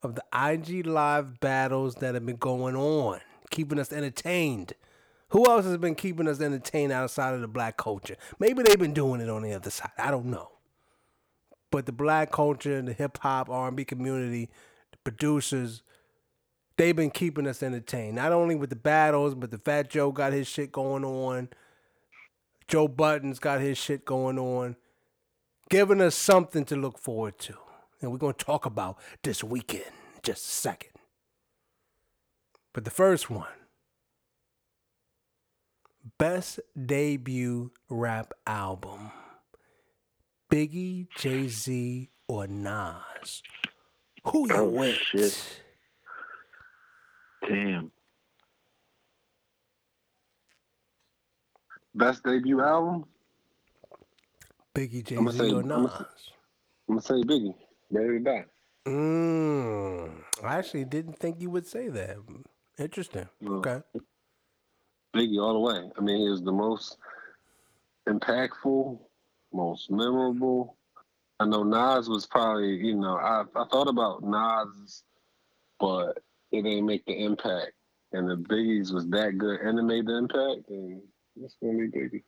[0.01, 3.19] of the IG Live battles that have been going on,
[3.51, 4.73] keeping us entertained.
[5.33, 8.15] Who else has been keeping us entertained outside of the black culture?
[8.37, 9.89] Maybe they've been doing it on the other side.
[9.97, 10.51] I don't know.
[11.71, 14.51] But the black culture, and the hip hop, R&B community,
[14.91, 15.81] the producers,
[16.77, 18.15] they've been keeping us entertained.
[18.15, 21.49] Not only with the battles, but the Fat Joe got his shit going on.
[22.67, 24.75] Joe Budden's got his shit going on.
[25.67, 27.55] Giving us something to look forward to.
[28.01, 30.91] And we're going to talk about this weekend in just a second.
[32.71, 33.47] But the first one
[36.17, 39.11] Best Debut Rap Album
[40.51, 43.41] Biggie, Jay Z, or Nas?
[44.25, 44.95] Who you Oh, with?
[44.95, 45.61] shit.
[47.47, 47.91] Damn.
[51.95, 53.05] Best debut album?
[54.75, 55.91] Biggie, Jay Z, or Nas?
[56.87, 57.55] I'm gonna say Biggie.
[57.91, 58.45] Ready to die.
[58.87, 62.17] Mm, I actually didn't think you would say that.
[62.77, 63.27] Interesting.
[63.45, 63.81] Okay.
[65.13, 65.89] Biggie all the way.
[65.97, 66.97] I mean, he was the most
[68.07, 68.99] impactful,
[69.53, 70.75] most memorable.
[71.39, 75.03] I know Nas was probably, you know, I I thought about Nas,
[75.79, 76.19] but
[76.51, 77.71] it didn't make the impact.
[78.11, 81.01] And the Biggie's was that good and it made the impact, and
[81.41, 82.23] it's gonna be Biggie.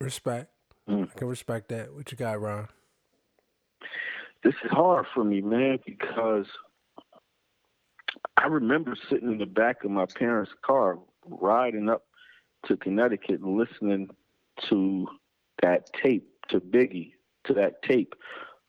[0.00, 0.50] Respect.
[0.88, 1.08] Mm.
[1.10, 1.94] I can respect that.
[1.94, 2.68] What you got, Ron?
[4.42, 6.46] This is hard for me, man, because
[8.36, 12.04] I remember sitting in the back of my parents' car riding up
[12.66, 14.08] to Connecticut and listening
[14.68, 15.06] to
[15.62, 17.12] that tape, to Biggie,
[17.44, 18.14] to that tape.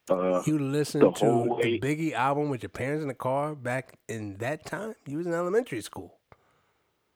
[0.09, 4.37] Uh, You the to the Biggie album with your parents in the car back in
[4.37, 4.95] that time?
[5.07, 6.17] You was in elementary school.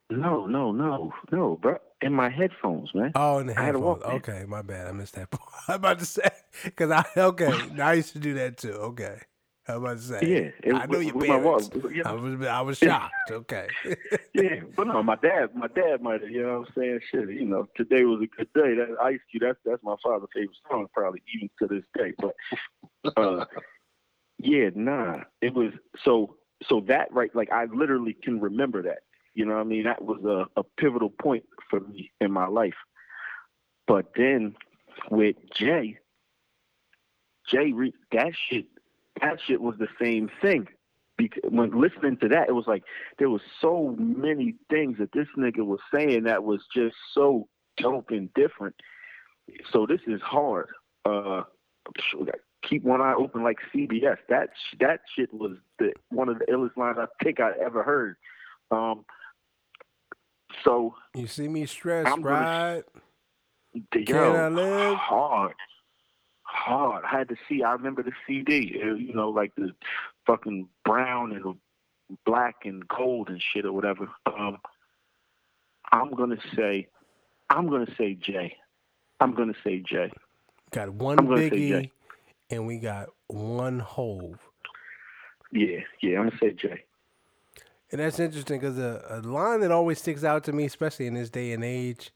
[0.09, 1.77] no, no, no, no, bro.
[2.01, 3.11] In my headphones, man.
[3.15, 4.03] Oh, in the I had a headphones.
[4.03, 4.88] Okay, my bad.
[4.88, 5.49] I missed that part.
[5.68, 6.30] I'm about to say
[6.64, 7.51] because I okay.
[7.81, 8.72] I used to do that too.
[8.73, 9.19] Okay,
[9.69, 10.19] I'm about to say.
[10.22, 11.69] Yeah, it- I know with- your with my parents.
[11.73, 12.10] you know.
[12.10, 13.14] I was I was shocked.
[13.31, 13.68] Okay.
[14.34, 16.99] yeah, but no, my dad, my dad might have, you know what I'm saying?
[17.11, 18.76] Shit, you know, today was a good day.
[18.76, 22.14] That Ice Cube, that's that's my father's favorite song, probably even to this day.
[22.18, 23.45] But uh,
[24.39, 25.72] yeah, nah, it was
[26.03, 28.99] so so that right, like I literally can remember that.
[29.34, 29.84] You know what I mean?
[29.84, 32.73] That was a, a pivotal point for me in my life.
[33.85, 34.56] But then
[35.11, 35.99] with Jay,
[37.48, 38.65] Jay, re- that shit,
[39.22, 40.68] that shit was the same thing.
[41.18, 42.84] Because when listening to that, it was like
[43.18, 48.11] there was so many things that this nigga was saying that was just so dope
[48.11, 48.76] and different.
[49.72, 50.68] So this is hard.
[51.06, 51.44] Uh,
[52.61, 54.18] keep one eye open like CBS.
[54.30, 54.49] That
[54.80, 58.18] that shit was the one of the illest lines I think I ever heard.
[58.69, 59.03] Um,
[60.64, 62.84] so you see me stressed, I'm gonna- right?
[63.91, 64.98] the, Can I live?
[64.98, 65.53] hard,
[66.57, 67.03] hard.
[67.05, 67.63] I had to see.
[67.63, 68.79] I remember the CD.
[68.84, 69.73] uh, You know, like the
[70.25, 71.55] fucking brown and
[72.25, 74.09] black and gold and shit or whatever.
[74.25, 74.57] Um,
[75.91, 76.88] I'm gonna say
[77.49, 78.55] I'm gonna say Jay.
[79.19, 80.11] I'm gonna say Jay.
[80.71, 81.91] Got one Biggie,
[82.49, 84.39] and we got one Hove.
[85.51, 86.84] Yeah, yeah, I'm gonna say Jay.
[87.91, 91.13] And that's interesting because a, a line that always sticks out to me, especially in
[91.13, 92.11] this day and age,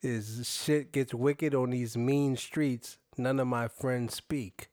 [0.00, 2.98] is shit gets wicked on these mean streets.
[3.16, 4.68] None of my friends speak.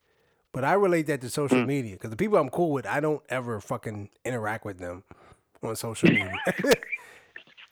[0.53, 1.67] But I relate that to social mm.
[1.67, 5.03] media because the people I'm cool with, I don't ever fucking interact with them
[5.61, 6.33] on social media.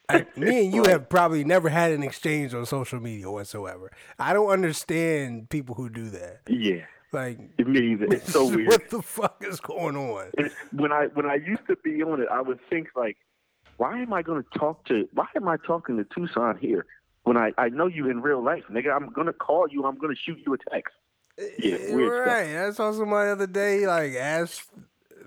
[0.09, 3.91] I, me and you have probably never had an exchange on social media whatsoever.
[4.19, 6.41] I don't understand people who do that.
[6.47, 8.05] Yeah, Like, me either.
[8.05, 8.67] It's so weird.
[8.67, 10.29] what the fuck is going on?
[10.37, 13.17] And when I when I used to be on it, I would think like,
[13.77, 15.09] why am I going to talk to?
[15.13, 16.85] Why am I talking to Tucson here
[17.25, 18.95] when I I know you in real life, nigga?
[18.95, 19.85] I'm gonna call you.
[19.85, 20.93] I'm gonna shoot you a text.
[21.59, 22.55] Yeah, eh, weird right.
[22.55, 24.67] I saw somebody the other day like ask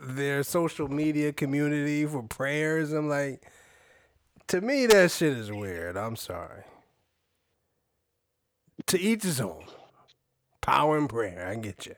[0.01, 2.93] their social media community for prayers.
[2.93, 3.45] I'm like,
[4.49, 5.97] to me, that shit is weird.
[5.97, 6.63] I'm sorry.
[8.87, 9.65] To each his own.
[10.63, 11.47] Power and prayer.
[11.49, 11.95] I get you.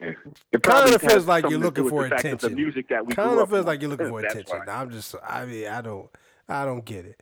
[0.00, 2.50] It Kind of feels like you're looking for with the fact that attention.
[2.50, 4.62] The music that we Kind of feels like you're looking for attention.
[4.68, 6.08] I'm just, I mean, I don't,
[6.48, 7.20] I don't get it.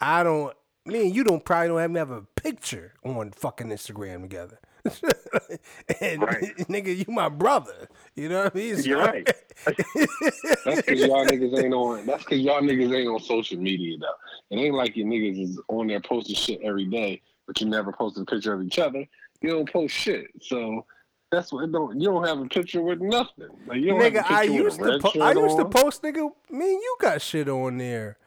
[0.00, 0.54] I don't.
[0.84, 4.58] Me and you don't probably don't even have a picture on fucking Instagram together.
[6.00, 6.42] and Right.
[6.68, 7.88] nigga, you my brother.
[8.16, 8.76] You know what I mean?
[8.78, 9.24] So- You're right.
[9.64, 9.76] That's
[10.82, 12.04] because y'all niggas ain't on.
[12.06, 14.56] That's because y'all niggas ain't on social media though.
[14.56, 17.92] It ain't like your niggas is on there posting shit every day, but you never
[17.92, 19.06] posted a picture of each other.
[19.40, 20.84] You don't post shit, so
[21.30, 22.00] that's what it don't.
[22.00, 23.48] You don't have a picture with nothing.
[23.66, 26.28] Like you don't have a nigga, I used to po- I used to post, nigga.
[26.50, 28.18] Me and you got shit on there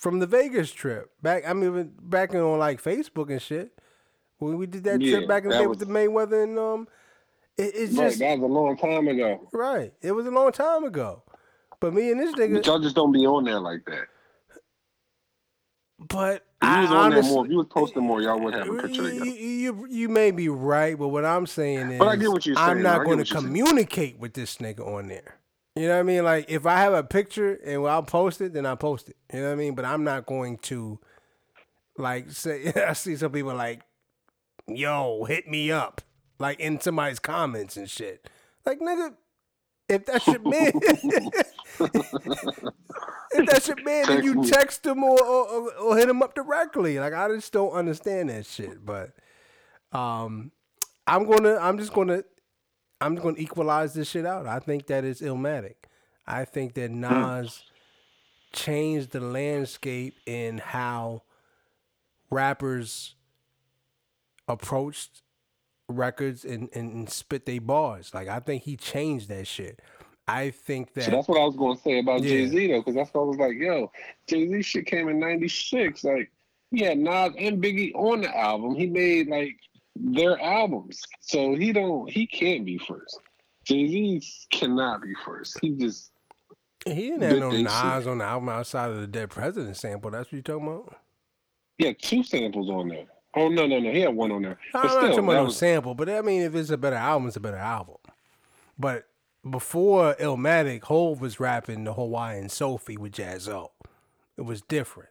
[0.00, 1.10] from the Vegas trip.
[1.22, 3.78] Back, I mean, back on like Facebook and shit.
[4.38, 6.58] When we did that Yeah, trip back in the day with the was- Mayweather and
[6.58, 6.88] um,
[7.58, 9.46] it, it's Right, just that was a long time ago.
[9.52, 9.92] right.
[10.00, 11.22] It was a long time ago.
[11.80, 14.06] But me and this nigga, But y'all just don't be on there like that.
[15.98, 18.40] but If you I was on there honestly, more, if you was posting more, y'all
[18.40, 19.24] would have a picture you, together.
[19.26, 22.56] you, you may be right, but what I'm saying is, But I get what you're
[22.56, 22.68] saying.
[22.68, 25.39] I'm not going to communicate with this nigga on there.
[25.76, 26.24] You know what I mean?
[26.24, 29.16] Like if I have a picture and I'll post it, then I post it.
[29.32, 29.74] You know what I mean?
[29.74, 30.98] But I'm not going to
[31.96, 33.82] like say I see some people like,
[34.66, 36.02] yo, hit me up.
[36.38, 38.28] Like in somebody's comments and shit.
[38.66, 39.14] Like nigga,
[39.88, 40.72] if that's your man
[43.32, 46.34] if that's your man, then you text him or, or, or, or hit him up
[46.34, 46.98] directly.
[46.98, 48.84] Like I just don't understand that shit.
[48.84, 49.12] But
[49.92, 50.52] um,
[51.06, 52.24] I'm gonna, I'm just gonna,
[53.00, 54.46] I'm gonna equalize this shit out.
[54.46, 55.76] I think that it's Illmatic.
[56.26, 57.00] I think that hmm.
[57.00, 57.62] Nas
[58.52, 61.22] changed the landscape in how
[62.30, 63.14] rappers
[64.48, 65.22] approached
[65.88, 68.12] records and, and, and spit they bars.
[68.14, 69.80] Like I think he changed that shit.
[70.28, 72.28] I think that So that's what I was going to say about Yeah.
[72.28, 73.90] Jay Z though, because that's what I was like, yo,
[74.28, 76.04] Jay Z shit came in '96.
[76.04, 76.30] Like,
[76.70, 78.76] he had Nas and Biggie on the album.
[78.76, 79.56] He made like
[80.02, 83.20] their albums, so he don't, he can't be first.
[83.64, 85.58] Jay Z cannot be first.
[85.60, 86.10] He just
[86.84, 90.10] he didn't have no Nas on the album outside of the Dead President sample.
[90.10, 90.96] That's what you talking about?
[91.78, 93.06] Yeah, two samples on there.
[93.36, 94.58] Oh no, no, no, he had one on there.
[94.74, 96.78] I'm But not still, talking about no was, sample, but I mean, if it's a
[96.78, 97.96] better album, it's a better album.
[98.78, 99.06] But
[99.48, 103.70] before Illmatic, Hove was rapping the Hawaiian Sophie with Jaz-O.
[104.36, 105.10] It was different.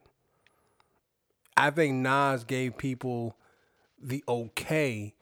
[1.55, 3.35] I think Nas gave people
[4.01, 5.13] the okay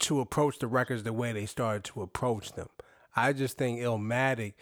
[0.00, 2.68] to approach the records the way they started to approach them.
[3.16, 4.54] I just think Illmatic,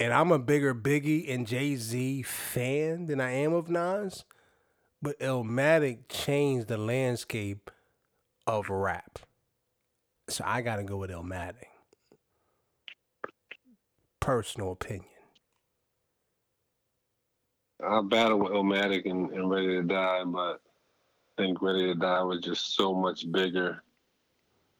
[0.00, 4.24] and I'm a bigger Biggie and Jay Z fan than I am of Nas,
[5.02, 7.70] but Illmatic changed the landscape
[8.46, 9.18] of rap.
[10.28, 11.66] So I gotta go with Illmatic.
[14.20, 15.04] Personal opinion.
[17.86, 20.60] I battle with Illmatic and, and Ready to Die, but
[21.38, 23.82] think Ready to Die was just so much bigger,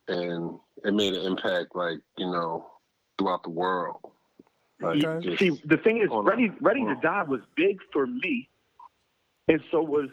[0.08, 2.66] and it made an impact, like you know,
[3.18, 3.96] throughout the world.
[4.80, 5.36] Like, Okay.
[5.36, 6.96] See, the thing is, Ready Ready to.
[7.00, 8.48] Die was big for me,
[9.48, 10.08] and so was.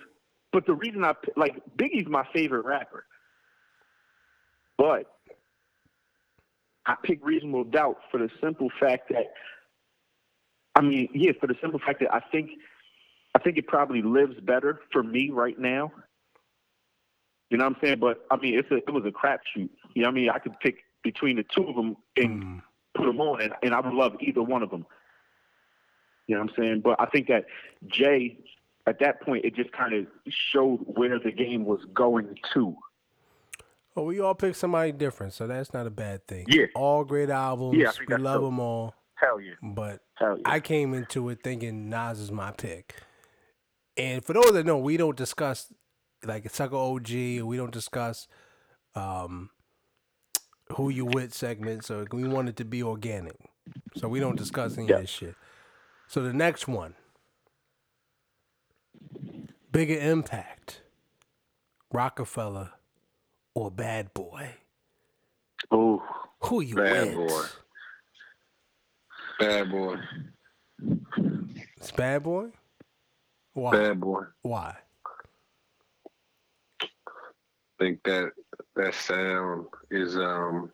[0.54, 3.06] But the reason I like Biggie's my favorite rapper,
[4.78, 5.12] but
[6.86, 9.34] I pick Reasonable Doubt for the simple fact that,
[10.76, 12.52] I mean, yeah, for the simple fact that I think,
[13.34, 15.92] I think it probably lives better for me right now.
[17.56, 18.00] You know what I'm saying?
[18.00, 19.70] But I mean, it's a, it was a crapshoot.
[19.94, 20.30] You know what I mean?
[20.30, 22.62] I could pick between the two of them and Mm.
[22.96, 24.86] put them on, and, and I would love either one of them.
[26.28, 26.82] You know what I'm saying?
[26.84, 27.46] But I think that
[27.88, 28.38] Jay,
[28.88, 30.06] at that point, it just kind of
[30.52, 32.76] showed where the game was going to.
[33.96, 36.44] Well, we all pick somebody different, so that's not a bad thing.
[36.50, 36.66] Yeah.
[36.76, 37.78] All great albums.
[37.78, 38.96] Yeah, we love them all.
[39.14, 39.54] Hell yeah.
[39.64, 40.44] But Hell yeah.
[40.52, 42.96] I came into it thinking Nas is my pick.
[43.96, 45.72] And for those that know, we don't discuss
[46.26, 47.10] like it's Sucker OG,
[47.44, 48.28] we don't discuss
[48.96, 49.50] um,
[50.74, 51.86] who you with segment.
[51.86, 53.38] So we want it to be organic.
[53.98, 54.96] So we don't discuss any Yeah.
[54.96, 55.36] of this shit.
[56.08, 56.96] So the next one,
[59.72, 60.82] bigger impact,
[61.92, 62.74] Roc-A-Fella
[63.54, 64.56] or Bad Boy.
[65.72, 66.04] Oh,
[66.42, 67.28] Who you with Bad with?
[67.28, 67.44] Boy.
[69.40, 69.96] Bad boy.
[71.78, 72.48] It's Bad Boy.
[73.54, 73.72] Why?
[73.72, 74.24] Bad boy.
[74.44, 74.76] Why?
[77.80, 78.32] Think that
[78.76, 80.72] that sound is um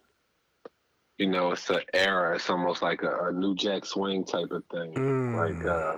[1.17, 4.63] you know it's an era it's almost like a, a new jack swing type of
[4.71, 5.35] thing Mm.
[5.35, 5.97] like uh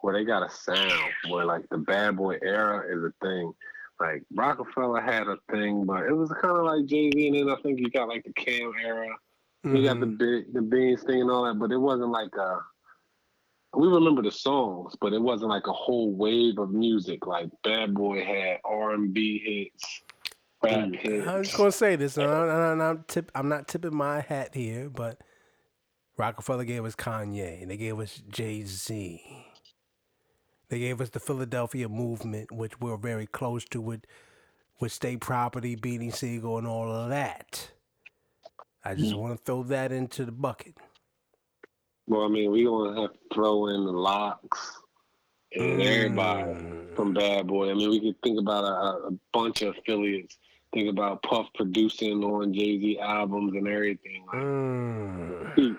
[0.00, 3.52] where they got a sound where like the bad boy era is a thing
[4.00, 7.60] like Roc-A-Fella had a thing but it was kind of like jay-z and then i
[7.62, 9.08] think you got like the cam era
[9.64, 10.18] you got the Mhm.
[10.18, 12.58] big the beans thing and all that but it wasn't like a
[13.72, 17.24] we remember the songs, but it wasn't like a whole wave of music.
[17.28, 20.02] Like Bad Boy had R and B hits,
[20.62, 21.26] rap hits.
[21.26, 24.54] I'm just gonna say this, and I'm, and I'm, tip, I'm not tipping my hat
[24.54, 25.20] here, but
[26.16, 29.22] Roc-A-Fella gave us Kanye, and they gave us Jay Z.
[30.68, 34.04] They gave us the Philadelphia movement, which we're very close to with
[34.80, 37.70] with state property, Beanie Sigel, and all of that.
[38.82, 40.74] I just want to throw that into the bucket.
[42.06, 44.78] Well, I mean, we're gonna have to throw in the LOX
[45.52, 46.96] and everybody Mm.
[46.96, 47.70] from Bad Boy.
[47.70, 50.38] I mean, we could think about a, a bunch of affiliates.
[50.72, 54.24] Think about Puff producing on Jay Z albums and everything.
[54.26, 55.54] Like, Mm.
[55.56, 55.74] he,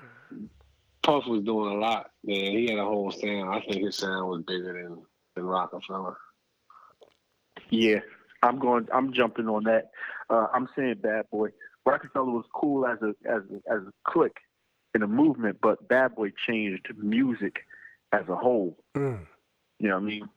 [1.03, 2.51] Puff was doing a lot, man.
[2.57, 3.49] He had a whole sound.
[3.53, 5.01] I think his sound was bigger than
[5.35, 6.15] than Roc-A-Fella.
[7.69, 7.99] yeah.
[8.43, 8.87] I'm going.
[8.91, 9.91] I'm jumping on that.
[10.29, 11.49] Uh, I'm saying Bad Boy.
[11.85, 14.39] Roc-A-Fella was cool as a as a, as a clique
[14.95, 17.59] in a movement, but Bad Boy changed music
[18.11, 18.77] as a whole.
[18.97, 19.25] Mm.
[19.79, 20.29] You know what I mean?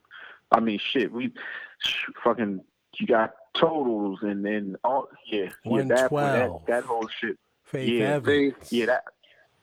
[0.52, 1.10] I mean, shit.
[1.12, 1.32] We
[1.78, 2.60] sh- fucking
[2.98, 5.08] you got totals and then all.
[5.26, 5.82] Yeah, yeah.
[5.82, 6.20] Bad Boy.
[6.20, 7.38] That, that whole shit.
[7.64, 8.54] Faith Yeah, Evans.
[8.70, 9.04] They, Yeah, that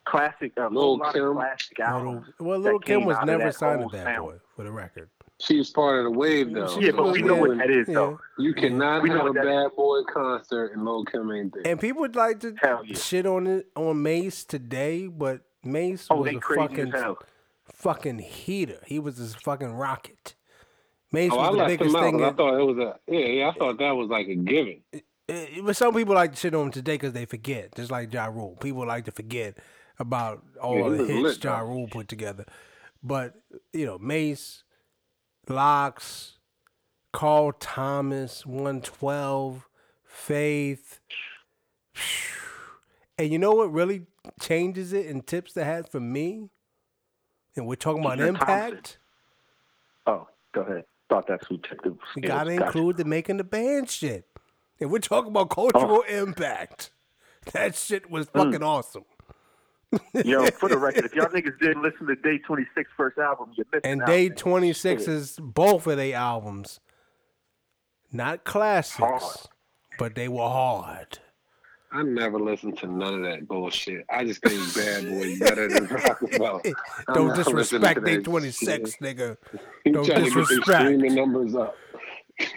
[0.06, 0.54] classic.
[0.58, 1.34] Uh, a Lil' whole lot Kim.
[1.34, 4.28] classic Little, well, Little Kim was never signed to whole Bad sound.
[4.28, 5.10] Boy, for the record.
[5.40, 6.70] she was part of the wave, though.
[6.80, 7.94] Yeah, Yeah, but we know what that is, Yeah.
[7.96, 8.20] though.
[8.38, 11.54] You cannot We know have a what that- Bad Boy concert and Lil Kim ain't
[11.54, 11.64] there.
[11.66, 12.98] And people would like to Hell yeah.
[12.98, 16.94] shit on it on Mase today, but Mase Oh, was they a fucking
[17.72, 18.80] fucking heater.
[18.86, 20.36] He was this fucking rocket.
[21.12, 22.22] Mase Oh, I was the left biggest out.
[22.22, 23.50] I thought it was a yeah, yeah.
[23.50, 24.82] I thought that was like a given.
[24.92, 27.92] it, it- but some people like to shit on him today because they forget, just
[27.92, 28.58] like Ja Rule.
[28.62, 29.58] People like to forget
[30.00, 31.60] about all Yeah, the hits lit, Ja.
[31.60, 32.46] Rule put together.
[33.04, 33.36] But
[33.74, 34.64] you know, Mase,
[35.48, 36.38] LOX,
[37.14, 39.68] Carl Thomas, One Twelve,
[40.06, 41.00] Faith.
[43.18, 44.08] And you know what really
[44.42, 46.50] changes it and tips the hat for me?
[47.56, 48.48] And we're talking about Keith Thompson.
[48.48, 48.98] impact.
[50.08, 50.86] Oh, go ahead.
[51.12, 51.94] Thought that's who took the.
[52.16, 52.66] We gotta Gotcha.
[52.68, 54.26] include the making the band shit.
[54.80, 56.92] And we're talking about cultural impact.
[57.52, 58.38] That shit was Hmm.
[58.40, 59.04] fucking awesome.
[60.24, 63.66] Yo, for the record, if y'all niggas didn't listen to Day 26 first album, you
[63.74, 64.38] missed And Day man.
[64.38, 66.80] 26 is both of their albums.
[68.14, 69.22] Not classics, Hard.
[70.00, 71.20] but they were hard.
[71.94, 74.06] I never listened to none of that bullshit.
[74.10, 76.62] I just think Bad Boy better than Roc-A-Fella.
[77.10, 79.00] I'm Don't disrespect to Day 26, shit.
[79.02, 79.38] nigga.
[79.86, 80.82] Don't trying to get them disrespect.
[80.84, 81.76] streaming numbers up.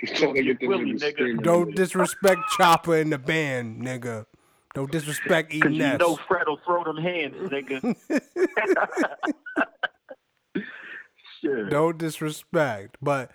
[0.00, 1.42] He's trying to get them Willie, niggas nigga.
[1.42, 4.26] Don't disrespect Chopper in the band, nigga.
[4.74, 5.60] Don't disrespect E.
[5.60, 7.96] Cause you know Fred will throw them hands, nigga.
[11.40, 11.70] Shit.
[11.70, 12.96] Don't disrespect.
[13.02, 13.30] But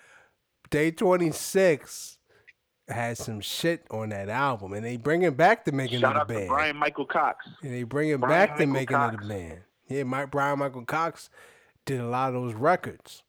[0.70, 2.19] Day 26
[2.90, 4.74] had some shit on that album.
[4.74, 6.50] And they bringing back to making Shout of out the to band.
[6.50, 7.48] Bryan-Michael Cox.
[7.62, 9.24] And they bringing Brian back Michael making of Cox.
[9.24, 9.60] the band.
[9.88, 11.30] Yeah, Mike, Bryan-Michael Cox
[11.86, 13.24] did a lot of those records.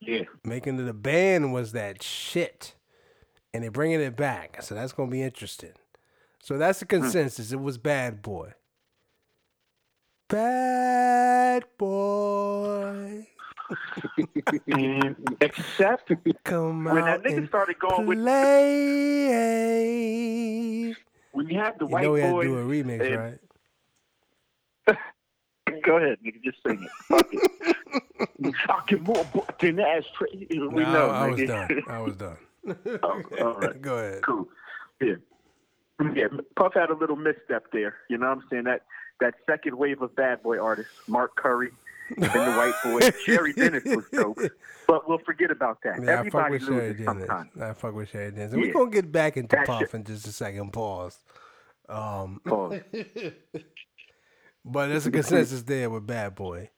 [0.00, 0.22] Yeah.
[0.44, 2.74] Making of the band was that shit.
[3.52, 4.62] And they're bringing it back.
[4.62, 5.72] So that's going to be interesting.
[6.42, 7.00] So that's the hmm.
[7.02, 7.52] consensus.
[7.52, 8.52] It was Bad Boy.
[10.28, 13.26] Bad Boy.
[15.40, 16.12] Except
[16.44, 19.26] Come when that nigga started going with play.
[21.32, 22.46] when you had the You white know we boys.
[22.46, 23.38] do a remix, and- right?
[25.82, 26.90] Go ahead, nigga, just sing it.
[27.08, 28.54] Fuck it.
[28.66, 29.26] Talking more
[29.60, 30.46] than ashtray.
[30.50, 31.82] We No, know, I, I was done.
[31.88, 32.36] I was done.
[33.02, 33.80] Oh, all right.
[33.82, 34.22] Go ahead.
[34.22, 34.48] Cool.
[35.00, 35.14] Yeah.
[36.14, 36.28] Yeah.
[36.56, 37.96] Puff had a little misstep there.
[38.08, 38.64] You know what I'm saying?
[38.64, 38.82] That
[39.20, 41.70] that second wave of bad boy artists, Mark Curry
[42.16, 44.38] and the White Boy, Cheri Dennis was dope.
[44.86, 46.02] But we'll forget about that.
[46.02, 47.26] Yeah, I fuck Everybody with Sherry loses Dennis.
[47.26, 47.50] sometimes.
[47.60, 48.54] I fuck with Cheri Dennis.
[48.54, 50.72] We're gonna get back into That Puff shit- in just a second.
[50.72, 51.18] Pause.
[51.88, 52.80] Um, Pause.
[54.64, 56.70] but there's a consensus there with Bad Boy.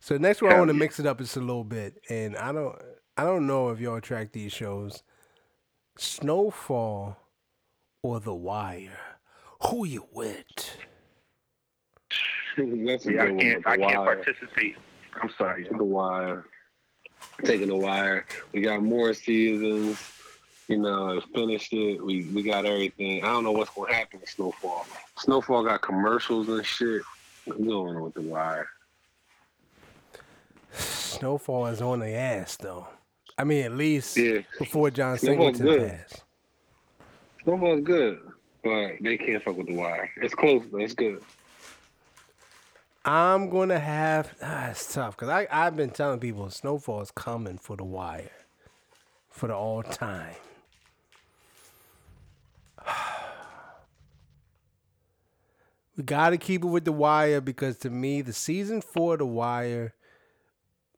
[0.00, 0.78] So next one, I want to yeah.
[0.80, 2.74] mix it up just a little bit, and I don't,
[3.18, 5.02] I don't know if y'all track these shows.
[5.98, 7.18] Snowfall
[8.02, 8.98] or The Wire.
[9.64, 10.78] Who you with?
[12.86, 13.38] That's a Yeah, I good one.
[13.38, 13.56] can't.
[13.58, 14.76] with I can't participate.
[15.20, 15.66] I'm sorry.
[15.70, 16.44] The wire.
[17.44, 18.26] Taking the wire.
[18.52, 19.98] We got more seasons.
[20.68, 22.02] You know, finished it.
[22.04, 23.24] We we got everything.
[23.24, 24.86] I don't know what's gonna happen with Snowfall.
[25.18, 27.02] Snowfall got commercials and shit.
[27.50, 28.68] I'm going with the wire.
[30.72, 32.86] Snowfall is on the ass though.
[33.36, 34.40] I mean, at least Yeah.
[34.58, 35.90] before John Snowfall's Singleton good.
[35.98, 36.22] passed.
[37.42, 38.20] Snowfall's good,
[38.62, 40.10] but they can't fuck with the wire.
[40.18, 41.22] It's close, but it's good.
[43.04, 44.34] I'm gonna have.
[44.42, 48.30] Ah, it's tough because I I've been telling people Snowfall is coming for the Wire,
[49.30, 50.34] for the all time.
[55.96, 59.18] We got to keep it with the Wire because to me, the season four of
[59.18, 59.92] the Wire,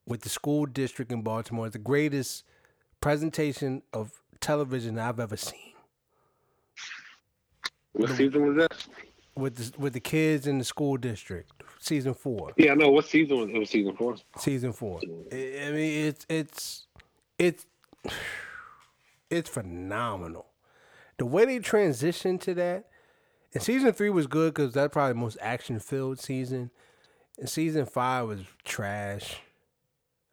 [0.06, 2.44] with the school district in Baltimore, is the greatest
[3.00, 5.72] presentation of television I've ever seen.
[7.94, 8.86] What season was that?
[9.34, 12.52] With the with the kids in the school district, season four.
[12.56, 12.90] Yeah, I know.
[12.90, 13.58] What season was it?
[13.58, 14.16] Was season four?
[14.38, 15.00] season four.
[15.32, 16.86] I mean, it's it's
[17.38, 17.66] it's
[19.30, 20.46] it's phenomenal.
[21.18, 22.86] The way they transitioned to that,
[23.52, 26.70] and season three was good because that's probably the most action filled season.
[27.38, 29.38] And season five was trash.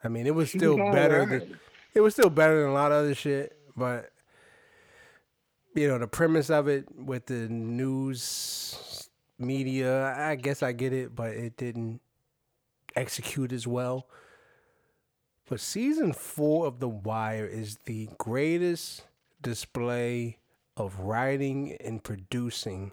[0.04, 1.20] I mean, it was still five better.
[1.26, 1.60] was Than,
[1.94, 4.12] it was still better than a lot of other shit, but
[5.76, 8.78] you know the premise of it with the news
[9.40, 12.02] media, I guess I get it, but it didn't
[12.96, 14.08] execute as well.
[15.48, 19.04] But season four of The Wire is the greatest
[19.42, 20.38] display
[20.78, 22.92] of writing and producing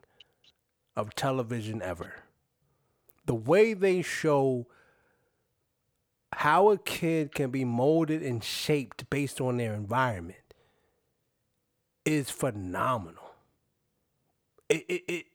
[0.96, 2.14] of television ever.
[3.26, 4.66] The way they show
[6.32, 10.54] how a kid can be molded and shaped based on their environment
[12.04, 13.34] is phenomenal.
[14.68, 15.26] It, it, it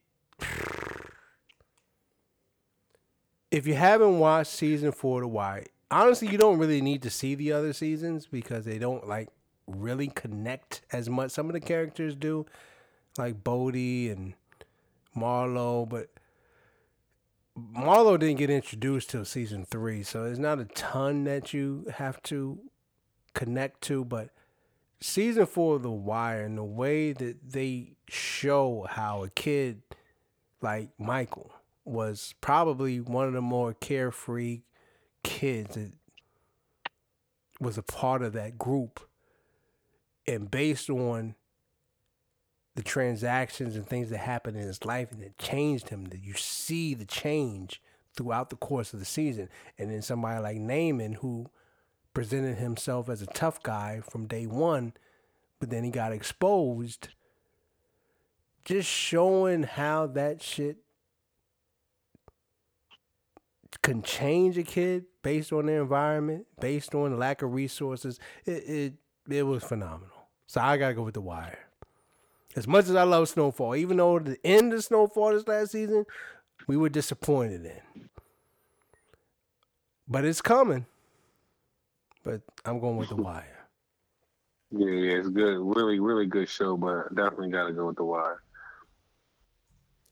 [3.51, 7.09] if you haven't watched season four of The Wire, honestly, you don't really need to
[7.09, 9.29] see the other seasons because they don't like
[9.67, 11.31] really connect as much.
[11.31, 12.45] Some of the characters do,
[13.17, 14.33] like Bodie and
[15.15, 16.09] Marlo, but
[17.57, 22.23] Marlo didn't get introduced till season three, so there's not a ton that you have
[22.23, 22.57] to
[23.33, 24.05] connect to.
[24.05, 24.29] But
[25.01, 29.81] season four of The Wire and the way that they show how a kid
[30.61, 31.51] like Michael
[31.85, 34.61] was probably one of the more carefree
[35.23, 35.91] kids that
[37.59, 38.99] was a part of that group.
[40.27, 41.35] And based on
[42.75, 46.33] the transactions and things that happened in his life and that changed him, that you
[46.33, 47.81] see the change
[48.15, 49.49] throughout the course of the season.
[49.77, 51.49] And then somebody like Namond who
[52.13, 54.93] presented himself as a tough guy from day one,
[55.59, 57.09] but then he got exposed.
[58.63, 60.77] Just showing how that shit
[63.81, 68.19] can change a kid based on their environment, based on lack of resources.
[68.45, 68.93] It it,
[69.29, 70.27] it was phenomenal.
[70.47, 71.67] So I gotta go with the wire.
[72.55, 76.05] As much as I love Snowfall, even though the end of Snowfall this last season,
[76.67, 78.09] we were disappointed in.
[80.07, 80.85] But it's coming.
[82.23, 83.67] But I'm going with the wire.
[84.71, 85.57] Yeah, yeah, it's good.
[85.59, 88.41] Really, really good show, but definitely got to go with the wire.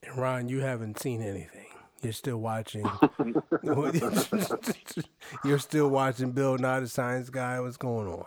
[0.03, 1.68] And Ron, you haven't seen anything.
[2.01, 2.85] You're still watching.
[5.43, 7.59] You're still watching Bill Nye the Science Guy.
[7.59, 8.25] What's going on?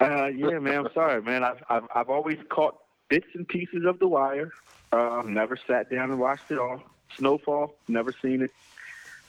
[0.00, 0.86] Uh, yeah, man.
[0.86, 1.42] I'm sorry, man.
[1.42, 2.76] I've, I've I've always caught
[3.08, 4.50] bits and pieces of The Wire.
[4.92, 6.82] Uh, never sat down and watched it all.
[7.16, 8.50] Snowfall, never seen it.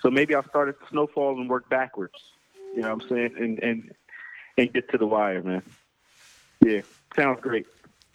[0.02, 2.14] So maybe I'll start at Snowfall and work backwards.
[2.76, 3.34] You know what I'm saying?
[3.38, 3.92] And and
[4.58, 5.64] and get to The Wire, man.
[6.64, 6.82] Yeah,
[7.16, 7.66] sounds great.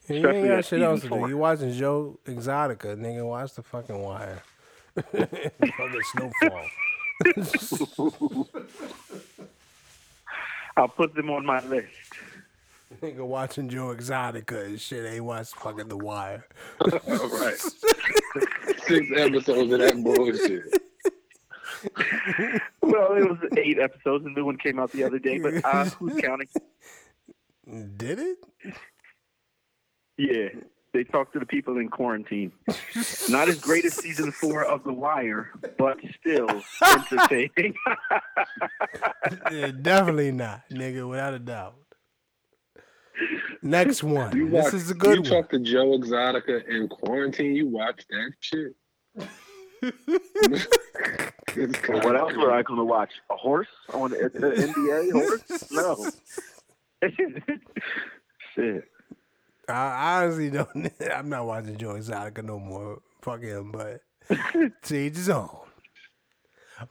[0.09, 1.29] You ain't got shit else to do.
[1.29, 3.25] You watching Joe Exotica, nigga.
[3.25, 4.43] Watch the fucking wire.
[5.13, 6.67] Fucking Snowfall.
[10.77, 11.89] I'll put them on my list.
[13.03, 16.47] nigga watching Joe Exotica and shit ain't watch fucking The Wire.
[16.81, 16.91] All
[17.29, 17.59] right.
[17.59, 20.73] Six episodes of that bullshit.
[22.83, 24.25] Well, it was eight episodes.
[24.25, 26.49] The new one came out the other day, but uh, who's counting?
[27.97, 28.39] Did it?
[30.19, 30.49] Yeah,
[30.93, 32.53] they talk to the people in quarantine.
[33.29, 36.49] Not as great as season four of The Wire, but still
[36.83, 37.75] entertaining.
[39.53, 41.75] Yeah, definitely not, nigga, without a doubt.
[43.63, 44.35] Next one.
[44.37, 45.43] You this watch, is a good You one.
[45.43, 47.55] talk to Joe Exotica in quarantine.
[47.55, 48.75] You watch that shit.
[51.57, 53.11] Well, what else were I going to watch?
[53.31, 55.71] A horse on the, the NBA horse?
[55.73, 56.11] No.
[58.55, 58.85] Shit.
[59.71, 60.93] I honestly don't.
[61.13, 63.01] I'm not watching Joe Exotica no more.
[63.23, 64.01] Fuck him, but
[64.83, 65.51] to each his own.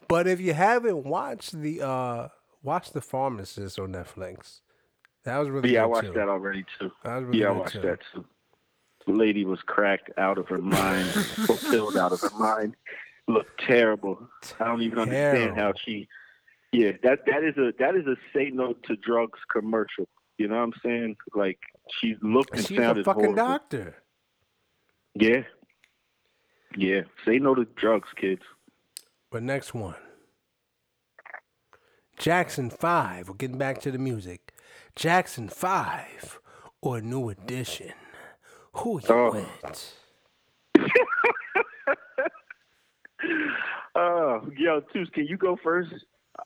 [0.07, 2.27] But if you haven't watched the uh
[2.64, 4.61] watch the pharmacist on Netflix,
[5.23, 6.14] that was really Yeah, I watched too.
[6.14, 6.91] that already too.
[7.03, 7.81] That was really Yeah, I watched too.
[7.81, 8.26] that too.
[9.07, 11.07] The lady was cracked out of her mind,
[11.47, 12.76] fulfilled out of her mind.
[13.27, 14.27] Looked terrible.
[14.60, 16.07] I don't even understand how she.
[16.72, 20.07] Yeah, that that is a that is a say no to drugs commercial.
[20.38, 21.15] You know what I'm saying?
[21.34, 21.60] Like
[21.99, 23.43] she looked and She's a sounded fucking horrible.
[23.43, 23.95] doctor.
[25.15, 25.43] Yeah.
[26.77, 27.01] Yeah.
[27.25, 28.41] Say no to drugs, kids.
[29.31, 29.95] But next one.
[32.17, 33.29] Jackson 5.
[33.29, 34.53] We're getting back to the music.
[34.95, 36.39] Jackson 5
[36.81, 37.93] or New Edition.
[38.73, 39.31] Who you Oh.
[39.31, 39.95] with?
[43.95, 45.91] Oh, yo, Toos, can you go first?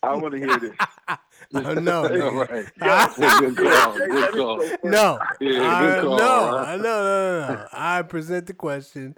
[0.02, 0.72] I want to hear this.
[1.52, 2.04] No.
[2.24, 2.66] All right.
[2.76, 3.98] Good call.
[3.98, 4.64] Good call.
[4.84, 5.20] no.
[5.40, 6.18] Yeah, I, good call.
[6.18, 6.56] no, huh?
[6.68, 7.68] I- no, no, no, no.
[7.74, 9.16] I present the question.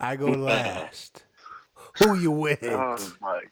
[0.00, 1.24] I go last.
[1.98, 2.64] Who you with?
[2.64, 3.42] Oh my.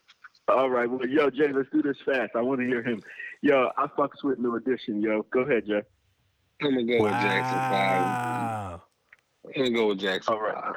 [0.48, 2.30] All right, well, yo, Jay, let's do this fast.
[2.35, 3.02] I want to hear him.
[3.43, 5.22] Yo, I fucks with New Edition, yo.
[5.30, 5.82] Go ahead, Jay.
[6.62, 8.01] I'm gonna go with Jackson Five.
[8.01, 8.82] Wow.
[9.44, 10.55] I'm gonna go with Jackson All right.
[10.55, 10.74] Five.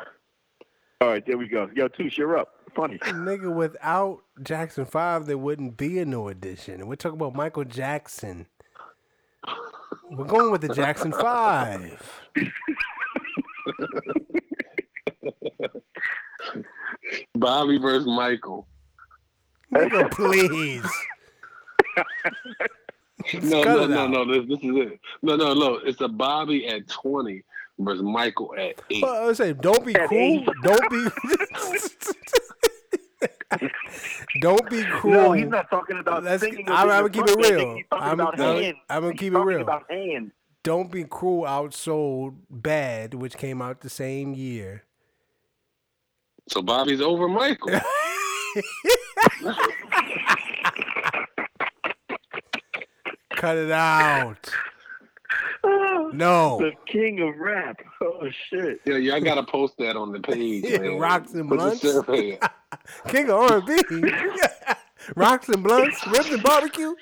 [0.99, 1.69] All right, there we go.
[1.73, 2.49] Yo, Toos, you're up.
[2.75, 2.97] Funny.
[2.99, 6.87] Nigga, without Jackson 5, there wouldn't be a new edition.
[6.87, 8.47] We're talking about Michael Jackson.
[10.09, 12.21] We're going with the Jackson 5.
[17.35, 18.67] Bobby versus Michael.
[19.73, 20.85] Nigga, please.
[23.43, 24.25] No, cut no, no, no.
[24.25, 24.99] This, this is it.
[25.21, 25.75] No, no, no.
[25.85, 27.43] It's a Bobby at 20
[27.79, 29.01] versus Michael at 8.
[29.03, 30.17] Well, I was saying, don't be At cool.
[30.17, 30.47] eight.
[30.63, 31.07] Don't be.
[34.39, 35.13] don't be cruel.
[35.13, 36.67] No, he's not talking about Let's- singing.
[36.69, 37.77] I'm- I'm gonna keep it real.
[37.91, 38.21] I'm- I'm-
[38.89, 39.61] I'm gonna keep it real.
[39.61, 40.31] about hand.
[40.63, 41.43] Don't be cruel.
[41.45, 44.83] Outsold bad, which came out the same year.
[46.49, 47.79] So Bobby's over Michael.
[53.35, 54.51] Cut it out.
[56.13, 56.57] No.
[56.59, 57.79] The king of rap.
[58.01, 58.81] Oh shit.
[58.85, 60.65] yeah, yeah, I gotta post that on the page.
[60.65, 60.97] Yeah, man.
[60.99, 61.81] Rocks and Put blunts.
[61.81, 62.53] survey up.
[63.07, 63.81] King of R&B.
[65.15, 66.93] Rocks and blunts, ribs and barbecue.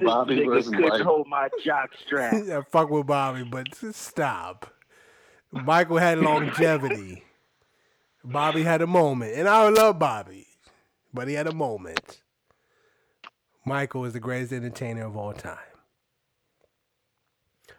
[0.00, 2.34] Bobby Nigga couldn't hold my jock strap.
[2.34, 4.72] I fuck with Bobby, but stop.
[5.50, 7.24] Michael had longevity.
[8.24, 10.46] Bobby had a moment, and I love Bobby,
[11.12, 12.20] but he had a moment.
[13.66, 15.58] Michael is the greatest entertainer of all time.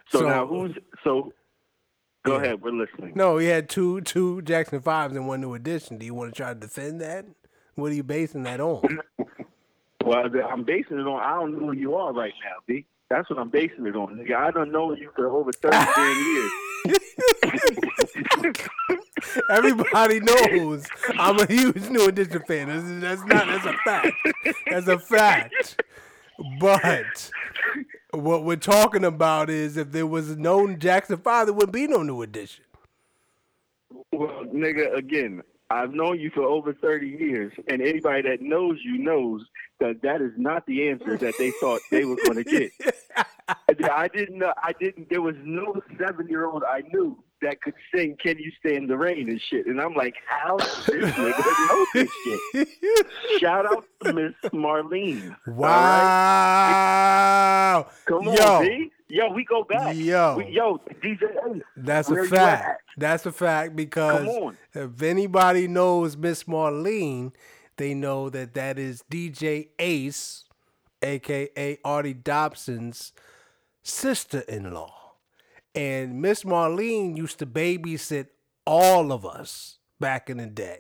[0.09, 1.33] So, So- now who's so?
[2.23, 2.43] Go Yeah.
[2.43, 3.13] ahead, we're listening.
[3.15, 5.97] No, he had two two Jackson fives and one new edition.
[5.97, 7.25] Do you want to try to defend that?
[7.75, 8.83] What are you basing that on?
[10.05, 11.19] Well, I'm basing it on.
[11.21, 12.85] I don't know who you are right now, B.
[13.09, 14.35] That's what I'm basing it on, nigga.
[14.37, 16.51] I don't know you for over thirty damn years.
[19.49, 20.85] Everybody knows
[21.17, 22.67] I'm a huge New Edition fan.
[22.67, 23.47] That's, that's not.
[23.47, 24.15] That's a fact.
[24.69, 25.81] That's a fact.
[26.59, 27.05] But
[28.11, 32.03] what we're talking about is if there was no Jackson Five, there wouldn't be no
[32.03, 32.63] New Edition.
[34.11, 38.97] Well, nigga, again, I've known you for over 30 years, and anybody that knows you
[38.97, 39.43] knows
[39.79, 42.71] that that is not the answer that they thought they were going to get.
[43.89, 44.53] I didn't know.
[44.61, 45.09] I didn't.
[45.09, 49.39] There was no seven-year-old I knew that could sing "Can You Stand the Rain" and
[49.41, 49.67] shit.
[49.67, 52.09] And I'm like, how does this nigga know this
[52.53, 52.67] shit?
[53.39, 55.35] Shout out to Miss Marlene.
[55.47, 55.57] All right?
[57.75, 57.87] Wow.
[58.05, 58.61] Come on, Yo.
[58.61, 58.91] B.
[59.09, 59.95] Yo, we go back.
[59.95, 60.35] Yo.
[60.37, 61.61] we, yo, DJ.
[61.77, 62.83] That's a fact.
[62.97, 64.27] That's a fact because
[64.73, 67.31] if anybody knows Miss Marlene,
[67.77, 70.43] they know that that is DJ Ace,
[71.01, 73.13] aka Artie Dobson's
[73.81, 74.96] sister-in-law.
[75.77, 78.27] And Miss Marlene used to babysit
[78.65, 80.79] all of us back in the day.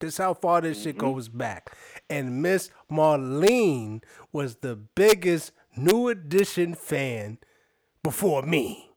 [0.00, 1.12] This how far this shit mm-hmm.
[1.12, 1.76] goes back.
[2.10, 4.02] And Miss Marlene
[4.32, 7.38] was the biggest New Edition fan
[8.02, 8.90] before me.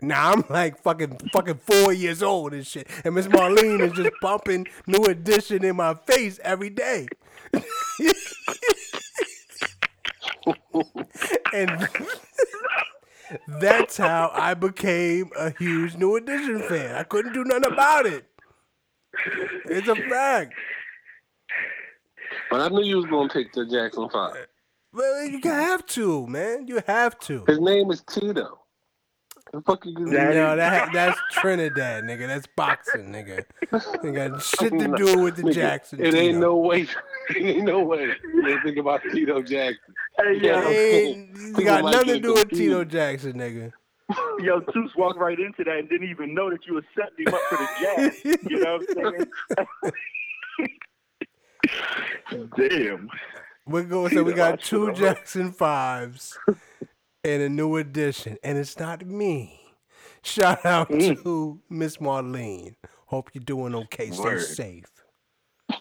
[0.00, 2.88] Now I'm like fucking fucking four years old and shit.
[3.04, 7.08] And Miss Marlene is just bumping New Edition in my face every day.
[11.52, 11.88] and
[13.60, 16.94] that's how I became a huge New Edition fan.
[16.94, 18.26] I couldn't do nothing about it.
[19.66, 20.54] It's a fact.
[22.50, 24.46] But I knew you was gonna take the Jackson Five.
[24.92, 26.66] Well, you have to, man.
[26.66, 27.44] You have to.
[27.46, 28.60] His name is Tito.
[29.52, 32.28] The fuck you gonna That no, that that's Trinidad, nigga.
[32.28, 33.44] That's boxing, nigga.
[34.04, 35.98] Ain't got shit to do with the Nigga, Jackson.
[36.00, 36.40] It ain't Tito.
[36.40, 36.86] no way.
[37.30, 38.12] It ain't no way.
[38.44, 39.94] They think about Tito Jackson.
[40.18, 40.62] Hey, Yeah.
[40.62, 42.48] yo, It ain't- got nothing to do with.
[42.50, 43.72] Tito Jackson, nigga.
[44.40, 47.34] yo, Toots walked right into that and didn't even know that you were setting him
[47.34, 48.24] up for the jazz.
[48.50, 49.24] You know what I'm
[52.38, 52.50] saying?
[52.56, 53.08] Damn.
[53.66, 54.12] We're going.
[54.14, 54.92] So we got two.
[54.92, 56.36] Jackson fives
[57.24, 59.60] and a new addition, and it's not me.
[60.22, 61.22] Shout out Mm.
[61.22, 62.74] to Miss Marlene.
[63.06, 64.10] Hope you're doing okay.
[64.10, 64.40] Stay Word.
[64.42, 64.84] safe.
[65.68, 65.76] Hey,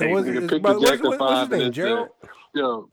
[0.00, 1.60] And what's, nigga, it's- pick the what's, Jackson what- what's his Five and name?
[1.60, 2.08] then Gerald.
[2.54, 2.90] Yo,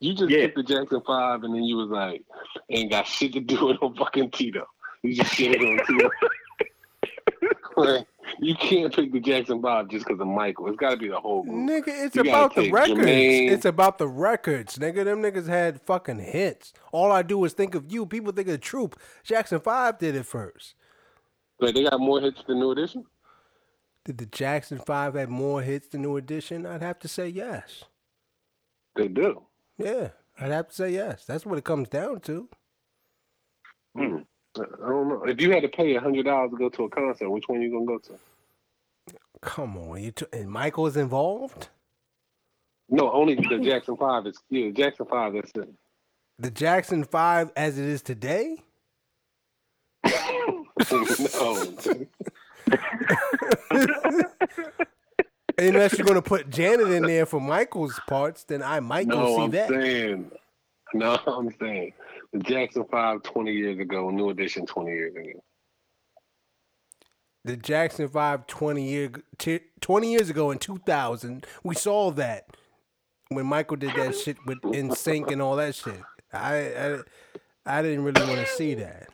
[0.00, 0.38] you just Yeah.
[0.46, 2.24] picked the Jackson Five, and then you was like,
[2.70, 4.66] ain't got shit to do with no fucking Tito.
[5.02, 6.10] You just shit on Tito.
[7.74, 8.06] Like,
[8.38, 10.68] you can't pick the Jackson Five just because of Michael.
[10.68, 11.54] It's got to be the whole group.
[11.54, 13.00] Nigga, it's You about the records.
[13.00, 13.50] Jermaine.
[13.50, 15.04] It's about the records, nigga.
[15.04, 16.72] Them niggas had fucking hits.
[16.92, 18.06] All I do is think of you.
[18.06, 18.98] People think of the Troop.
[19.24, 20.74] Jackson Five did it first.
[21.60, 23.04] Like, they got more hits than New Edition.
[24.04, 26.66] Did the Jackson Five have more hits than New Edition?
[26.66, 27.84] I'd have to say yes.
[28.96, 29.42] They do.
[29.78, 30.08] Yeah,
[30.40, 31.24] I'd have to say yes.
[31.24, 32.48] That's what it comes down to.
[33.96, 34.16] Hmm.
[34.58, 35.24] I don't know.
[35.24, 37.62] If you had to pay a hundred dollars to go to a concert, which one
[37.62, 38.18] you gonna go to?
[39.40, 41.68] Come on, you t- and Michael is involved.
[42.88, 45.32] No, only the Jackson Five is yeah, Jackson Five.
[45.32, 45.70] That's it.
[46.38, 48.58] The Jackson Five, as it is today.
[50.04, 50.66] no,
[55.58, 59.36] Unless you're gonna put Janet in there for Michael's parts, then I might go no,
[59.36, 59.68] see I'm that.
[59.70, 60.30] saying,
[60.94, 61.92] no, I'm saying
[62.38, 65.42] Jackson Five 20 years ago, New Edition 20 years ago.
[67.44, 72.46] the Jackson 5 20 year t- 20 years ago in 2000 we saw that
[73.30, 76.00] when Michael did that shit with NSYNC and all that shit
[76.32, 76.56] I
[77.66, 79.08] I, I didn't really want to see that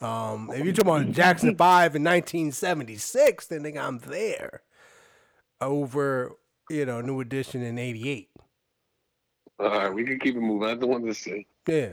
[0.00, 4.62] um if you're talking about Jackson 5 in 1976 then nigga, I'm there
[5.60, 6.32] over
[6.70, 8.30] you know New Edition in 88
[9.60, 10.68] All right, we can keep it moving.
[10.70, 11.46] I just want to see.
[11.68, 11.90] yeah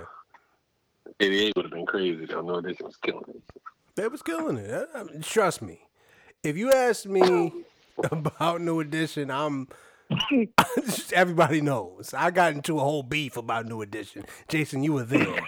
[1.19, 2.41] 88 would have been crazy though.
[2.41, 3.41] New Edition was killing it.
[3.95, 4.89] They was killing it.
[4.93, 5.81] I- I- trust me.
[6.43, 7.51] If you ask me
[8.11, 9.67] about New Edition, I'm.
[11.13, 12.13] everybody knows.
[12.15, 14.25] I got into a whole beef about New Edition.
[14.47, 15.39] Jason, you were there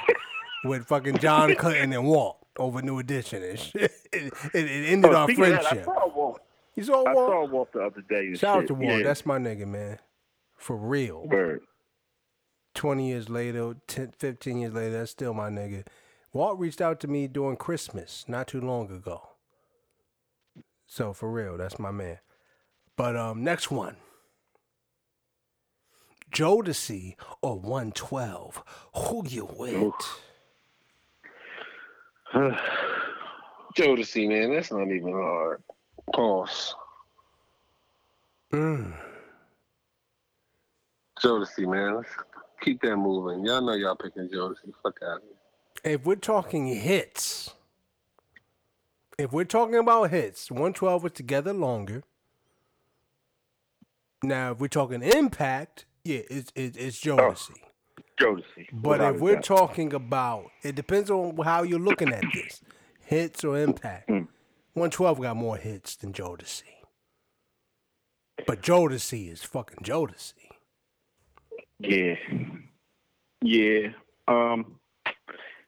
[0.63, 3.91] with fucking John Clinton and Walt over New Edition and shit.
[4.13, 6.39] It, it, it ended Oh, our speaking of that, I saw Walt.
[6.75, 7.29] You saw I Walt?
[7.29, 8.27] saw Walt the other day.
[8.27, 8.67] and Shout out shit.
[8.69, 8.97] to Walt.
[8.99, 9.03] Yeah.
[9.03, 9.99] That's my nigga, man.
[10.55, 11.27] For real.
[11.27, 11.61] Word.
[12.77, 15.83] 20 years later, 10, 15 years later, that's still my nigga.
[16.31, 19.29] Walt reached out to me during Christmas not too long ago.
[20.85, 22.19] So for real, that's my man.
[22.95, 23.97] But um next one.
[26.31, 28.63] Jodeci or 112.
[28.95, 29.93] Who you with?
[33.75, 35.63] Jodeci, man, that's not even hard.
[36.13, 36.75] Pause.
[38.53, 38.93] Mm.
[41.23, 42.03] Jodeci, man,
[42.61, 43.45] keep that moving.
[43.45, 44.73] Y'all know y'all picking Jodeci.
[44.83, 45.93] Fuck out of here.
[45.93, 47.51] If we're talking hits,
[49.17, 52.03] if we're talking about hits, 112 was together longer.
[54.23, 57.51] Now, if we're talking impact, yeah, it's it's, it's Jodeci.
[58.19, 58.67] Jodeci.
[58.73, 59.43] But without if we're doubt.
[59.43, 62.61] talking about, it depends on how you're looking at this,
[63.05, 64.09] hits or impact.
[64.09, 64.27] Mm.
[64.73, 66.63] 112 got more hits than Jodeci.
[68.45, 70.33] But Jodeci is fucking Jodeci.
[71.79, 72.15] Yeah.
[73.41, 73.89] Yeah.
[74.27, 74.79] Um,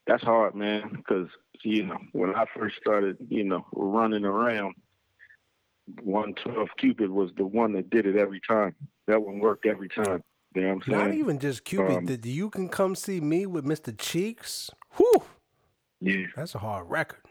[0.08, 0.92] that's hard, man.
[0.98, 1.28] Because
[1.64, 4.76] you know, when I first started, you know, running around,
[6.02, 8.76] one twelve Cupid was the one that did it every time.
[9.08, 10.24] That one worked every time.
[10.56, 10.98] You know what I'm saying?
[11.00, 11.98] Not even just Cupid.
[11.98, 13.96] Um, the You Can Come See Me with Mr.
[13.96, 14.72] Cheeks.
[14.98, 15.24] Whew,
[16.02, 16.26] Yeah.
[16.36, 17.22] that's a hard record.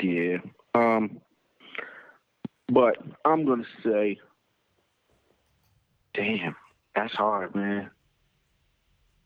[0.00, 0.38] Yeah.
[0.74, 1.20] Um,
[2.68, 4.18] but I'm gonna say,
[6.14, 6.54] damn,
[6.96, 7.90] that's hard, man.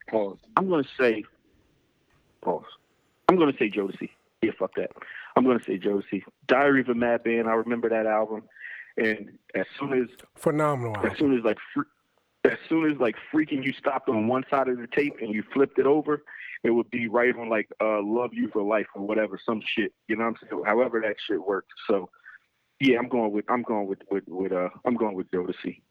[0.08, 0.38] Pause.
[0.56, 1.24] I'm gonna say,
[2.42, 2.64] pause.
[3.28, 4.10] I'm gonna say Jodeci.
[4.42, 4.90] Yeah, fuck that.
[5.36, 6.24] I'm gonna say Jodeci.
[6.48, 7.48] Diary of a Mad Band.
[7.48, 8.42] I remember that album,
[8.96, 11.82] and as soon as Phenomenal as soon as like fr-
[12.44, 15.44] as soon as like freaking you stopped on one side of the tape and you
[15.54, 16.24] flipped it over,
[16.64, 19.92] it would be right on like uh Love You for Life or whatever, some shit.
[20.08, 20.62] You know what I'm saying?
[20.66, 21.70] However that shit worked.
[21.86, 22.10] So
[22.80, 25.82] yeah, I'm going with I'm going with with, with uh I'm going with Jodeci.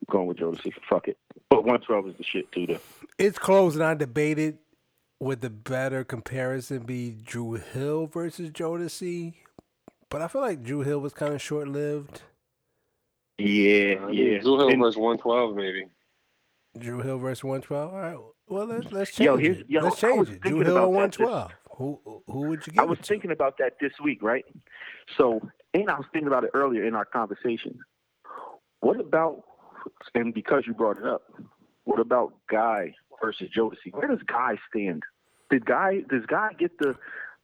[0.00, 0.72] I'm going with Jodeci.
[0.88, 1.18] Fuck it.
[1.50, 2.78] But one twelve is the shit too though.
[3.18, 4.58] It's close, and I debated
[5.20, 9.34] would the better comparison be Dru Hill versus Jodeci,
[10.10, 12.22] but I feel like Dru Hill was kind of short lived.
[13.38, 14.38] Yeah, Uh, yeah.
[14.38, 15.86] Dru Hill And- versus 112, maybe.
[16.78, 17.92] Dru Hill versus 112.
[17.92, 18.18] All right,
[18.48, 19.66] well let's let's change Yo, here's- it.
[19.70, 20.40] yo, let's change it.
[20.40, 21.52] Dru Hill about on that this- 112.
[21.78, 23.08] Who who would you give I was it to?
[23.08, 24.44] thinking about that this week, right?
[25.18, 25.40] So,
[25.74, 27.78] and I was thinking about it earlier in our conversation.
[28.80, 29.44] What about,
[30.14, 31.22] and because you brought it up,
[31.84, 33.92] what about Guy versus Jodeci?
[33.92, 35.02] Where does Guy stand?
[35.50, 36.96] Did Guy does Guy get the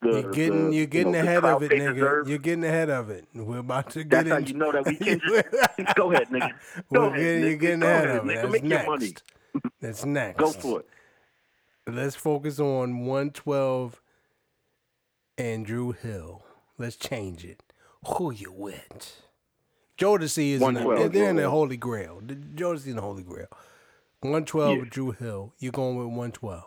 [0.03, 1.95] the You're getting the, you're getting you know, ahead of it, nigga.
[1.95, 2.29] deserve?
[2.29, 3.27] You're getting ahead of it.
[3.35, 6.51] We're about to get That's how you know that we can just go ahead, nigga.
[6.93, 8.37] Go ahead, getting, you're getting Go ahead ahead, of it.
[8.39, 8.43] nigga.
[8.43, 8.87] That's Make your next.
[8.89, 9.15] money.
[9.81, 10.39] That's next.
[10.39, 10.87] Go for it.
[11.87, 14.01] Let's focus on 112
[15.39, 16.45] and Dru Hill.
[16.79, 17.63] Let's change it.
[18.07, 19.23] Who you with?
[20.03, 22.21] Jodeci is in the, 112, they're in the Holy Grail.
[22.25, 23.47] The- Jodeci in the Holy Grail.
[24.21, 24.85] 112 Yeah.
[24.91, 25.53] Dru Hill.
[25.59, 26.65] You're going with 112.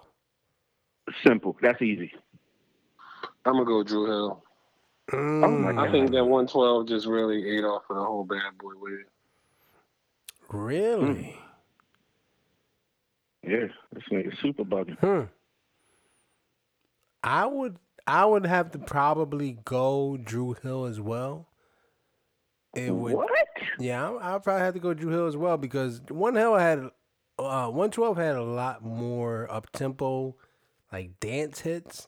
[1.26, 1.56] Simple.
[1.62, 2.12] That's easy.
[3.46, 4.44] I'm gonna go Dru Hill.
[5.14, 8.74] Oh Mm, I think that 112 just really ate off of the whole bad boy
[8.78, 9.06] wave.
[10.50, 11.38] really?
[13.44, 14.98] Yeah, this nigga super bugging.
[15.00, 15.26] Hmm.
[17.24, 21.48] I would I would have to probably go Dru Hill as well.
[22.76, 23.30] It would What?
[23.80, 26.90] Yeah, I I'll probably have to go Dru Hill as well because One Hill had
[27.38, 30.36] uh one twelve had a lot more up tempo,
[30.92, 32.08] like dance hits,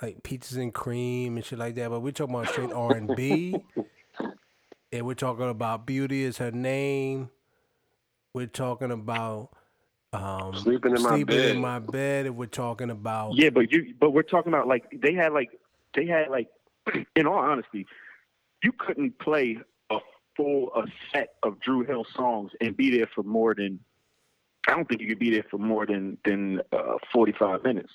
[0.00, 1.90] like peaches and cream and shit like that.
[1.90, 3.56] But we're talking about straight R and B,
[4.92, 7.30] and we're talking about beauty is her name.
[8.32, 9.50] We're talking about
[10.12, 11.56] um, Sleeping in my bed.
[11.56, 14.84] in my bed, and we're talking about Yeah, but you but we're talking about like
[15.00, 15.50] they had like
[15.94, 16.48] they had like
[17.16, 17.86] in all honesty,
[18.64, 19.58] you couldn't play
[19.90, 19.98] a
[20.36, 23.78] full a set of Dru Hill songs and be there for more than
[24.66, 27.92] I don't think you could be there for more than than uh, forty five minutes.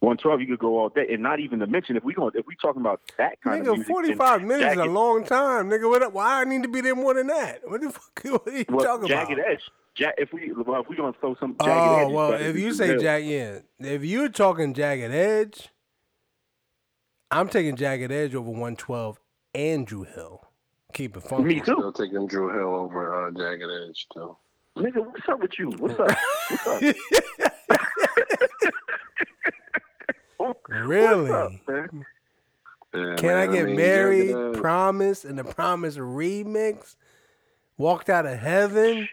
[0.00, 2.32] One twelve, you could go all day, and not even to mention if we going
[2.34, 3.86] if we talking about that kind of music.
[3.86, 5.88] forty then five minutes is a long time, nigga.
[5.88, 7.60] What, why I need to be there more than that?
[7.64, 8.20] What the fuck?
[8.24, 9.50] What are you well, talking Jagged about?
[9.50, 9.62] Edge.
[9.96, 12.72] Ja- if we well, if we gonna throw some Jagged Oh Edge, well, if you
[12.72, 13.00] say Hill.
[13.00, 15.68] Jag, yeah, if you're talking Jagged Edge,
[17.30, 19.18] I'm taking Jagged Edge over 112
[19.54, 20.42] and Dru Hill.
[20.92, 21.44] Keep it funky.
[21.44, 24.36] me too, Still taking Dru Hill over uh, Jagged Edge too.
[24.76, 25.04] nigga.
[25.06, 25.70] What's up with you?
[25.78, 26.08] What's up?
[30.38, 30.56] What's up?
[30.68, 31.30] Really?
[31.30, 32.04] What's up, man?
[32.94, 34.54] Yeah, Can I man, get mean, married?
[34.54, 36.96] Promise and the Promise remix.
[37.76, 39.08] Walked out of heaven.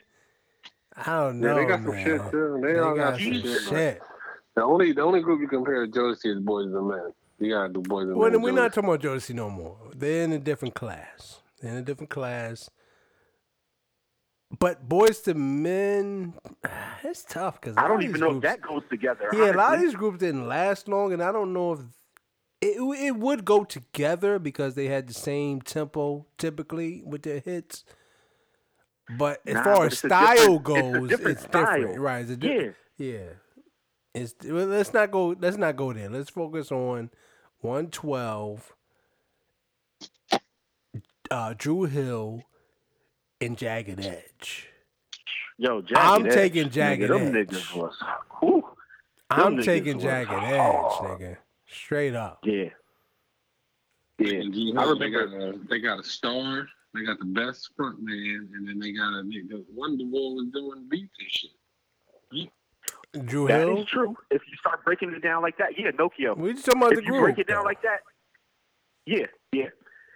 [0.95, 1.49] I don't know.
[1.49, 2.05] Yeah, they got some man.
[2.05, 2.59] shit too.
[2.63, 3.61] They, They all got got some some shit.
[3.63, 4.01] shit.
[4.55, 7.11] The only the only group you compare to Jodeci is Boys and Men.
[7.39, 9.77] You gotta do Boys and Well, then we're not talking about Jodeci no more.
[9.95, 11.41] They're in a different class.
[11.61, 12.69] They're in a different class.
[14.57, 16.33] But Boyz II Men,
[17.03, 19.29] it's tough because I don't even know if that goes together.
[19.33, 21.79] Yeah, a lot of these groups didn't last long, and I don't know if
[22.61, 27.83] it it would go together because they had the same tempo typically with their hits.
[29.17, 32.21] But as Nah, far but as style goes, it's a different different, right?
[32.21, 33.27] It's a di- yeah.
[34.13, 35.35] It's well, let's not go.
[35.37, 36.09] Let's not go there.
[36.09, 37.09] Let's focus on
[37.65, 38.73] one twelve.
[41.31, 42.43] Uh, Dru Hill
[43.41, 44.69] and Jagged Edge.
[45.57, 47.47] Yo, Jagged I'm Edge, taking nigga, Jagged them Edge.
[47.49, 47.95] niggas was,
[48.39, 48.63] whew,
[49.31, 51.19] I'm taking was Jagged Edge, hard.
[51.19, 51.37] nigga.
[51.67, 52.39] Straight up.
[52.43, 52.69] yeah,
[54.19, 54.33] yeah.
[54.41, 56.67] And I Hill, they got a they got a star.
[56.93, 59.63] They got the best front man, and then they got a nigga.
[59.77, 61.51] Wonderwall was doing beats and shit.
[63.23, 63.79] Drew That Hill.
[63.81, 64.15] is true.
[64.31, 66.35] If you start breaking it down like that, yeah, Nokio.
[66.37, 67.23] We just talking about If the you group.
[67.23, 67.65] break it down though.
[67.65, 67.99] like that,
[69.05, 69.65] yeah, yeah,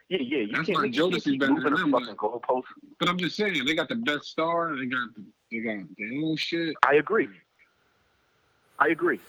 [0.10, 0.38] yeah, yeah.
[0.40, 2.64] You That's can't, why you can't better moving than the them, fucking goalposts.
[3.00, 4.76] But I'm just saying, they got the best star.
[4.76, 6.76] They got the, they got their own shit.
[6.88, 7.28] I agree.
[8.80, 9.20] I agree.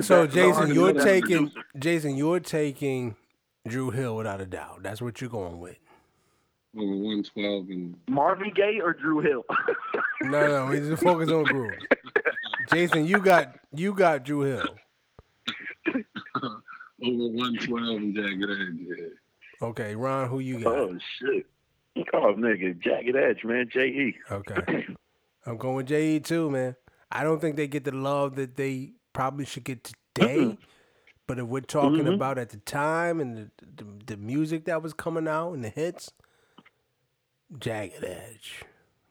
[0.00, 1.66] So That's Jason, you're taking producer.
[1.78, 3.16] Jason, you're taking
[3.68, 4.82] Dru Hill without a doubt.
[4.82, 5.76] That's what you're going with.
[6.74, 9.44] Over 112 and Marvin Gaye or Dru Hill?
[10.22, 11.68] No, no, we just focus on Drew.
[12.70, 14.68] Jason, you got you got Dru Hill.
[16.42, 16.54] over
[17.02, 18.86] 112 and Jagged Edge.
[18.98, 19.66] Yeah.
[19.68, 20.74] Okay, Ron, who you got?
[20.76, 21.46] oh shit!
[22.12, 23.68] Oh nigga, Jagged Edge, man.
[23.70, 24.14] J E.
[24.30, 24.86] Okay,
[25.46, 26.76] I'm going with Je too, man.
[27.10, 29.84] I don't think they get the love that they probably should get
[30.14, 30.56] today.
[31.26, 32.14] But if we're talking Mhm.
[32.14, 35.68] about at the time and the, the the music that was coming out and the
[35.68, 36.10] hits,
[37.58, 38.64] Jagged Edge,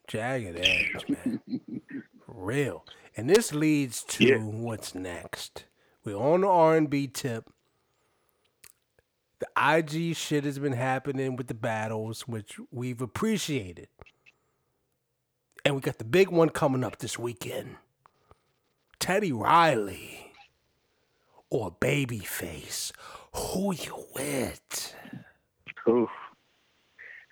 [0.07, 1.41] Jagged Edge, man,
[2.33, 2.85] real.
[3.15, 4.37] And this leads to Yeah.
[4.37, 5.65] what's next.
[6.03, 7.49] We're on the R and B tip.
[9.39, 13.87] The IG shit has been happening with the battles, which we've appreciated.
[15.65, 17.77] And we got the big one coming up this weekend.
[18.99, 20.31] Teddy Riley
[21.49, 22.91] or Babyface.
[23.33, 24.95] Who you with?
[25.87, 26.09] Oof.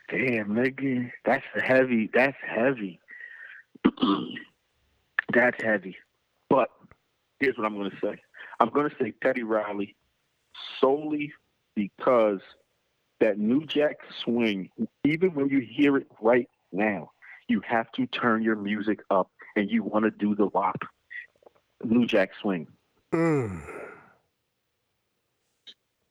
[0.09, 1.11] Damn, nigga.
[1.25, 2.09] That's heavy.
[2.13, 2.99] That's heavy.
[5.33, 5.97] That's heavy.
[6.49, 6.69] But
[7.39, 8.17] here's what I'm gonna say.
[8.59, 9.95] I'm going to say Teddy Riley
[10.79, 11.31] solely
[11.75, 12.41] because
[13.19, 14.69] that New Jack Swing,
[15.05, 17.11] even when you hear it right now,
[17.47, 20.83] you have to turn your music up and you want to do the WAP.
[21.83, 22.67] New Jack Swing.
[23.13, 23.61] Mm.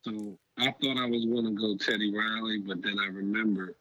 [0.03, 3.75] So I thought I was going to go Teddy Riley, but then I remembered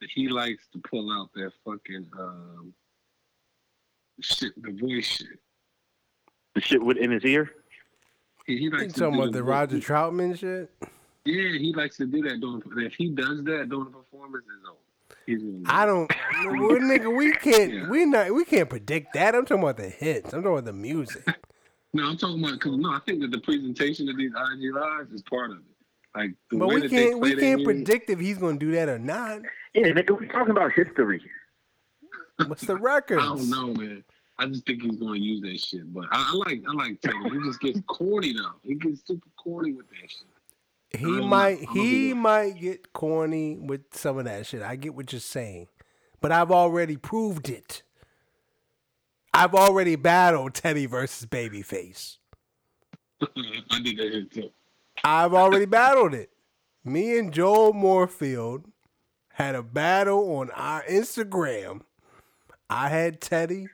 [0.00, 2.74] that he likes to pull out that fucking um,
[4.20, 5.38] shit, the voice shit.
[6.54, 7.50] The shit with in his ear.
[8.46, 10.70] He, he likes to talking do about the voice- Roger Troutman shit?
[11.24, 12.40] Yeah, he likes to do that.
[12.40, 14.78] During, if he does that during the performance, it's over.
[15.26, 16.10] He's I don't,
[16.44, 17.16] well, nigga.
[17.16, 17.72] We can't.
[17.72, 17.88] Yeah.
[17.88, 18.34] We not.
[18.34, 19.34] We can't predict that.
[19.34, 20.34] I'm talking about the hits.
[20.34, 21.26] I'm talking about the music.
[21.96, 25.12] No, I'm talking about because no, I think that the presentation of these IG lives
[25.12, 25.62] is part of it.
[26.12, 27.20] Like the But way we can't.
[27.20, 29.42] We can't predict if he's gonna do that or not.
[29.74, 31.22] Yeah, nigga, we talking about history.
[32.46, 33.18] What's the record?
[33.20, 34.04] I don't know, man.
[34.38, 35.92] I just think he's gonna use that shit.
[35.92, 37.30] But I, I like, I like Taylor.
[37.30, 38.52] He just gets corny though.
[38.62, 41.00] He gets super corny with that shit.
[41.00, 41.58] He might.
[41.72, 44.62] He might get corny with some of that shit.
[44.62, 45.68] I get what you're saying,
[46.20, 47.82] but I've already proved it.
[49.32, 52.18] I've already battled Teddy versus Babyface.
[53.20, 54.50] I did that too.
[55.02, 56.30] I've already battled it.
[56.84, 58.66] Me and Joel Moorfield
[59.30, 61.80] had a battle on our Instagram.
[62.70, 63.68] I had Teddy.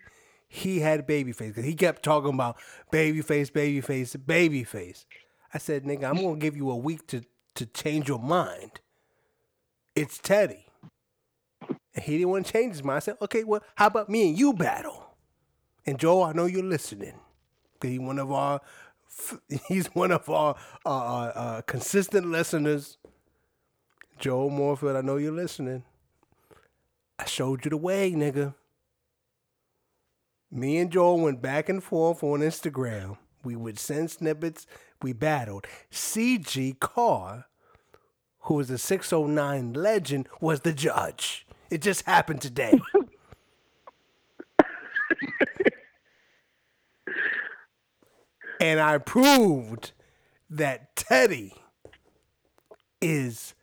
[0.48, 1.54] He had Babyface.
[1.54, 2.56] 'cause he kept talking about
[2.92, 5.04] Babyface, Babyface, Babyface.
[5.54, 7.22] I said, nigga, I'm to give you a week to,
[7.56, 8.80] to change your mind.
[9.94, 10.66] It's Teddy.
[11.94, 12.96] And he didn't want to change his mind.
[12.96, 15.04] I said, okay, well, how about me and you battle?
[15.86, 17.14] And Joe, I know you're listening.
[17.80, 18.60] 'Cause He's one of our
[19.68, 20.54] he's one of our
[20.86, 22.98] uh, uh, uh, consistent listeners.
[24.18, 25.82] Joe Morfield, I know you're listening.
[27.18, 28.54] I showed you the way, nigga.
[30.50, 33.18] Me and Joel went back and forth on Instagram.
[33.44, 34.66] We would send snippets.
[35.00, 35.66] We battled.
[35.90, 37.46] CG Carr,
[38.40, 41.46] who was a 609 legend, was the judge.
[41.70, 42.80] It just happened today.
[48.60, 49.92] and I proved
[50.50, 51.54] that Teddy
[53.00, 53.54] is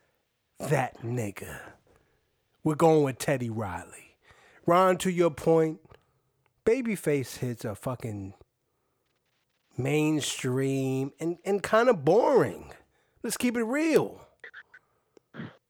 [0.59, 1.59] that nigga.
[2.63, 4.15] We're going with Teddy Riley.
[4.65, 5.79] Ron, to your point,
[6.67, 8.33] babyface hits are fucking
[9.77, 12.73] mainstream and, and kind of boring.
[13.23, 14.21] Let's keep it real.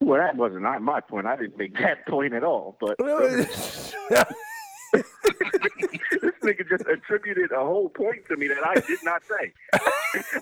[0.00, 1.26] Well, that wasn't not my point.
[1.26, 2.76] I didn't make that point at all.
[2.80, 3.94] But this
[6.42, 9.52] nigga just attributed a whole point to me that I did not say.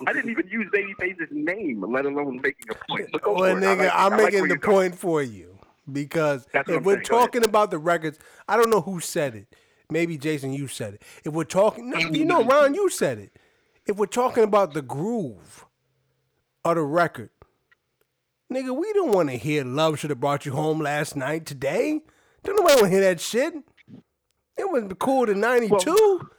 [0.07, 3.09] I didn't even use Babyface's name, let alone making a point.
[3.13, 3.57] Well, for it.
[3.57, 3.91] I nigga, like.
[3.93, 4.89] I'm like making where the you're going.
[4.91, 5.57] point for you
[5.91, 7.05] because That's if we're saying.
[7.05, 9.47] Talking about the records, I don't know who said it.
[9.89, 11.03] Maybe Jason, you said it.
[11.23, 13.37] If we're talking, no, you know, Ron, you said it.
[13.85, 15.65] If we're talking about the groove
[16.65, 17.29] of the record,
[18.51, 22.01] nigga, we don't want to hear "Love Should Have Brought You Home Last Night" today.
[22.43, 23.53] Don't nobody want to hear that shit.
[24.57, 26.29] It was cool in '92.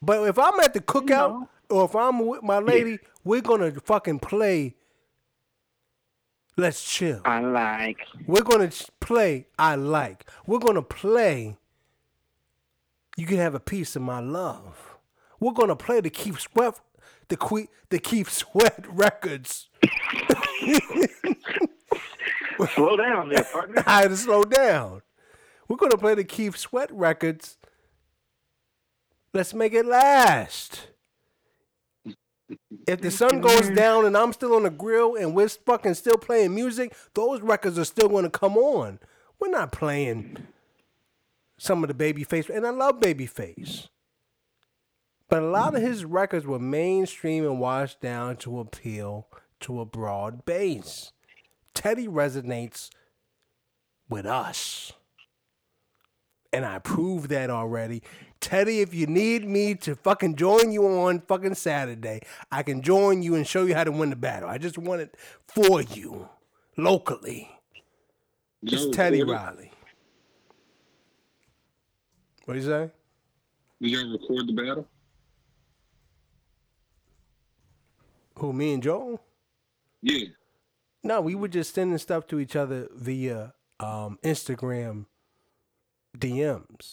[0.00, 1.48] but if I'm at the cookout know.
[1.68, 4.76] or if I'm with my lady, we're gonna fucking play.
[6.56, 7.22] Let's chill.
[7.24, 7.98] I like.
[8.26, 8.70] We're gonna
[9.00, 9.46] play.
[9.58, 10.30] I like.
[10.46, 11.56] We're gonna play.
[13.22, 14.96] You can have a piece of my love.
[15.38, 16.80] We're gonna play the keep sweat,
[17.28, 19.68] the que- the keep sweat records.
[22.74, 23.84] Slow down there, partner.
[23.86, 25.02] I had to slow down.
[25.68, 27.58] We're gonna play the Keith Sweat records.
[29.32, 30.88] Let's make it last.
[32.88, 36.18] If the sun goes down and I'm still on the grill and we're fucking still
[36.18, 38.98] playing music, those records are still gonna come on.
[39.38, 40.48] We're not playing
[41.62, 43.86] some of the Babyface, and I love Babyface.
[45.28, 49.28] But a lot of his records were mainstream and washed down to appeal
[49.60, 51.12] to a broad base.
[51.72, 52.90] Teddy resonates
[54.08, 54.92] with us.
[56.52, 58.02] And I proved that already.
[58.40, 63.22] Teddy, if you need me to fucking join you on fucking Saturday, I can join
[63.22, 64.48] you and show you how to win the battle.
[64.48, 65.16] I just want it
[65.46, 66.28] for you
[66.76, 67.48] locally.
[68.64, 69.71] It's Joe Teddy Riley.
[72.52, 72.90] What do you say?
[73.80, 74.86] Did y'all record the battle?
[78.36, 79.22] Who, me and Joel?
[80.02, 80.26] Yeah.
[81.02, 85.06] No, we were just sending stuff to each other via um, Instagram
[86.18, 86.92] DMs.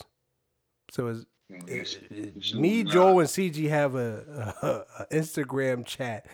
[0.92, 2.86] So it's Oh, me.
[2.86, 6.26] Joel, and CG have a, a, a Instagram chat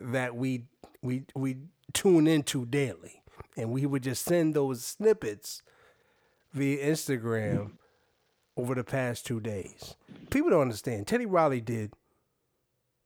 [0.00, 0.64] that we
[1.02, 1.58] we we
[1.92, 3.24] tune into daily,
[3.58, 5.60] and we would just send those snippets
[6.54, 7.72] via Instagram
[8.56, 9.96] over the past two days.
[10.30, 11.06] People don't understand.
[11.06, 11.92] Teddy Riley did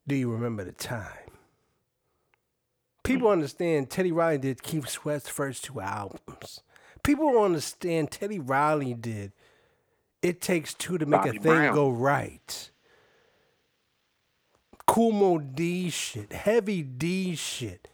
[0.06, 1.30] Do you remember the time?
[3.02, 6.60] People understand Teddy Riley did Keith Sweat's first two albums.
[7.02, 9.32] People don't understand Teddy Riley did
[10.20, 11.74] It Takes Two to Make Bobby a Thing Brown.
[11.74, 12.70] Go Right.
[14.86, 17.88] Kool Moe Dee shit, Heavy D shit.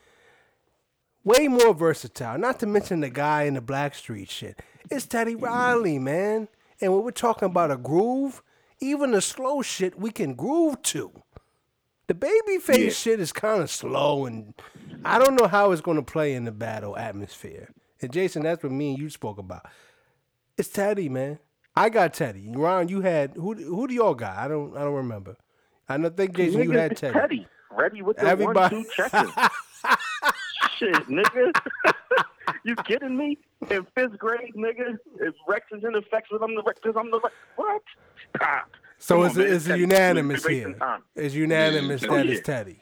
[1.25, 2.39] Way more versatile.
[2.39, 4.61] Not to mention the guy in the Blackstreet shit.
[4.91, 6.49] It's Teddy Riley, man.
[6.85, 8.43] And when we're talking about a groove,
[8.81, 11.11] even the slow shit we can groove to.
[12.09, 12.91] The babyface Yeah.
[12.91, 14.53] shit is kind of slow, and
[15.05, 17.71] I don't know how it's going to play in the battle atmosphere.
[18.03, 19.65] And Jason, that's what me and you spoke about.
[20.59, 21.39] It's Teddy, man.
[21.75, 22.47] I got Teddy.
[22.53, 23.55] Ron, you had who?
[23.55, 24.37] Who do y'all got?
[24.37, 24.77] I don't.
[24.77, 25.37] I don't remember.
[25.89, 27.15] I don't think Jason, you had Teddy.
[27.19, 27.47] Teddy.
[27.71, 29.33] Ready with the Everybody- one two checker.
[30.79, 31.53] Shit, nigga.
[32.65, 33.39] you kidding me?
[33.71, 37.21] In fifth grade, nigga, if Rex is in effects with I'm the Rex, I'm the
[37.21, 37.35] Rex.
[37.57, 37.83] What?
[38.41, 38.65] Ah.
[38.99, 39.81] So Come it's, on, man, it's Teddy.
[39.81, 40.75] unanimous here.
[41.17, 42.33] It's unanimous Yeah, that Teddy.
[42.33, 42.81] it's Teddy.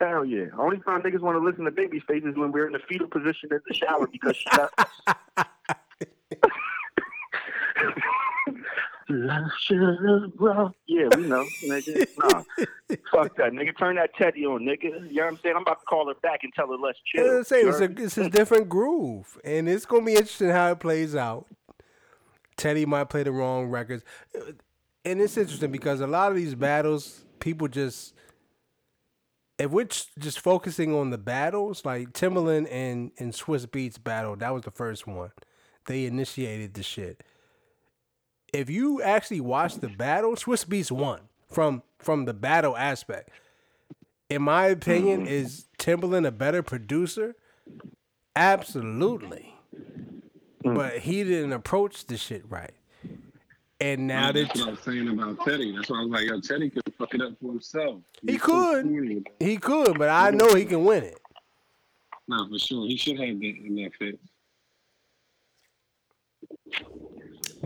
[0.00, 0.46] Hell yeah.
[0.56, 3.48] Only time niggas want to listen to baby faces when we're in the fetal position
[3.50, 4.48] in the shower because she
[9.08, 9.50] got.
[9.60, 10.30] Sugar,
[10.86, 12.06] yeah, we know, nigga.
[12.18, 12.42] Nah,
[13.12, 13.76] fuck that, nigga.
[13.78, 14.84] Turn that Teddy on, nigga.
[14.84, 15.56] You know what I'm saying?
[15.56, 17.38] I'm about to call her back and tell her let's chill.
[17.38, 20.80] Yeah, saying it's a, it's a different groove, and it's gonna be interesting how it
[20.80, 21.46] plays out.
[22.56, 24.04] Teddy might play the wrong records,
[25.04, 28.14] and it's interesting because a lot of these battles, people just
[29.58, 34.54] if we're just focusing on the battles, like Timbaland and and Swizz Beatz battle, that
[34.54, 35.32] was the first one.
[35.86, 37.22] They initiated the shit.
[38.52, 43.30] If you actually watch the battle, Swizz Beatz won from from the battle aspect.
[44.30, 45.28] In my opinion, mm-hmm.
[45.28, 47.34] is Timbaland a better producer?
[48.36, 49.54] Absolutely.
[50.64, 50.74] Mm.
[50.74, 52.72] But he didn't approach the shit right.
[53.80, 55.74] And now that That's what I was saying about Teddy.
[55.74, 58.00] That's why I was like, yo, Teddy could fuck it up for himself.
[58.26, 59.26] He so could.
[59.38, 61.20] he could, but I know he can win it.
[62.26, 62.86] Nah, for sure.
[62.86, 64.18] He should have that in that fit.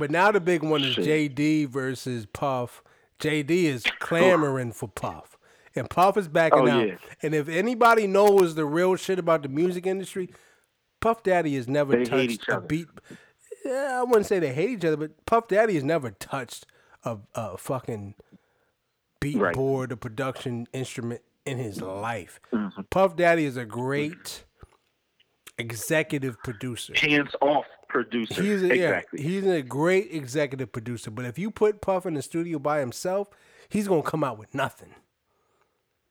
[0.02, 1.36] But now the big one is Shit.
[1.36, 2.82] JD versus Puff.
[3.20, 5.38] JD is clamoring for Puff.
[5.76, 6.88] And Puff is backing Oh, out.
[6.88, 6.96] yeah.
[7.22, 10.28] And if anybody knows the real shit about the music industry,
[11.00, 12.66] Puff Daddy has never They touched a other.
[12.66, 12.88] beat.
[13.64, 16.66] Yeah, I wouldn't say they hate each other, but Puff Daddy has never touched
[17.04, 18.16] a, a fucking
[19.20, 19.54] beat Right.
[19.54, 22.40] board, a production instrument in his life.
[22.52, 22.82] Mm-hmm.
[22.90, 24.42] Puff Daddy is a great
[25.58, 26.92] executive producer.
[26.96, 28.42] hands off producer.
[28.42, 29.22] He's a, exactly.
[29.22, 31.10] yeah, he's a great executive producer.
[31.10, 33.28] But if you put Puff in the studio by himself,
[33.68, 34.94] he's gonna come out with nothing.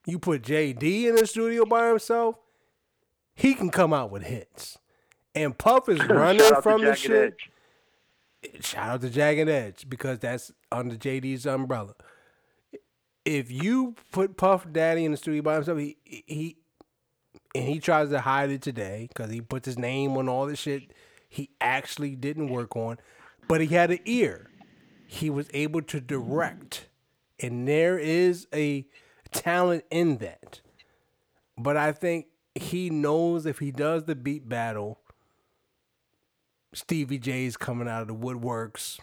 [0.05, 2.35] You put JD in the studio by himself,
[3.35, 4.77] he can come out with hits.
[5.35, 7.35] And Puff is running from the shit.
[8.43, 8.65] Edge.
[8.65, 11.93] Shout out to Jagged Edge because that's under JD's umbrella.
[13.25, 16.57] If you put Puff Daddy in the studio by himself, he he
[17.53, 20.55] and he tries to hide it today because he puts his name on all the
[20.55, 20.91] shit
[21.31, 22.97] he actually didn't work on,
[23.47, 24.51] but he had an ear.
[25.07, 26.89] He was able to direct,
[27.39, 28.85] and there is a
[29.31, 30.59] talent in that.
[31.57, 34.99] But I think he knows if he does the beat battle,
[36.73, 38.99] Stevie J's coming out of the woodworks.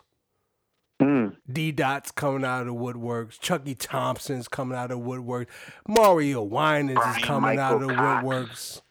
[1.00, 1.34] Mm.
[1.50, 3.40] D Dot's coming out of the woodworks.
[3.40, 5.46] Chucky Thompson's coming out of the woodworks.
[5.88, 8.22] Mario Winans is coming out of the Cox.
[8.26, 8.82] woodworks.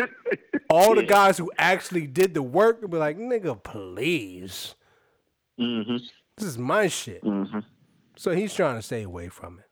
[0.70, 4.74] All the guys who actually did the work would be like, nigga, please.
[5.58, 5.96] Mm-hmm.
[6.36, 7.22] This is my shit.
[7.24, 7.60] Mm-hmm.
[8.16, 9.64] So he's trying to stay away from it.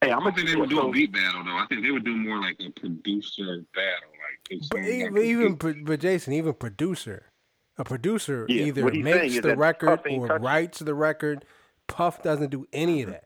[0.00, 1.56] Hey, I'm I gonna don't think they would do a beat battle though.
[1.56, 4.10] I think they would do more like a producer battle,
[4.50, 7.32] like But even, a even pro- but Jason, even producer,
[7.76, 11.44] a producer Yeah, either what he's saying makes the record or touching writes the record.
[11.88, 13.24] Puff doesn't do any of that.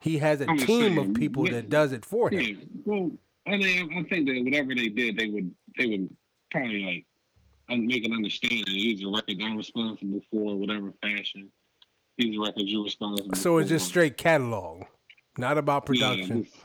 [0.00, 1.54] He has a I'm team saying, of people yeah.
[1.54, 2.40] that does it for him.
[2.40, 2.54] Yeah,
[2.84, 3.10] well,
[3.46, 6.16] I mean, I think that whatever they did, they would they would
[6.50, 7.04] probably
[7.68, 8.64] like make an understanding.
[8.66, 11.50] These are record I'm responsible for, whatever fashion.
[12.16, 13.34] These are records you're responsible.
[13.34, 13.74] So it's for.
[13.76, 14.84] just straight catalog,
[15.36, 16.44] not about Yeah, production.
[16.44, 16.56] just-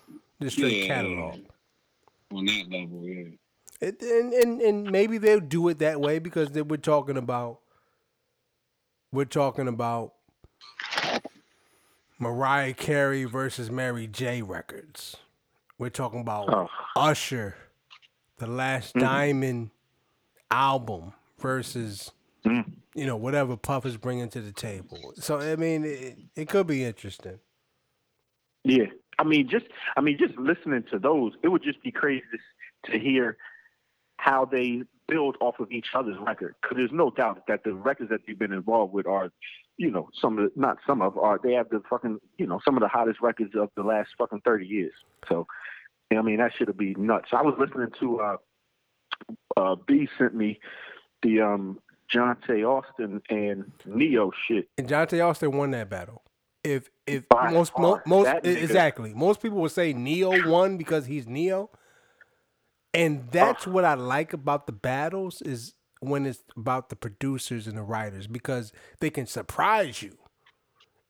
[0.41, 1.39] just straight yeah, catalog.
[2.31, 3.01] on that level.
[3.03, 3.23] Yeah,
[3.81, 7.59] It, and, and and maybe they'll do it that way because they, we're talking about
[9.11, 10.13] we're talking about
[12.19, 14.41] Mariah Carey versus Mary J.
[14.41, 15.17] records.
[15.79, 16.67] We're talking about Oh.
[16.95, 17.55] Usher,
[18.37, 18.99] the Last Mm-hmm.
[19.07, 19.69] Diamond
[20.51, 22.11] album versus
[22.45, 22.71] Mm.
[22.95, 25.13] you know whatever Puff is bringing to the table.
[25.15, 27.37] So I mean, it, it could be interesting.
[28.63, 28.85] Yeah,
[29.17, 29.65] I mean, just
[29.97, 32.23] I mean, just listening to those, it would just be crazy
[32.85, 33.35] to, to hear
[34.17, 36.55] how they build off of each other's record.
[36.61, 39.31] Because there's no doubt that the records that they've been involved with are
[39.79, 42.59] you know, some of the, not some of are they have the fucking you know
[42.65, 44.91] some of the hottest records of the last fucking thirty years.
[45.29, 45.47] So,
[46.11, 47.29] I mean that should be nuts.
[47.31, 48.37] I was listening to uh,
[49.55, 50.59] uh, B sent me
[51.23, 51.79] the um
[52.13, 54.67] Johntá Austin and Ne-Yo shit.
[54.77, 56.23] And Johntá Austin won that battle.
[56.61, 61.25] If if By most mo- most exactly most people would say Ne-Yo won because he's
[61.25, 61.69] Ne-Yo,
[62.93, 67.77] and that's what I like about the battles is when it's about the producers and
[67.77, 70.17] the writers because they can surprise you.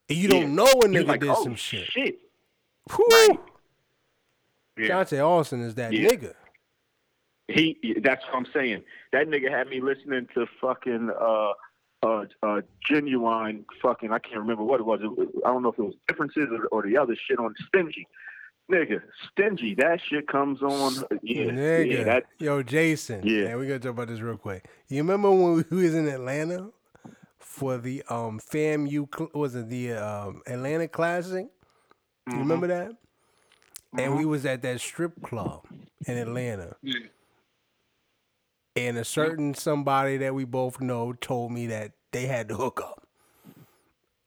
[0.10, 1.86] And you don't know a nigga like, did oh, some shit.
[1.86, 2.20] shit.
[2.96, 3.08] Whew.
[3.12, 3.40] Right.
[5.12, 5.22] Yeah.
[5.22, 6.10] Austin is that Yeah.
[6.10, 6.34] nigga.
[7.48, 8.84] He that's what I'm saying.
[9.12, 11.52] That nigga had me listening to fucking uh
[12.04, 15.02] uh uh genuine fucking I can't remember what it was.
[15.04, 17.54] It, was- I don't know if it was differences or, or the other shit on
[17.68, 18.08] stingy.
[18.70, 19.02] Nigga,
[19.32, 21.92] stingy, that shit comes on yeah, Nigga.
[21.92, 23.26] yeah, that Yo, Jason.
[23.26, 23.46] Yeah.
[23.46, 24.66] Man, we gotta talk about this real quick.
[24.90, 26.70] You remember when we was in Atlanta
[27.40, 31.48] for the um FAMU was it the um Atlanta Classic?
[32.28, 32.40] You Mm-hmm.
[32.42, 32.92] remember that?
[33.98, 35.66] And we was at that strip club
[36.06, 36.76] in Atlanta.
[36.84, 37.00] Yeah.
[38.76, 42.82] And a certain somebody that we both know told me that they had to hook
[42.84, 43.08] up.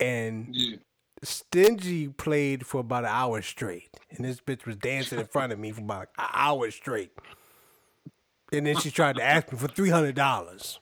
[0.00, 0.76] And Yeah.
[1.22, 5.58] Stingy played for about an hour straight, and this bitch was dancing in front of
[5.58, 7.12] me for about an hour straight.
[8.52, 10.80] And then she tried to ask me for three hundred dollars.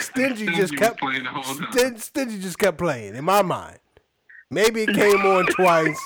[0.00, 1.96] Stingy just kept playing time.
[1.96, 3.78] Stingy just kept playing in my mind.
[4.50, 6.00] Maybe it came on twice,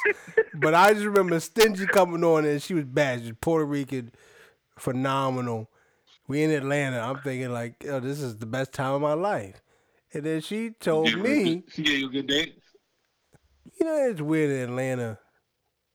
[0.55, 3.21] but I just remember Stingy coming on and she was bad.
[3.21, 4.13] She was Puerto Rican,
[4.79, 5.71] phenomenal.
[6.27, 7.01] We in Atlanta.
[7.01, 9.63] I'm thinking like, oh, this is the best time of my life.
[10.15, 12.51] And then she told Yeah, me, She gave you a good dance.
[13.79, 15.19] you know, it's weird in Atlanta.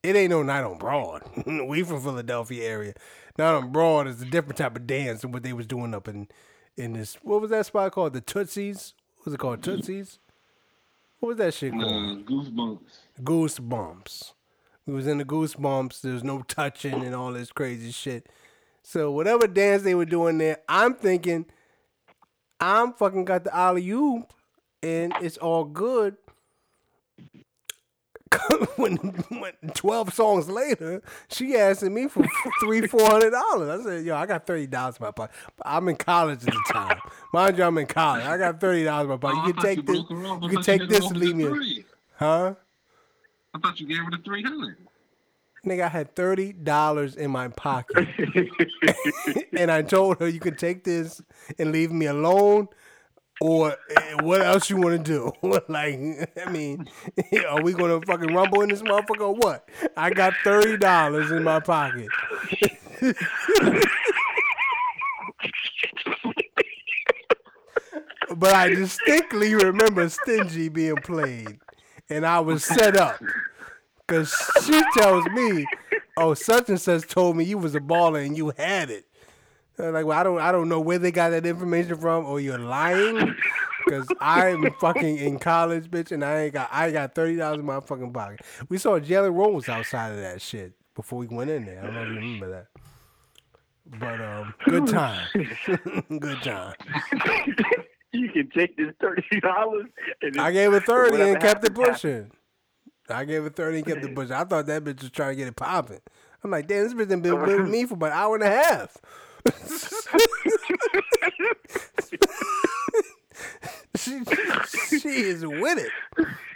[0.04, 1.24] It ain't no night on Broad.
[1.68, 2.94] we from Philadelphia area.
[3.38, 6.08] Night on Broad is a different type of dance than what they was doing up
[6.08, 6.28] in
[6.76, 7.16] in this.
[7.24, 8.14] What was that spot called?
[8.14, 8.94] The Tootsies.
[9.18, 9.64] What was it called?
[9.64, 10.20] Tootsies.
[11.20, 11.84] What was that shit called?
[11.86, 12.98] Uh, goosebumps.
[13.22, 14.34] Goosebumps.
[14.86, 16.02] We was in the Goosebumps.
[16.02, 18.28] There was no touching and all this crazy shit.
[18.82, 21.46] So whatever dance they were doing there, I'm thinking,
[22.60, 24.34] I'm fucking got the alley oop,
[24.82, 26.18] and it's all good.
[28.78, 32.26] when, when twelve songs later, she asking me for
[32.62, 33.82] three, four hundred dollars.
[33.82, 35.36] I said, "Yo, I got thirty dollars in my pocket.
[35.56, 37.00] But I'm in college at the time.
[37.32, 38.24] Mind you, I'm in college.
[38.24, 39.48] I got thirty dollars in my pocket.
[39.48, 39.96] You can take this.
[40.00, 40.42] broke her off.
[40.42, 41.44] I You can take this and leave me.
[41.46, 41.86] three.
[42.16, 42.56] Huh?
[43.54, 44.78] I thought you gave her the 300.
[45.66, 48.06] Nigga, I had thirty dollars in my pocket,
[49.58, 51.22] and I told her you can take this
[51.58, 52.68] and leave me alone,
[53.40, 55.32] or eh, what else you want to do?
[55.70, 55.98] like,
[56.46, 56.90] I mean,
[57.50, 59.70] are we gonna fucking rumble in this motherfucker or what?
[59.96, 62.10] I got thirty dollars in my pocket.
[68.36, 71.60] but I distinctly remember Stingy being played,
[72.10, 73.22] and I was set up.
[74.08, 74.36] Cause
[74.66, 75.66] she tells me,
[76.18, 79.06] "Oh, such and such told me you was a baller and you had it."
[79.80, 82.40] I'm like, well, I don't, I don't know where they got that information from, or
[82.40, 83.36] you're lying.
[83.90, 87.66] Cause I'm fucking in college, bitch, and I ain't got, I got thirty dollars in
[87.66, 88.42] my fucking pocket.
[88.70, 91.80] We saw Jalen Rose outside of that shit before we went in there.
[91.80, 92.68] I don't know if you remember that.
[94.00, 95.28] But um, good time,
[96.20, 96.76] good time.
[98.14, 99.88] you can take this thirty dollars
[100.40, 102.32] I gave her thirty and kept it pushing.
[103.10, 104.34] I gave her thirty and kept the pushing.
[104.34, 106.02] I thought that bitch was trying to get it popping.
[106.44, 108.50] I'm like, damn, this bitch done been with me for about an hour and a
[108.50, 108.98] half.
[113.98, 114.22] she,
[115.00, 115.92] she is with it.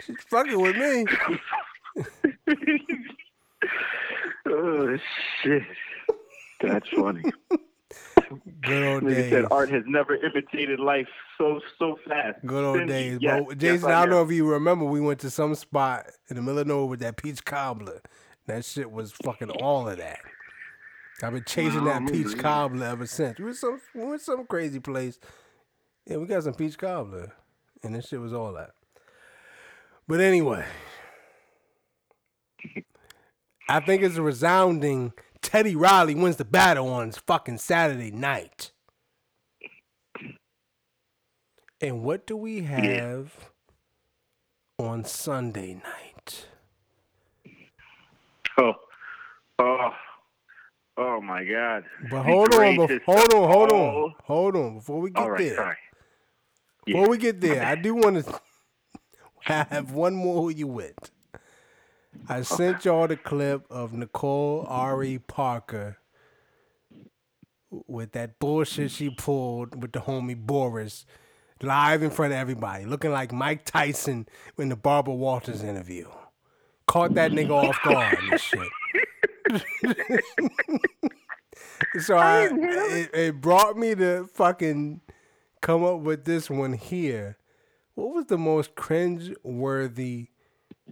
[0.04, 1.04] She's fucking with me.
[4.46, 4.96] oh
[5.42, 5.62] shit,
[6.60, 7.22] that's funny.
[8.62, 9.30] Good old days.
[9.30, 12.44] said art has never imitated life so so fast.
[12.44, 13.18] Good old days.
[13.20, 16.06] Yes, but yes, Jason, I don't know if you remember, we went to some spot
[16.28, 18.00] in the middle of nowhere with that peach cobbler.
[18.46, 20.20] That shit was fucking all of that.
[21.22, 23.38] I've been chasing that peach cobbler ever since.
[23.38, 25.18] We were some we went some crazy place.
[26.06, 27.32] Yeah, we got some peach cobbler.
[27.82, 28.70] And this shit was all that.
[30.06, 30.64] But anyway.
[33.68, 35.12] I think it's a resounding
[35.48, 38.70] Teddy Riley wins the battle on fucking Saturday night.
[41.80, 43.32] And what do we have
[44.78, 46.48] on Sunday night?
[48.58, 48.74] Oh,
[49.58, 49.90] oh,
[50.98, 51.84] oh my God.
[52.10, 54.12] But hold on, bef- hold on, hold on, oh.
[54.24, 54.74] hold on.
[54.74, 55.78] Before we get right, there,
[56.84, 58.40] before we get there, I do want to
[59.40, 61.10] have one more who you with.
[62.26, 65.98] I sent y'all the clip of Nicole Ari Parker
[67.70, 71.04] with that bullshit she pulled with the homie Boris
[71.62, 74.28] live in front of everybody, looking like Mike Tyson
[74.58, 76.08] in the Barbara Walters interview.
[76.86, 78.68] Caught that nigga off guard and shit.
[82.00, 85.00] so I, it, it brought me to fucking
[85.60, 87.36] come up with this one here.
[87.94, 90.28] What was the most cringe-worthy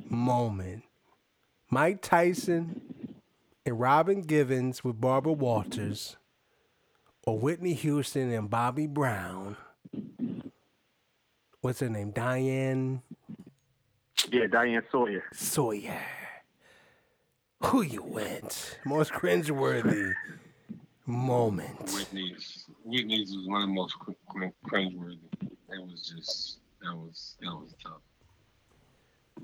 [0.08, 0.82] moment?
[1.70, 2.80] Mike Tyson
[3.64, 6.16] and Robin Givens with Barbara Walters,
[7.26, 9.56] or Whitney Houston and Bobby Brown.
[11.60, 12.12] What's her name?
[12.12, 13.02] Diane
[14.30, 15.24] Yeah, Diane Sawyer.
[15.32, 16.00] Sawyer.
[17.64, 18.78] Who you went?
[18.84, 20.12] Most cringeworthy
[21.06, 21.90] moment.
[21.92, 25.18] Whitney's Whitney's was one of the most cr- cr- cringeworthy.
[25.42, 28.00] It was just that was that was tough.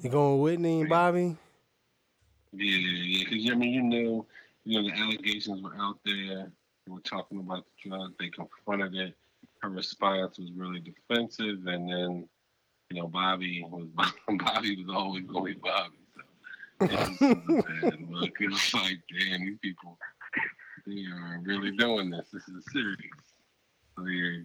[0.01, 1.37] You going with Whitney and Bobby?
[2.53, 4.27] Yeah, yeah, because I mean, you know,
[4.65, 6.53] you know, the allegations were out there.
[6.87, 8.13] They were talking about the drug.
[8.19, 9.15] They confronted it.
[9.61, 12.29] Her response was really defensive, and then,
[12.91, 13.87] you know, Bobby was
[14.29, 15.97] Bobby was always going Bobby.
[16.15, 18.41] So it was look.
[18.41, 19.99] It was like, damn, these people,
[20.87, 22.29] they are really doing this.
[22.33, 22.99] This is serious.
[23.97, 24.41] So yeah,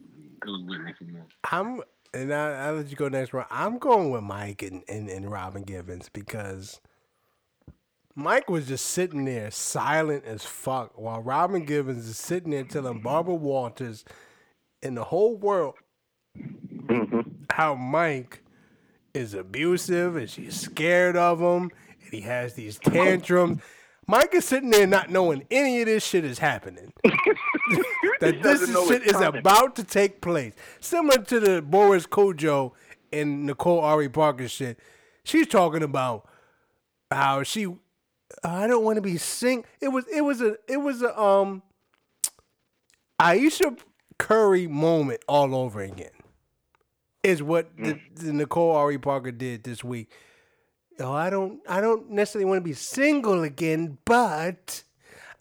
[0.46, 1.20] it was Whitney me.
[1.52, 1.82] I'm
[2.14, 3.48] and I, I'll let you go next round.
[3.52, 6.80] I'm going with Mike and, and, and Robin Givens because
[8.20, 13.00] Mike was just sitting there silent as fuck while Robin Givens is sitting there telling
[13.00, 14.04] Barbara Walters
[14.82, 15.76] and the whole world
[17.52, 18.42] how Mike
[19.14, 21.70] is abusive and she's scared of him
[22.04, 23.62] and he has these tantrums.
[24.08, 26.92] Mike is sitting there not knowing any of this shit is happening.
[28.20, 29.42] that this shit is coming.
[29.42, 30.56] about to take place.
[30.80, 32.72] Similar to the Boris Kodjoe
[33.14, 34.80] and Nicole Ari Parker shit.
[35.24, 36.28] She's talking about
[37.12, 37.68] how she
[38.48, 41.64] I don't want to be sing it was it was a it was a um
[43.20, 43.76] Ayesha
[44.18, 46.12] Curry moment all over again.
[47.24, 50.10] Is what the, the Nicole Ari Parker did this week.
[51.00, 54.84] Oh, I don't I don't necessarily want to be single again, but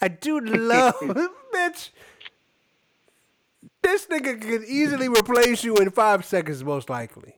[0.00, 0.94] I do love
[1.54, 1.90] bitch.
[3.82, 7.36] This nigga could easily replace you in five seconds, most likely.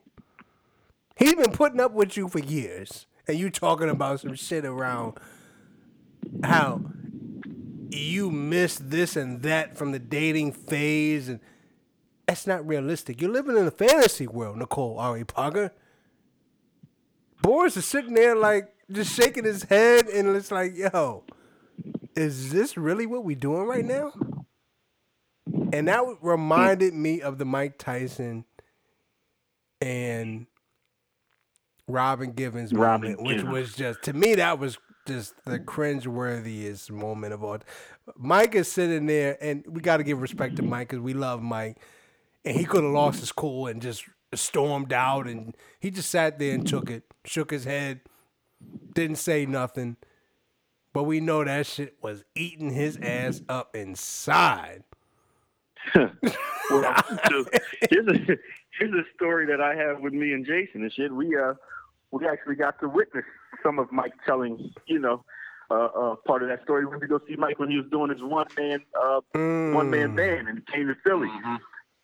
[1.17, 5.19] He's been putting up with you for years, and you talking about some shit around
[6.43, 6.83] how
[7.91, 11.41] you miss this and that from the dating phase, and
[12.27, 13.21] that's not realistic.
[13.21, 15.73] You're living in a fantasy world, Nicole Ari Parker.
[17.43, 21.25] Boris is sitting there like just shaking his head, and it's like, yo,
[22.15, 24.13] is this really what we doing right now?
[25.73, 28.45] And that reminded me of the Mike Tyson
[29.81, 30.47] and
[31.87, 34.79] Robin Givens Robin moment, which was just to me that was
[35.09, 37.59] just the cringe-worthiest moment of all.
[38.17, 41.43] Mike is sitting there, and we got to give respect to Mike because we love
[41.43, 41.79] Mike,
[42.45, 44.05] and he could have lost his cool and just
[44.35, 48.01] stormed out, and he just sat there and took it, shook his head,
[48.95, 49.97] didn't say nothing,
[50.93, 54.85] but we know that shit was eating his ass up inside.
[55.95, 56.95] well,
[57.91, 58.39] here's a
[58.79, 61.11] here's a story that I have with me and Jason and shit.
[61.11, 61.55] We uh
[62.11, 63.25] we actually got to witness
[63.63, 65.25] some of Mike telling you know
[65.71, 66.85] uh, uh part of that story.
[66.85, 69.91] We went to go see Mike when he was doing his one man uh one
[69.91, 71.31] man band and he came to Philly.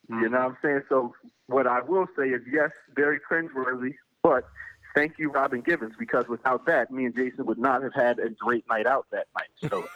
[0.08, 0.82] You know what I'm saying?
[0.88, 1.14] So
[1.46, 4.44] what I will say is yes, very cringeworthy, but
[4.94, 8.30] thank you, Robin Givens, because without that, me and Jason would not have had a
[8.30, 9.70] great night out that night.
[9.70, 9.86] So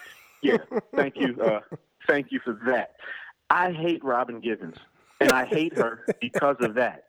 [0.42, 0.58] yeah,
[0.96, 1.60] thank you, uh,
[2.06, 2.96] thank you for that.
[3.50, 4.76] I hate Robin Givens,
[5.20, 7.04] and I hate her because of that.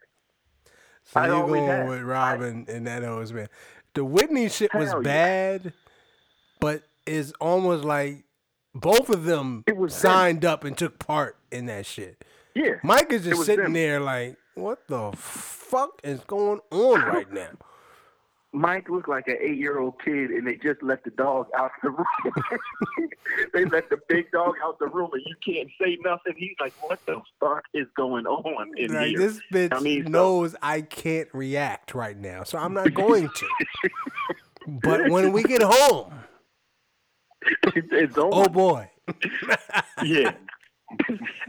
[1.06, 3.48] So I you're going with Robin and that always man.
[3.96, 5.04] The Whitney shit was Hell yeah.
[5.04, 5.74] bad,
[6.60, 8.24] but it's almost like
[8.76, 12.24] both of them It was signed up and took part in that shit.
[12.56, 13.74] Yeah, Mike is It just was sitting them.
[13.74, 17.50] there like, what the fuck is going on right now?
[18.52, 22.08] Mike looked like an eight-year-old kid, and they just let the dog out the room.
[23.54, 26.34] they let the big dog out the room, and you can't say nothing.
[26.36, 30.06] He's like, "What the fuck is going on in Like here?" this bitch I mean,
[30.06, 33.48] so- knows I can't react right now, so I'm not going to.
[34.68, 36.12] but when we get home,
[37.76, 38.30] it's over.
[38.34, 38.90] oh boy.
[40.04, 40.34] yeah.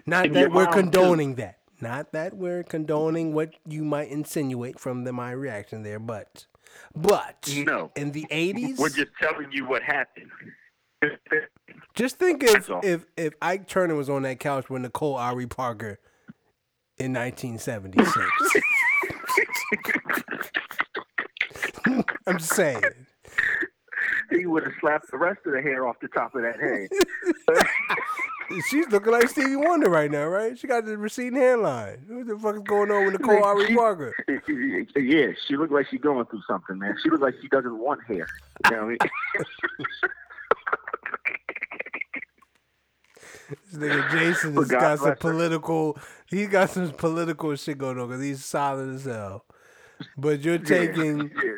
[0.05, 0.81] Not that we're mom, too.
[0.81, 1.59] condoning that.
[1.81, 6.47] Not that we're condoning what you might insinuate from the my reaction there, but
[6.95, 7.91] but No.
[7.97, 10.31] in the eighties, We're just telling you what happened.
[11.95, 15.99] just think if if if Ike Turner was on that couch with Nicole Ari Parker
[16.99, 18.19] in 1976.
[22.27, 22.83] I'm just saying.
[24.31, 26.89] he would have slapped the rest of the hair off the top of that head.
[28.69, 30.59] She's looking like Stevie Wonder right now, right?
[30.59, 32.05] She got the receding hairline.
[32.09, 34.15] What the fuck is going on with Nicole Ari Parker?
[34.97, 36.97] Yeah, she looked like she's going through something, man.
[37.03, 38.27] She looked like she doesn't want hair.
[38.65, 38.99] You know what I mean?
[43.51, 45.99] This nigga Jason has got some political.
[46.29, 49.45] He got some political shit going on because he's solid as hell.
[50.17, 51.53] But you're taking Yeah.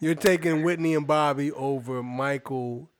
[0.00, 2.90] you're taking Whitney and Bobby over Michael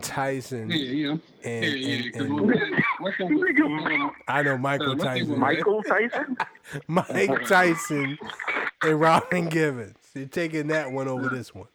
[0.00, 0.70] Tyson.
[0.70, 1.16] Yeah, yeah.
[1.44, 1.96] And, yeah, yeah.
[2.06, 5.38] and- and- one thing- one thing with- Nigga, I know Michael Uh, Tyson.
[5.38, 6.36] Michael Tyson?
[6.88, 8.18] Mike Tyson
[8.82, 9.96] and Robin Givens.
[10.14, 11.68] You're taking that one over this one.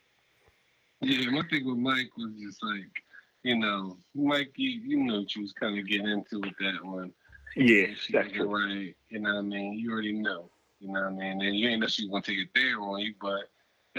[1.01, 2.89] Yeah, my thing with Mike was just like,
[3.43, 6.83] you know, Mike, you, you know what you was kind of getting into with that
[6.83, 7.13] one.
[7.55, 8.55] Yeah, She that's was true.
[8.55, 8.95] right.
[9.09, 9.73] You know what I mean?
[9.73, 10.49] You already know.
[10.79, 11.41] You know what I mean?
[11.41, 13.49] And you ain't know she was gonna take it there on you, but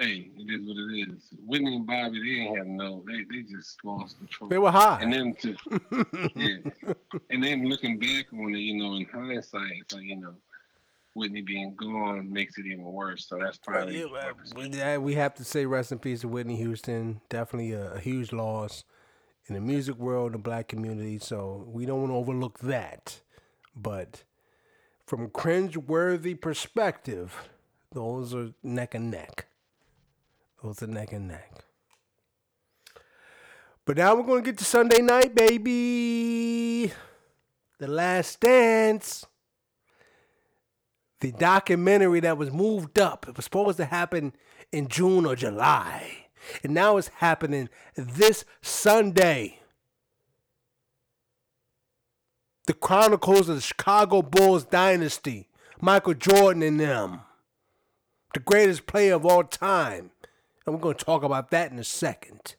[0.00, 1.22] hey, it is what it is.
[1.46, 3.04] Whitney and Bobby, they ain't have no.
[3.06, 4.50] They they just lost control.
[4.50, 5.00] They were high.
[5.02, 5.56] and then to
[6.36, 6.94] yeah,
[7.30, 10.34] and then looking back on it, you know, in hindsight, it's like you know,
[11.14, 13.26] Whitney being gone makes it even worse.
[13.26, 14.04] So that's probably.
[14.04, 17.20] Well, we- yeah, we have to say rest in peace to Whitney Houston.
[17.28, 18.84] Definitely a, a huge loss
[19.46, 21.18] in the music world, the black community.
[21.18, 23.20] So we don't want to overlook that.
[23.74, 24.24] But
[25.06, 27.48] from cringe-worthy perspective,
[27.92, 29.46] those are neck and neck.
[30.62, 31.52] Those are neck and neck.
[33.84, 36.92] But now we're going to get to Sunday night, baby.
[37.78, 39.24] The Last Dance
[41.20, 43.26] the documentary that was moved up.
[43.28, 44.32] It was supposed to happen
[44.72, 46.26] in June or July.
[46.62, 49.58] And now it's happening this Sunday.
[52.66, 55.48] The Chronicles of the Chicago Bulls dynasty.
[55.80, 57.20] Michael Jordan and them.
[58.34, 60.10] The greatest player of all time.
[60.68, 62.56] And we're going to talk about that in a second.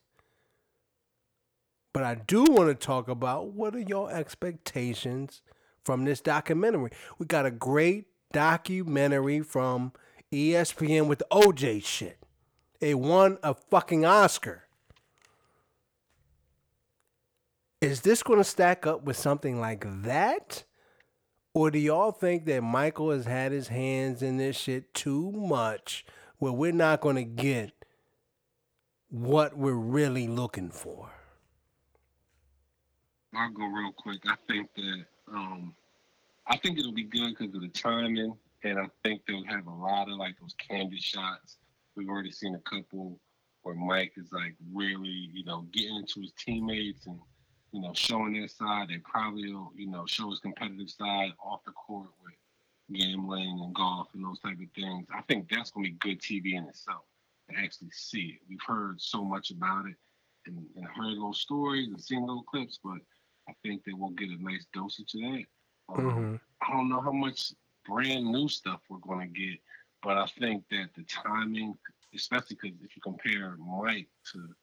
[1.93, 5.43] But I do want to talk about what are your expectations
[5.85, 6.89] from this documentary.
[7.19, 9.91] We got a great documentary from
[10.33, 12.17] ESPN with the OJ shit.
[12.81, 14.63] It won a fucking Oscar.
[17.79, 20.63] Is this going to stack up with something like that?
[21.53, 26.07] Or do y'all think that Michael has had his hands in this shit too much
[26.39, 27.78] where we're not going to get
[29.09, 31.09] what we're really looking for?
[33.35, 34.21] I'll go real quick.
[34.27, 35.73] I think that um,
[36.47, 39.73] I think it'll be good because of the timing, and I think they'll have a
[39.73, 41.57] lot of like those candy shots.
[41.95, 43.19] We've already seen a couple
[43.63, 47.19] where Mike is like really, you know, getting into his teammates and
[47.71, 48.89] you know showing their side.
[48.89, 53.75] They probably will, you know, show his competitive side off the court with gambling and
[53.75, 55.07] golf and those type of things.
[55.13, 57.03] I think that's gonna be good TV in itself
[57.57, 58.41] actually see it.
[58.49, 59.95] We've heard so much about it
[60.45, 62.99] and, and heard little stories and seen little clips, but
[63.47, 65.45] I think that we'll get a nice dosage of that.
[65.89, 66.39] Um, Mhm.
[66.61, 67.53] I don't know how much
[67.85, 69.59] brand new stuff we're going to get,
[70.01, 71.77] but I think that the timing,
[72.13, 74.55] especially because if you compare Mike to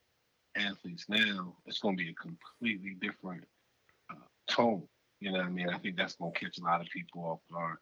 [0.57, 3.45] athletes now, it's going to be a completely different
[4.11, 4.15] uh,
[4.49, 4.89] tone.
[5.21, 5.69] You know what I mean?
[5.71, 7.79] I think that's going to catch a lot of people off guard.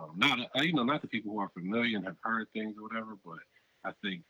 [0.00, 2.76] Um, not uh, you know, not the people who are familiar and have heard things
[2.78, 3.38] or whatever, but
[3.84, 4.22] I think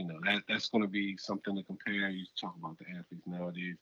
[0.00, 2.08] you know that that's going to be something to compare.
[2.08, 3.76] You talk about the athletes nowadays.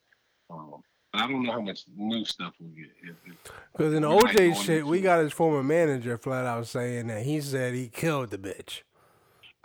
[0.51, 0.83] Um,
[1.13, 2.91] but I don't know how much new stuff we'll get.
[3.73, 6.67] Because in the We might go OJ shit, we got his former manager flat out
[6.67, 8.83] saying that he said he killed the bitch.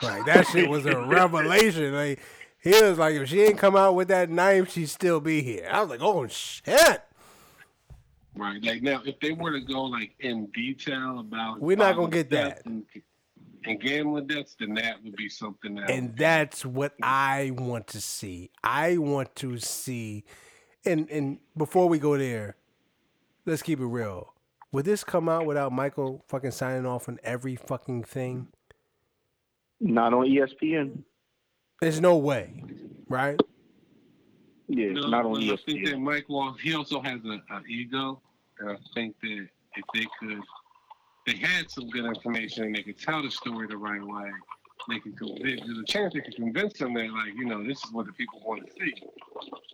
[0.02, 1.94] Like that shit was a revelation.
[2.04, 2.20] Like
[2.60, 5.68] he was like, if she ain't come out with that knife, she'd still be here.
[5.72, 7.02] I was like, oh shit.
[8.36, 8.64] Right.
[8.64, 12.30] Like now, if they were to go like in detail about We're not gonna get
[12.30, 12.66] that.
[12.66, 12.86] and,
[13.66, 15.90] and gambling debts, then that would be something else.
[15.90, 18.52] And that's what I want to see.
[18.64, 20.26] I want to see
[20.86, 22.58] and and before we go there,
[23.46, 24.34] let's keep it real.
[24.72, 28.48] Would this come out without Michael fucking signing off on every fucking thing?
[29.80, 31.04] Not on ESPN.
[31.82, 32.64] There's no way,
[33.08, 33.40] right?
[34.68, 36.02] Yeah, No, not on E but I think that ESPN.
[36.02, 38.22] Mike, well, he also has a, a ego,
[38.60, 40.42] and I think that if they could,
[41.26, 44.32] they had some good information and they could tell the story the right way.
[44.90, 45.18] They could.
[45.42, 48.12] There's a chance they could convince them that, like, you know, this is what the
[48.14, 48.94] people want to see.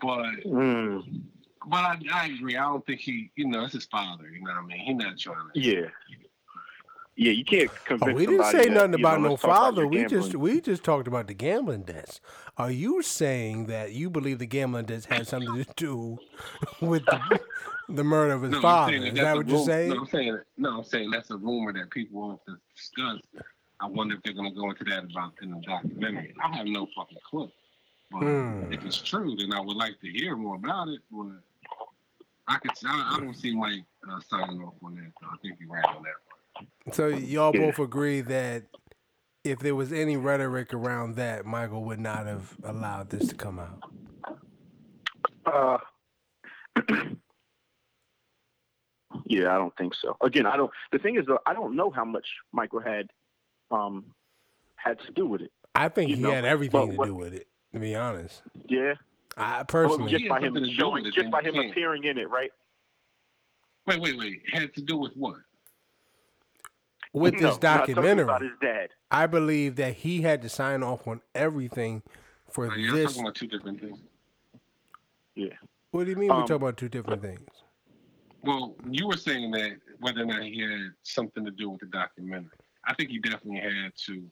[0.01, 1.21] But, Mm,
[1.67, 2.55] but I, I agree.
[2.57, 4.30] I don't think he, you know, it's his father.
[4.30, 4.80] You know what I mean?
[4.80, 5.59] He's not trying to.
[5.59, 5.88] yeah.
[7.19, 9.43] Yeah, you can't Oh, convince we didn't say that, nothing you know, about no let's
[9.43, 9.81] about father.
[9.81, 12.21] your We just we just talked about the gambling debts.
[12.57, 16.19] Are you saying that you believe the gambling debts had something to do
[16.81, 17.41] with the,
[17.89, 18.93] the murder of his No, father?
[18.93, 19.89] Is that's that what you're saying?
[19.89, 20.77] No, I'm saying no.
[20.77, 23.19] I'm saying that's a rumor that people want to discuss.
[23.81, 26.33] I wonder if they're going to go into that about in the documentary.
[26.41, 27.51] I have no fucking clue.
[28.11, 28.71] But Hmm.
[28.71, 31.01] if it's true, then I would like to hear more about it.
[31.11, 31.27] But
[32.47, 32.71] I could.
[32.85, 35.11] I, I don't see Mike uh, signing off on that.
[35.21, 36.28] I think he ran on that part.
[36.94, 37.68] So y'all Yeah.
[37.68, 38.64] both agree that
[39.44, 43.60] if there was any rhetoric around that, Michael would not have allowed this to come
[43.60, 43.84] out.
[45.45, 45.77] Uh,
[49.26, 50.15] yeah, I don't think so.
[50.22, 50.72] Again, I don't.
[50.91, 53.10] The thing is, though, I don't know how much Michael had
[53.72, 54.14] um
[54.76, 55.52] had to do with it.
[55.76, 57.48] I think You he know, had everything but to what- do with it.
[57.73, 58.95] To be honest, Yeah,
[59.38, 61.69] I Well, personally, just by him something to do showing, just by him can't.
[61.69, 62.52] appearing in it, right?
[63.86, 64.41] Wait, wait, wait.
[64.52, 65.38] Had to do with what?
[67.14, 68.90] With No, this documentary, about his dad.
[69.11, 72.03] I believe that he had to sign off on everything
[72.49, 73.11] for Oh, you're this.
[73.11, 73.99] talking about two different things.
[75.36, 75.53] Yeah.
[75.91, 77.41] What do you mean we're um, talking about two different things?
[78.44, 81.88] Well, you were saying that whether or not he had something to do with the
[81.88, 82.52] documentary.
[82.86, 84.23] I think he definitely had to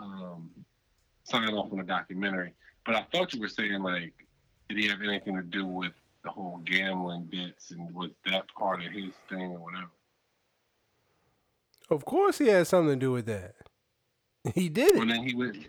[0.00, 0.50] um,
[1.24, 2.54] sign off on the documentary.
[2.84, 4.12] But I thought you were saying like,
[4.68, 5.92] did he have anything to do with
[6.24, 9.90] the whole gambling bits and was that part of his thing or whatever?
[11.90, 13.54] Of course, he had something to do with that.
[14.54, 15.66] He did Well, then he would.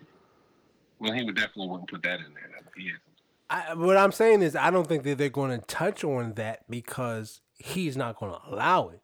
[1.00, 2.50] Well, he would definitely wouldn't put that in there.
[2.76, 3.10] He had something.
[3.50, 6.64] I, what I'm saying is, I don't think that they're going to touch on that
[6.70, 9.00] because he's not going to allow it.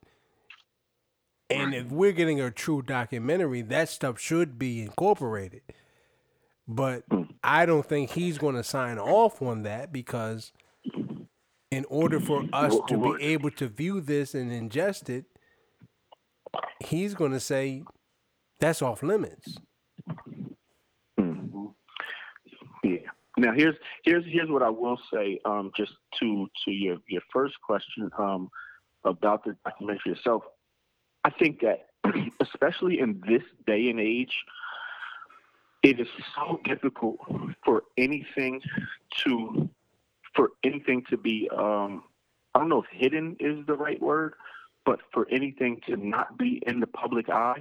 [1.51, 1.80] And Right.
[1.82, 5.62] if we're getting a true documentary, that stuff should be incorporated.
[6.68, 7.22] But hmm.
[7.43, 10.52] I don't think he's going to sign off on that because,
[11.70, 15.26] in order for us to be able to view this and ingest it,
[16.85, 17.85] he's going to say
[18.61, 19.59] that's off limits.
[22.83, 22.99] Yeah.
[23.37, 23.74] Now here's
[24.05, 25.41] here's here's what I will say.
[25.45, 28.49] Um, just to to your your first question um,
[29.05, 30.43] about the documentary itself.
[31.24, 31.89] I think that
[32.41, 34.35] especially in this day and age,
[35.83, 37.19] it is so difficult
[37.65, 38.61] for anything
[39.24, 39.69] to
[40.35, 42.05] for anything to be um,
[42.55, 44.35] I don't know if hidden is the right word,
[44.87, 47.61] but for anything to not be in the public eye.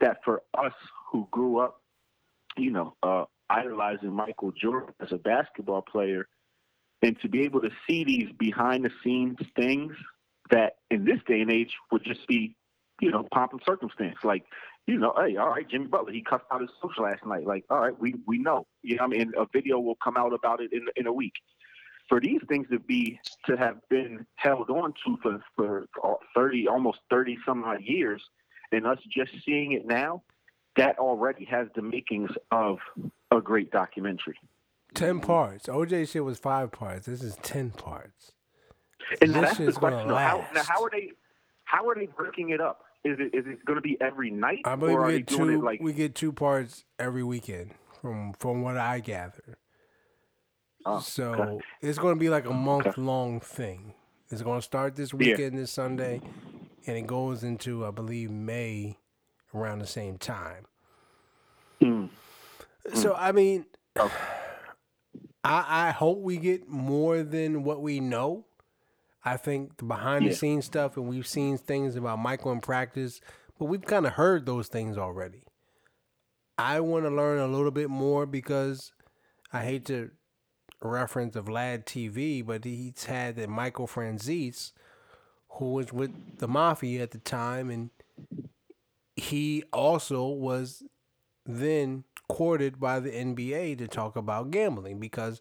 [0.00, 0.72] That for us
[1.10, 1.82] who grew up,
[2.56, 6.28] you know, uh, idolizing Michael Jordan as a basketball player,
[7.02, 9.92] and to be able to see these behind the scenes things
[10.50, 12.54] that in this day and age would just be,
[13.00, 14.18] you know, pomp and circumstance.
[14.22, 14.44] Like,
[14.86, 17.44] you know, hey, all right, Jimmy Butler, he cussed out his coach last night.
[17.44, 18.66] Like, all right, we we know.
[18.82, 21.34] You know, I mean, a video will come out about it in in a week.
[22.08, 26.66] For these things to be to have been held on to for for uh, thirty,
[26.66, 28.22] almost thirty some odd years,
[28.72, 30.22] and us just seeing it now,
[30.76, 32.78] that already has the makings of
[33.30, 34.38] a great documentary.
[34.94, 35.66] Ten parts.
[35.66, 37.06] OJ shit was five parts.
[37.06, 38.32] This is ten parts.
[39.20, 40.08] And This that's the question.
[40.08, 41.12] How, now, how are they?
[41.64, 42.84] How are they breaking it up?
[43.04, 45.28] Is it is it going to be every night, I believe or are we get
[45.28, 45.62] two.
[45.62, 45.80] like?
[45.80, 49.58] we get two parts every weekend, from from what I gather.
[50.86, 51.64] Oh, so okay.
[51.82, 53.94] it's going to be like a month long thing.
[54.30, 55.18] It's going to start this Yeah.
[55.32, 56.20] weekend, this Sunday,
[56.86, 58.98] and it goes into I believe May
[59.54, 60.66] around the same time.
[61.82, 62.06] Hmm.
[62.94, 63.66] So I mean,
[63.98, 64.14] Okay.
[65.44, 68.46] I I hope we get more than what we know.
[69.24, 70.36] I think the behind the Yeah.
[70.36, 73.20] scenes stuff, and we've seen things about Michael in practice,
[73.58, 75.42] but we've kind of heard those things already.
[76.56, 78.92] I want to learn a little bit more because
[79.52, 80.10] I hate to
[80.80, 84.72] reference of Vlad TV, but he's had that Michael Franzese,
[85.50, 87.90] who was with the Mafia at the time, and
[89.16, 90.84] he also was
[91.44, 95.40] then courted by the NBA to talk about gambling because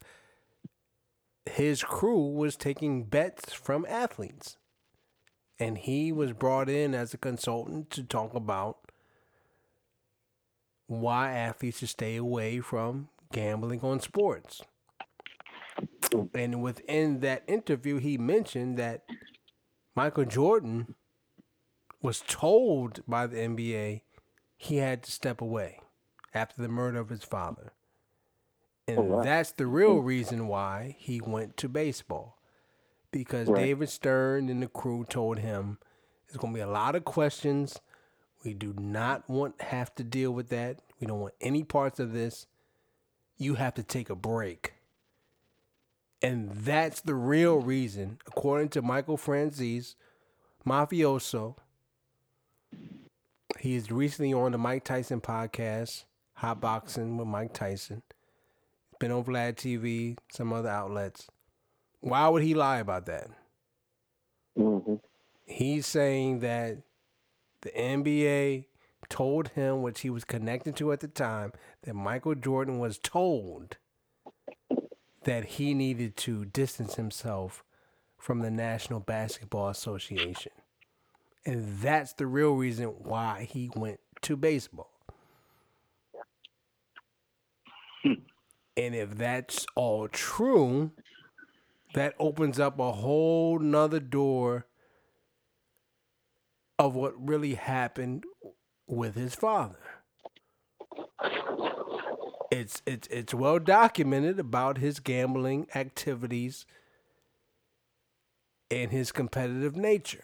[1.45, 4.57] his crew was taking bets from athletes.
[5.59, 8.77] And he was brought in as a consultant to talk about
[10.85, 14.61] why athletes should stay away from gambling on sports.
[16.34, 19.03] And within that interview, he mentioned that
[19.95, 20.95] Michael Jordan
[22.01, 24.01] was told by the NBA
[24.55, 25.81] he had to step away
[26.34, 27.73] after the murder of his father.
[28.88, 29.23] And Oh, wow.
[29.23, 30.05] that's the real hmm.
[30.05, 32.38] reason why he went to baseball.
[33.11, 33.65] Because Right.
[33.65, 35.77] David Stern and the crew told him
[36.27, 37.79] there's going to be a lot of questions.
[38.43, 40.79] We do not want have to deal with that.
[40.99, 42.47] We don't want any parts of this.
[43.38, 44.73] You have to take a break.
[46.22, 49.95] And that's the real reason, according to Michael Franzese,
[50.65, 51.56] mafioso.
[53.60, 58.02] He is recently on the Mike Tyson podcast, Hot Boxing with Mike Tyson.
[58.99, 61.27] Been on Vlad TV, some other outlets.
[61.99, 63.30] Why would he lie about that?
[64.57, 64.99] Mhm.
[65.45, 66.80] He's saying that
[67.61, 68.68] the NBA
[69.10, 71.53] told him, which he was connected to at the time,
[71.84, 73.77] that Michael Jordan was told
[75.27, 77.61] that he needed to distance himself
[78.17, 80.53] from the National Basketball Association.
[81.45, 84.93] And that's the real reason why he went to baseball.
[88.03, 88.13] Hmm.
[88.77, 90.91] and if that's all true,
[91.93, 94.65] that opens up a whole nother door
[96.79, 98.23] of what really happened
[98.87, 99.86] with his father.
[102.52, 106.65] It's it's it's well documented about his gambling activities
[108.72, 110.24] and his competitive nature.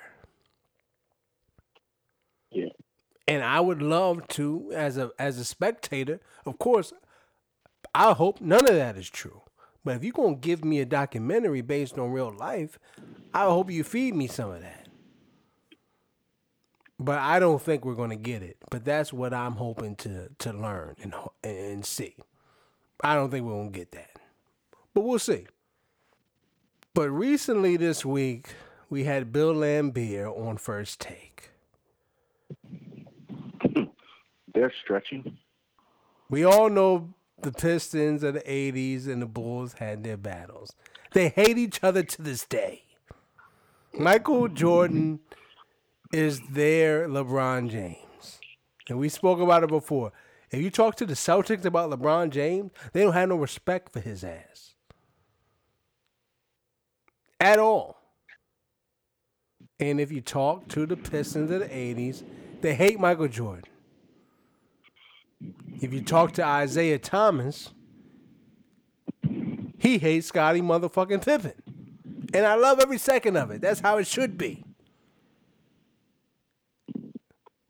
[2.52, 2.70] Yeah.
[3.28, 6.94] And I would love to as a as a spectator, of course,
[7.96, 9.42] I hope none of that is true.
[9.84, 12.80] But if you're gonna give me a documentary based on real life,
[13.34, 14.83] I hope you feed me some of that.
[17.04, 18.56] But I don't think we're gonna get it.
[18.70, 21.14] But that's what I'm hoping to to learn and
[21.44, 22.16] and see.
[23.02, 24.22] I don't think we're gonna get that,
[24.94, 25.48] but we'll see.
[26.94, 28.56] But recently this week,
[28.90, 31.50] we had Bill Laimbeer on First Take.
[34.54, 35.38] They're stretching.
[36.30, 40.74] We all know the Pistons of the 80s and the Bulls had their battles.
[41.12, 42.84] They hate each other to this day.
[43.94, 45.20] Michael Jordan
[46.14, 48.40] is their LeBron James.
[48.88, 50.12] And we spoke about it before.
[50.52, 54.00] If you talk to the Celtics about LeBron James, they don't have no respect for
[54.00, 54.76] his ass.
[57.40, 58.00] At all.
[59.80, 62.24] And if you talk to the Pistons of the 80s,
[62.62, 63.66] they hate Michael Jordan.
[65.82, 67.72] If you talk to Isiah Thomas,
[69.80, 71.54] he hates Scottie motherfucking Pippen.
[72.34, 73.62] And I love every second of it.
[73.62, 74.63] That's how it should be.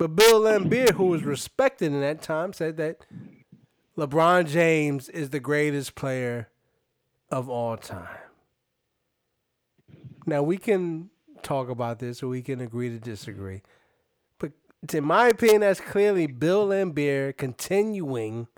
[0.03, 3.05] But Bill Laimbeer, who was respected in that time, said that
[3.97, 6.49] LeBron James is the greatest player
[7.31, 8.17] of all time.
[10.25, 11.09] Now we can
[11.41, 13.61] talk about this or we can agree to disagree.
[14.39, 14.51] But
[14.93, 18.49] in my opinion, that's clearly Bill Laimbeer continuing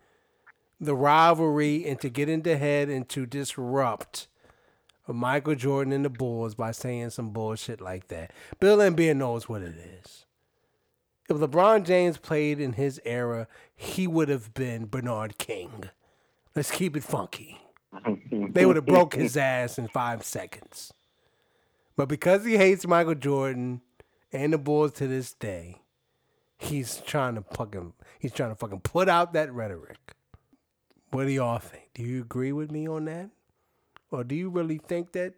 [0.80, 4.30] the rivalry and to get into head and to disrupt
[5.08, 8.32] Michael Jordan and the Bulls by saying some bullshit like that.
[8.60, 10.25] Bill Laimbeer knows what it is.
[11.28, 15.86] If LeBron James played in his era, he would have been Bernard King.
[16.56, 17.60] Let's keep it funky.
[18.32, 20.94] They would have broke his ass in five seconds.
[21.96, 23.82] But because he hates Michael Jordan
[24.32, 25.82] and the Bulls to this day,
[26.58, 30.14] he's trying to fucking he's trying to fucking put out that rhetoric.
[31.12, 31.90] What do y'all think?
[31.94, 33.30] Do you agree with me on that?
[34.12, 35.34] Or do you really think that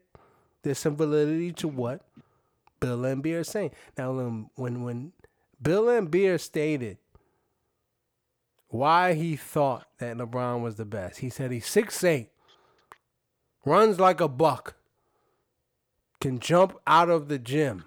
[0.64, 2.02] there's some validity to what
[2.80, 3.72] Bill Laimbeer are saying?
[3.98, 5.14] Now when when
[5.62, 6.98] Bill Laimbeer stated
[8.70, 11.20] why he thought that LeBron was the best.
[11.20, 12.30] He said he's six eight,
[13.66, 14.76] runs like a buck,
[16.20, 17.86] can jump out of the gym.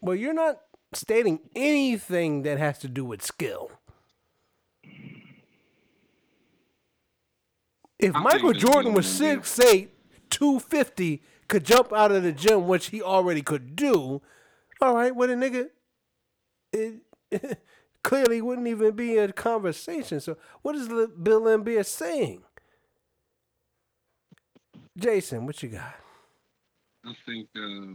[0.00, 0.60] Well, you're not
[0.92, 3.70] stating anything that has to do with skill.
[7.98, 9.42] If I'm Michael Jordan was Bill Laimbeer.
[9.42, 9.88] 6'8,
[10.30, 14.22] 250, could jump out of the gym, which he already could do,
[14.80, 15.68] all right, well, the nigga,
[16.72, 17.58] it,
[18.02, 20.20] clearly wouldn't even be a conversation.
[20.20, 22.42] So, what is Bill Laimbeer saying?
[24.96, 25.94] Jason, what you got?
[27.04, 27.94] I think uh,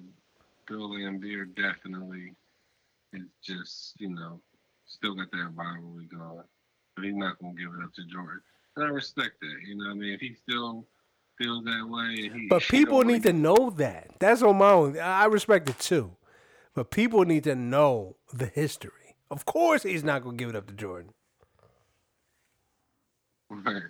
[0.67, 2.33] Bill Laimbeer definitely
[3.13, 4.39] is just, you know,
[4.85, 6.43] still got that rivalry going.
[6.95, 8.41] But he's not going to give it up to Jordan.
[8.75, 9.55] And I respect that.
[9.67, 10.13] You know what I mean?
[10.13, 10.87] If he still
[11.37, 12.29] feels that way.
[12.29, 14.11] He, But people need to know that.
[14.19, 14.99] That's on my own.
[14.99, 16.15] I respect it too.
[16.75, 19.15] But people need to know the history.
[19.31, 21.13] Of course, he's not going to give it up to Jordan.
[23.49, 23.81] Right.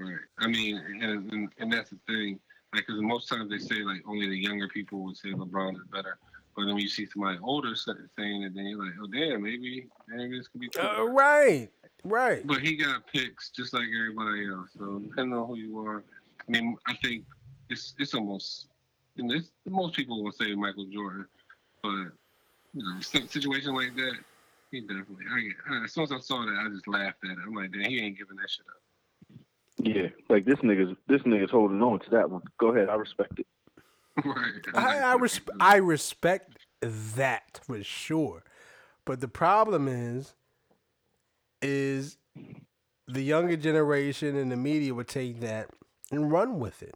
[0.00, 0.16] Right.
[0.38, 2.40] I mean, and, and, and that's the thing.
[2.74, 5.86] Like, because most times they say, like, only the younger people would say LeBron is
[5.90, 6.18] better.
[6.54, 9.86] But then when you see somebody older saying it, then you're like, oh, damn, maybe,
[10.08, 10.68] maybe this could be.
[10.78, 11.70] Uh, right,
[12.04, 12.44] right.
[12.44, 14.70] But he got picks just like everybody else.
[14.76, 16.02] So depending on who you are,
[16.40, 17.24] I mean, I think
[17.70, 18.68] it's it's almost,
[19.18, 21.26] and this most people will say Michael Jordan,
[21.82, 22.12] but
[22.74, 24.14] you know, situation like that,
[24.70, 25.24] he definitely.
[25.70, 27.38] I, as soon as I saw that, I just laughed at it.
[27.46, 28.82] I'm like, damn, he ain't giving that shit up.
[29.80, 32.42] Yeah, like this nigga's this nigga's holding on to that one.
[32.58, 33.46] Go ahead, I respect it.
[34.24, 34.52] right.
[34.74, 38.42] I I, res- I respect that for sure,
[39.04, 40.34] but the problem is,
[41.62, 42.18] is
[43.06, 45.70] the younger generation and the media would take that
[46.10, 46.94] and run with it.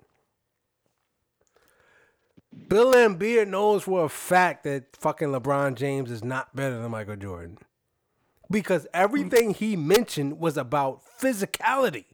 [2.69, 7.17] Bill Laimbeer knows for a fact that fucking LeBron James is not better than Michael
[7.17, 7.59] Jordan.
[8.51, 12.05] Because everything he mentioned was about physicality.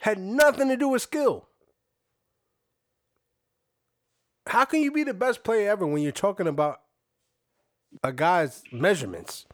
[0.00, 1.48] Had nothing to do with skill.
[4.46, 6.80] How can you be the best player ever when you're talking about
[8.02, 9.46] a guy's measurements?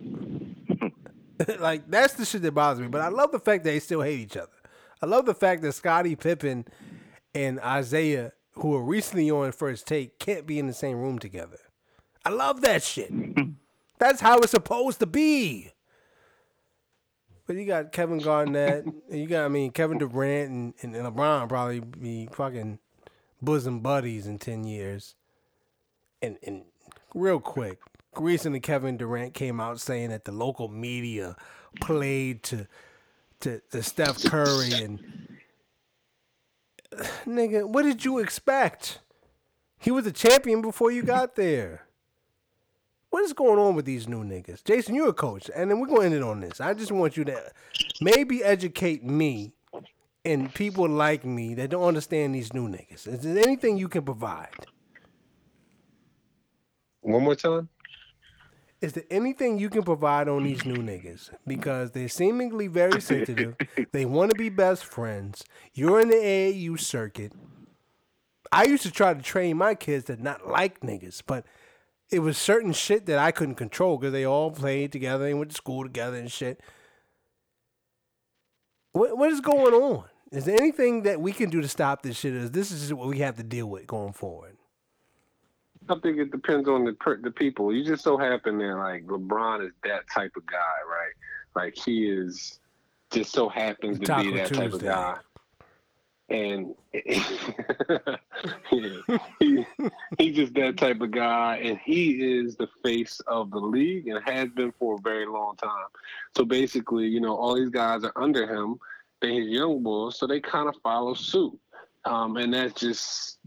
[1.58, 2.88] like that's the shit that bothers me.
[2.88, 4.50] But I love the fact that they still hate each other.
[5.00, 6.66] I love the fact that Scottie Pippen
[7.34, 11.58] and Isaiah, who were recently on first take, can't be in the same room together.
[12.24, 13.12] I love that shit.
[13.98, 15.70] That's how it's supposed to be.
[17.46, 21.06] But you got Kevin Garnett, and you got I mean Kevin Durant and, and, and
[21.06, 22.78] LeBron probably be fucking
[23.40, 25.16] bosom buddies in ten years.
[26.20, 26.64] And and
[27.14, 27.80] real quick,
[28.16, 31.36] recently Kevin Durant came out saying that the local media
[31.80, 32.68] played to
[33.40, 35.00] to, to Steph Curry and
[37.26, 39.00] nigga, what did you expect?
[39.78, 41.86] He was a champion before you got there.
[43.10, 44.64] What is going on with these new niggas?
[44.64, 46.60] Jason, you're a coach, and then we're going to end it on this.
[46.60, 47.52] I just want you to
[48.00, 49.52] maybe educate me
[50.24, 53.06] and people like me that don't understand these new niggas.
[53.06, 54.48] Is there anything you can provide?
[57.02, 57.68] One more time.
[58.82, 61.30] Is there anything you can provide on these new niggas?
[61.46, 63.54] Because they're seemingly very sensitive.
[63.92, 65.44] they want to be best friends.
[65.72, 67.32] You're in the AAU circuit.
[68.50, 71.46] I used to try to train my kids to not like niggas, but
[72.10, 75.52] it was certain shit that I couldn't control because they all played together and went
[75.52, 76.60] to school together and shit.
[78.90, 80.04] What what is going on?
[80.32, 82.34] Is there anything that we can do to stop this shit?
[82.34, 84.51] Is this is what we have to deal with going forward?
[85.88, 87.74] I think it depends on the per- the people.
[87.74, 90.56] You just so happen that like LeBron is that type of guy,
[90.88, 91.12] right?
[91.54, 92.60] Like he is
[93.10, 95.16] just so happens to Taco be that type of guy.
[96.28, 98.16] And yeah,
[99.38, 99.66] he,
[100.18, 104.22] he's just that type of guy, and he is the face of the league and
[104.24, 105.88] has been for a very long time.
[106.34, 108.78] So basically, you know, all these guys are under him.
[109.20, 111.58] They're his young bulls, so they kind of follow suit,
[112.06, 113.38] um, and that just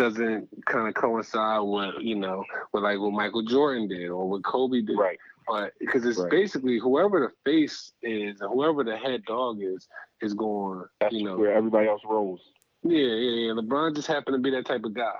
[0.00, 4.42] doesn't kind of coincide with you know with like what Michael Jordan did or what
[4.44, 4.98] Kobe did.
[4.98, 5.18] Right.
[5.46, 6.30] But because it's Right.
[6.30, 9.88] basically whoever the face is, whoever the head dog is,
[10.22, 10.84] is going.
[11.00, 12.40] That's you know, where everybody else rolls.
[12.82, 13.52] yeah, yeah, yeah.
[13.52, 15.12] LeBron just happened to be that type of guy.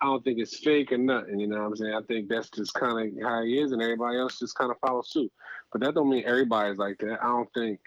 [0.00, 1.40] I don't think it's fake or nothing.
[1.40, 1.94] You know what I'm saying?
[1.94, 4.78] I think that's just kind of how he is, and everybody else just kind of
[4.78, 5.32] follows suit.
[5.72, 7.18] But that don't mean everybody's like that.
[7.22, 7.80] I don't think.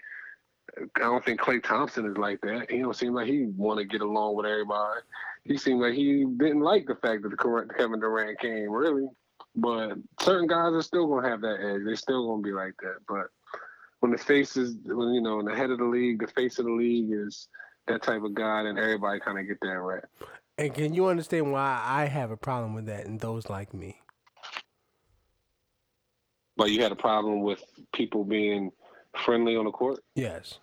[0.96, 2.70] I don't think Klay Thompson is like that.
[2.70, 5.00] He don't seem like he want to get along with everybody.
[5.44, 9.08] He seemed like he didn't like the fact that the Kevin Durant came, really.
[9.54, 11.82] But certain guys are still gonna have that edge.
[11.84, 12.98] They're still gonna be like that.
[13.08, 13.26] But
[14.00, 16.64] when the face is, when you know, the head of the league, the face of
[16.64, 17.48] the league is
[17.86, 20.04] that type of guy, then everybody kind of get that right.
[20.58, 23.98] And can you understand why I have a problem with that and those like me?
[26.56, 28.70] But you had a problem with people being
[29.24, 30.00] friendly on the court.
[30.14, 30.58] Yes.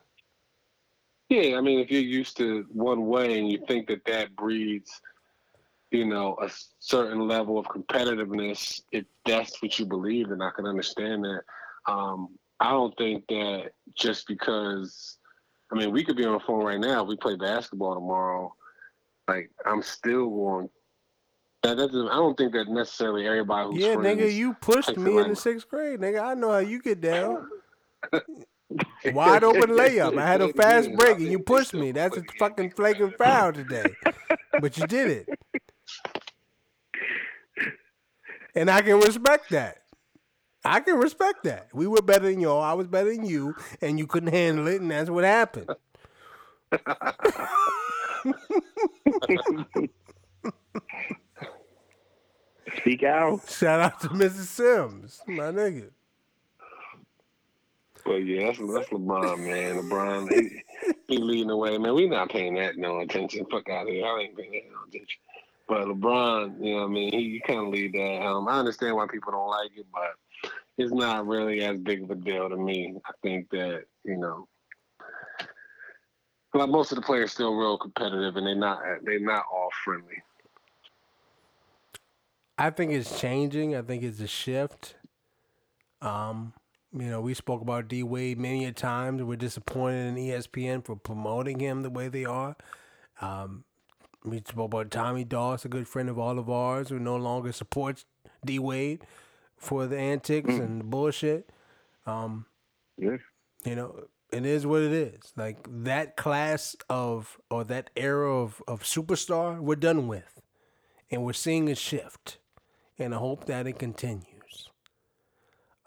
[1.29, 4.99] Yeah, I mean, if you're used to one way and you think that that breeds,
[5.91, 6.49] you know, a
[6.79, 11.41] certain level of competitiveness, if that's what you believe, then I can understand that.
[11.87, 15.17] Um, I don't think that just because,
[15.71, 17.03] I mean, we could be on the phone right now.
[17.03, 18.53] If we play basketball tomorrow.
[19.27, 20.69] Like, I'm still going.
[21.61, 22.09] That doesn't.
[22.09, 25.69] I don't think that necessarily everybody who's Yeah, nigga, you pushed me in the sixth
[25.69, 26.23] grade, nigga.
[26.23, 27.47] I know how you get down.
[29.13, 30.17] Wide open layup.
[30.17, 31.91] I had a fast break and you pushed me.
[31.91, 33.85] That's a fucking flagrant foul today.
[34.61, 35.29] But you did it.
[38.55, 39.77] And I can respect that.
[40.65, 41.69] I can respect that.
[41.73, 42.61] We were better than y'all.
[42.61, 45.69] I was better than you, and you couldn't handle it, and that's what happened.
[52.77, 53.49] Speak out.
[53.49, 54.47] Shout out to Mrs.
[54.47, 55.91] Sims, my nigga.
[58.05, 59.83] But yeah, that's that's LeBron, man.
[59.83, 60.63] LeBron, he,
[61.07, 61.93] he leading the way, man.
[61.93, 63.45] We not paying that no attention.
[63.51, 64.05] Fuck out of here.
[64.05, 65.19] I ain't paying that no attention.
[65.67, 68.25] But LeBron, you know, what I mean, he, he kind of lead that.
[68.25, 72.11] Um, I understand why people don't like it, but it's not really as big of
[72.11, 72.95] a deal to me.
[73.05, 74.47] I think that you know,
[76.53, 80.23] like most of the players still real competitive, and they're not they're not all friendly.
[82.57, 83.75] I think it's changing.
[83.75, 84.95] I think it's a shift.
[86.01, 86.53] Um,
[86.93, 89.21] you know, we spoke about D Wade many a times.
[89.21, 92.55] We're disappointed in ESPN for promoting him the way they are.
[93.21, 93.63] Um,
[94.23, 97.51] we spoke about Tommy Doss, a good friend of all of ours, who no longer
[97.51, 98.05] supports
[98.45, 99.03] D Wade
[99.57, 101.49] for the antics and the bullshit.
[102.05, 102.45] Um,
[102.97, 103.17] Yeah.
[103.65, 105.33] you know, it is what it is.
[105.35, 110.41] Like that class of or that era of, of superstar, we're done with.
[111.11, 112.37] And we're seeing a shift.
[112.99, 114.38] And I hope that it continues.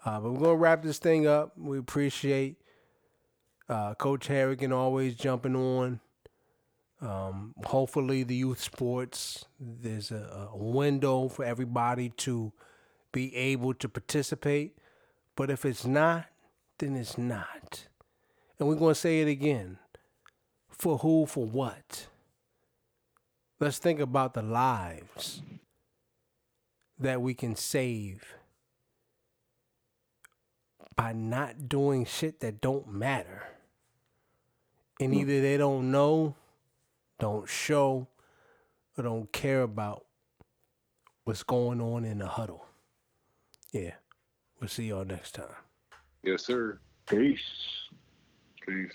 [0.05, 1.53] Uh, but we're gonna wrap this thing up.
[1.57, 2.57] We appreciate
[3.69, 5.99] uh, Coach Harrigan always jumping on.
[7.01, 12.53] Um, hopefully, the youth sports there's a, a window for everybody to
[13.11, 14.77] be able to participate.
[15.35, 16.25] But if it's not,
[16.77, 17.87] then it's not.
[18.59, 19.77] And we're going to say it again.
[20.69, 22.07] For who, for what?
[23.59, 25.41] Let's think about the lives
[26.99, 28.35] that we can save
[30.95, 33.43] by not doing shit that don't matter.
[34.99, 35.19] And hmm.
[35.21, 36.35] either they don't know,
[37.19, 38.07] don't show,
[38.97, 40.05] or don't care about
[41.23, 42.65] what's going on in the huddle.
[43.71, 43.93] Yeah.
[44.59, 45.55] We'll see y'all next time.
[46.23, 46.79] Yes, sir.
[47.09, 47.39] Peace.
[48.65, 48.91] Peace.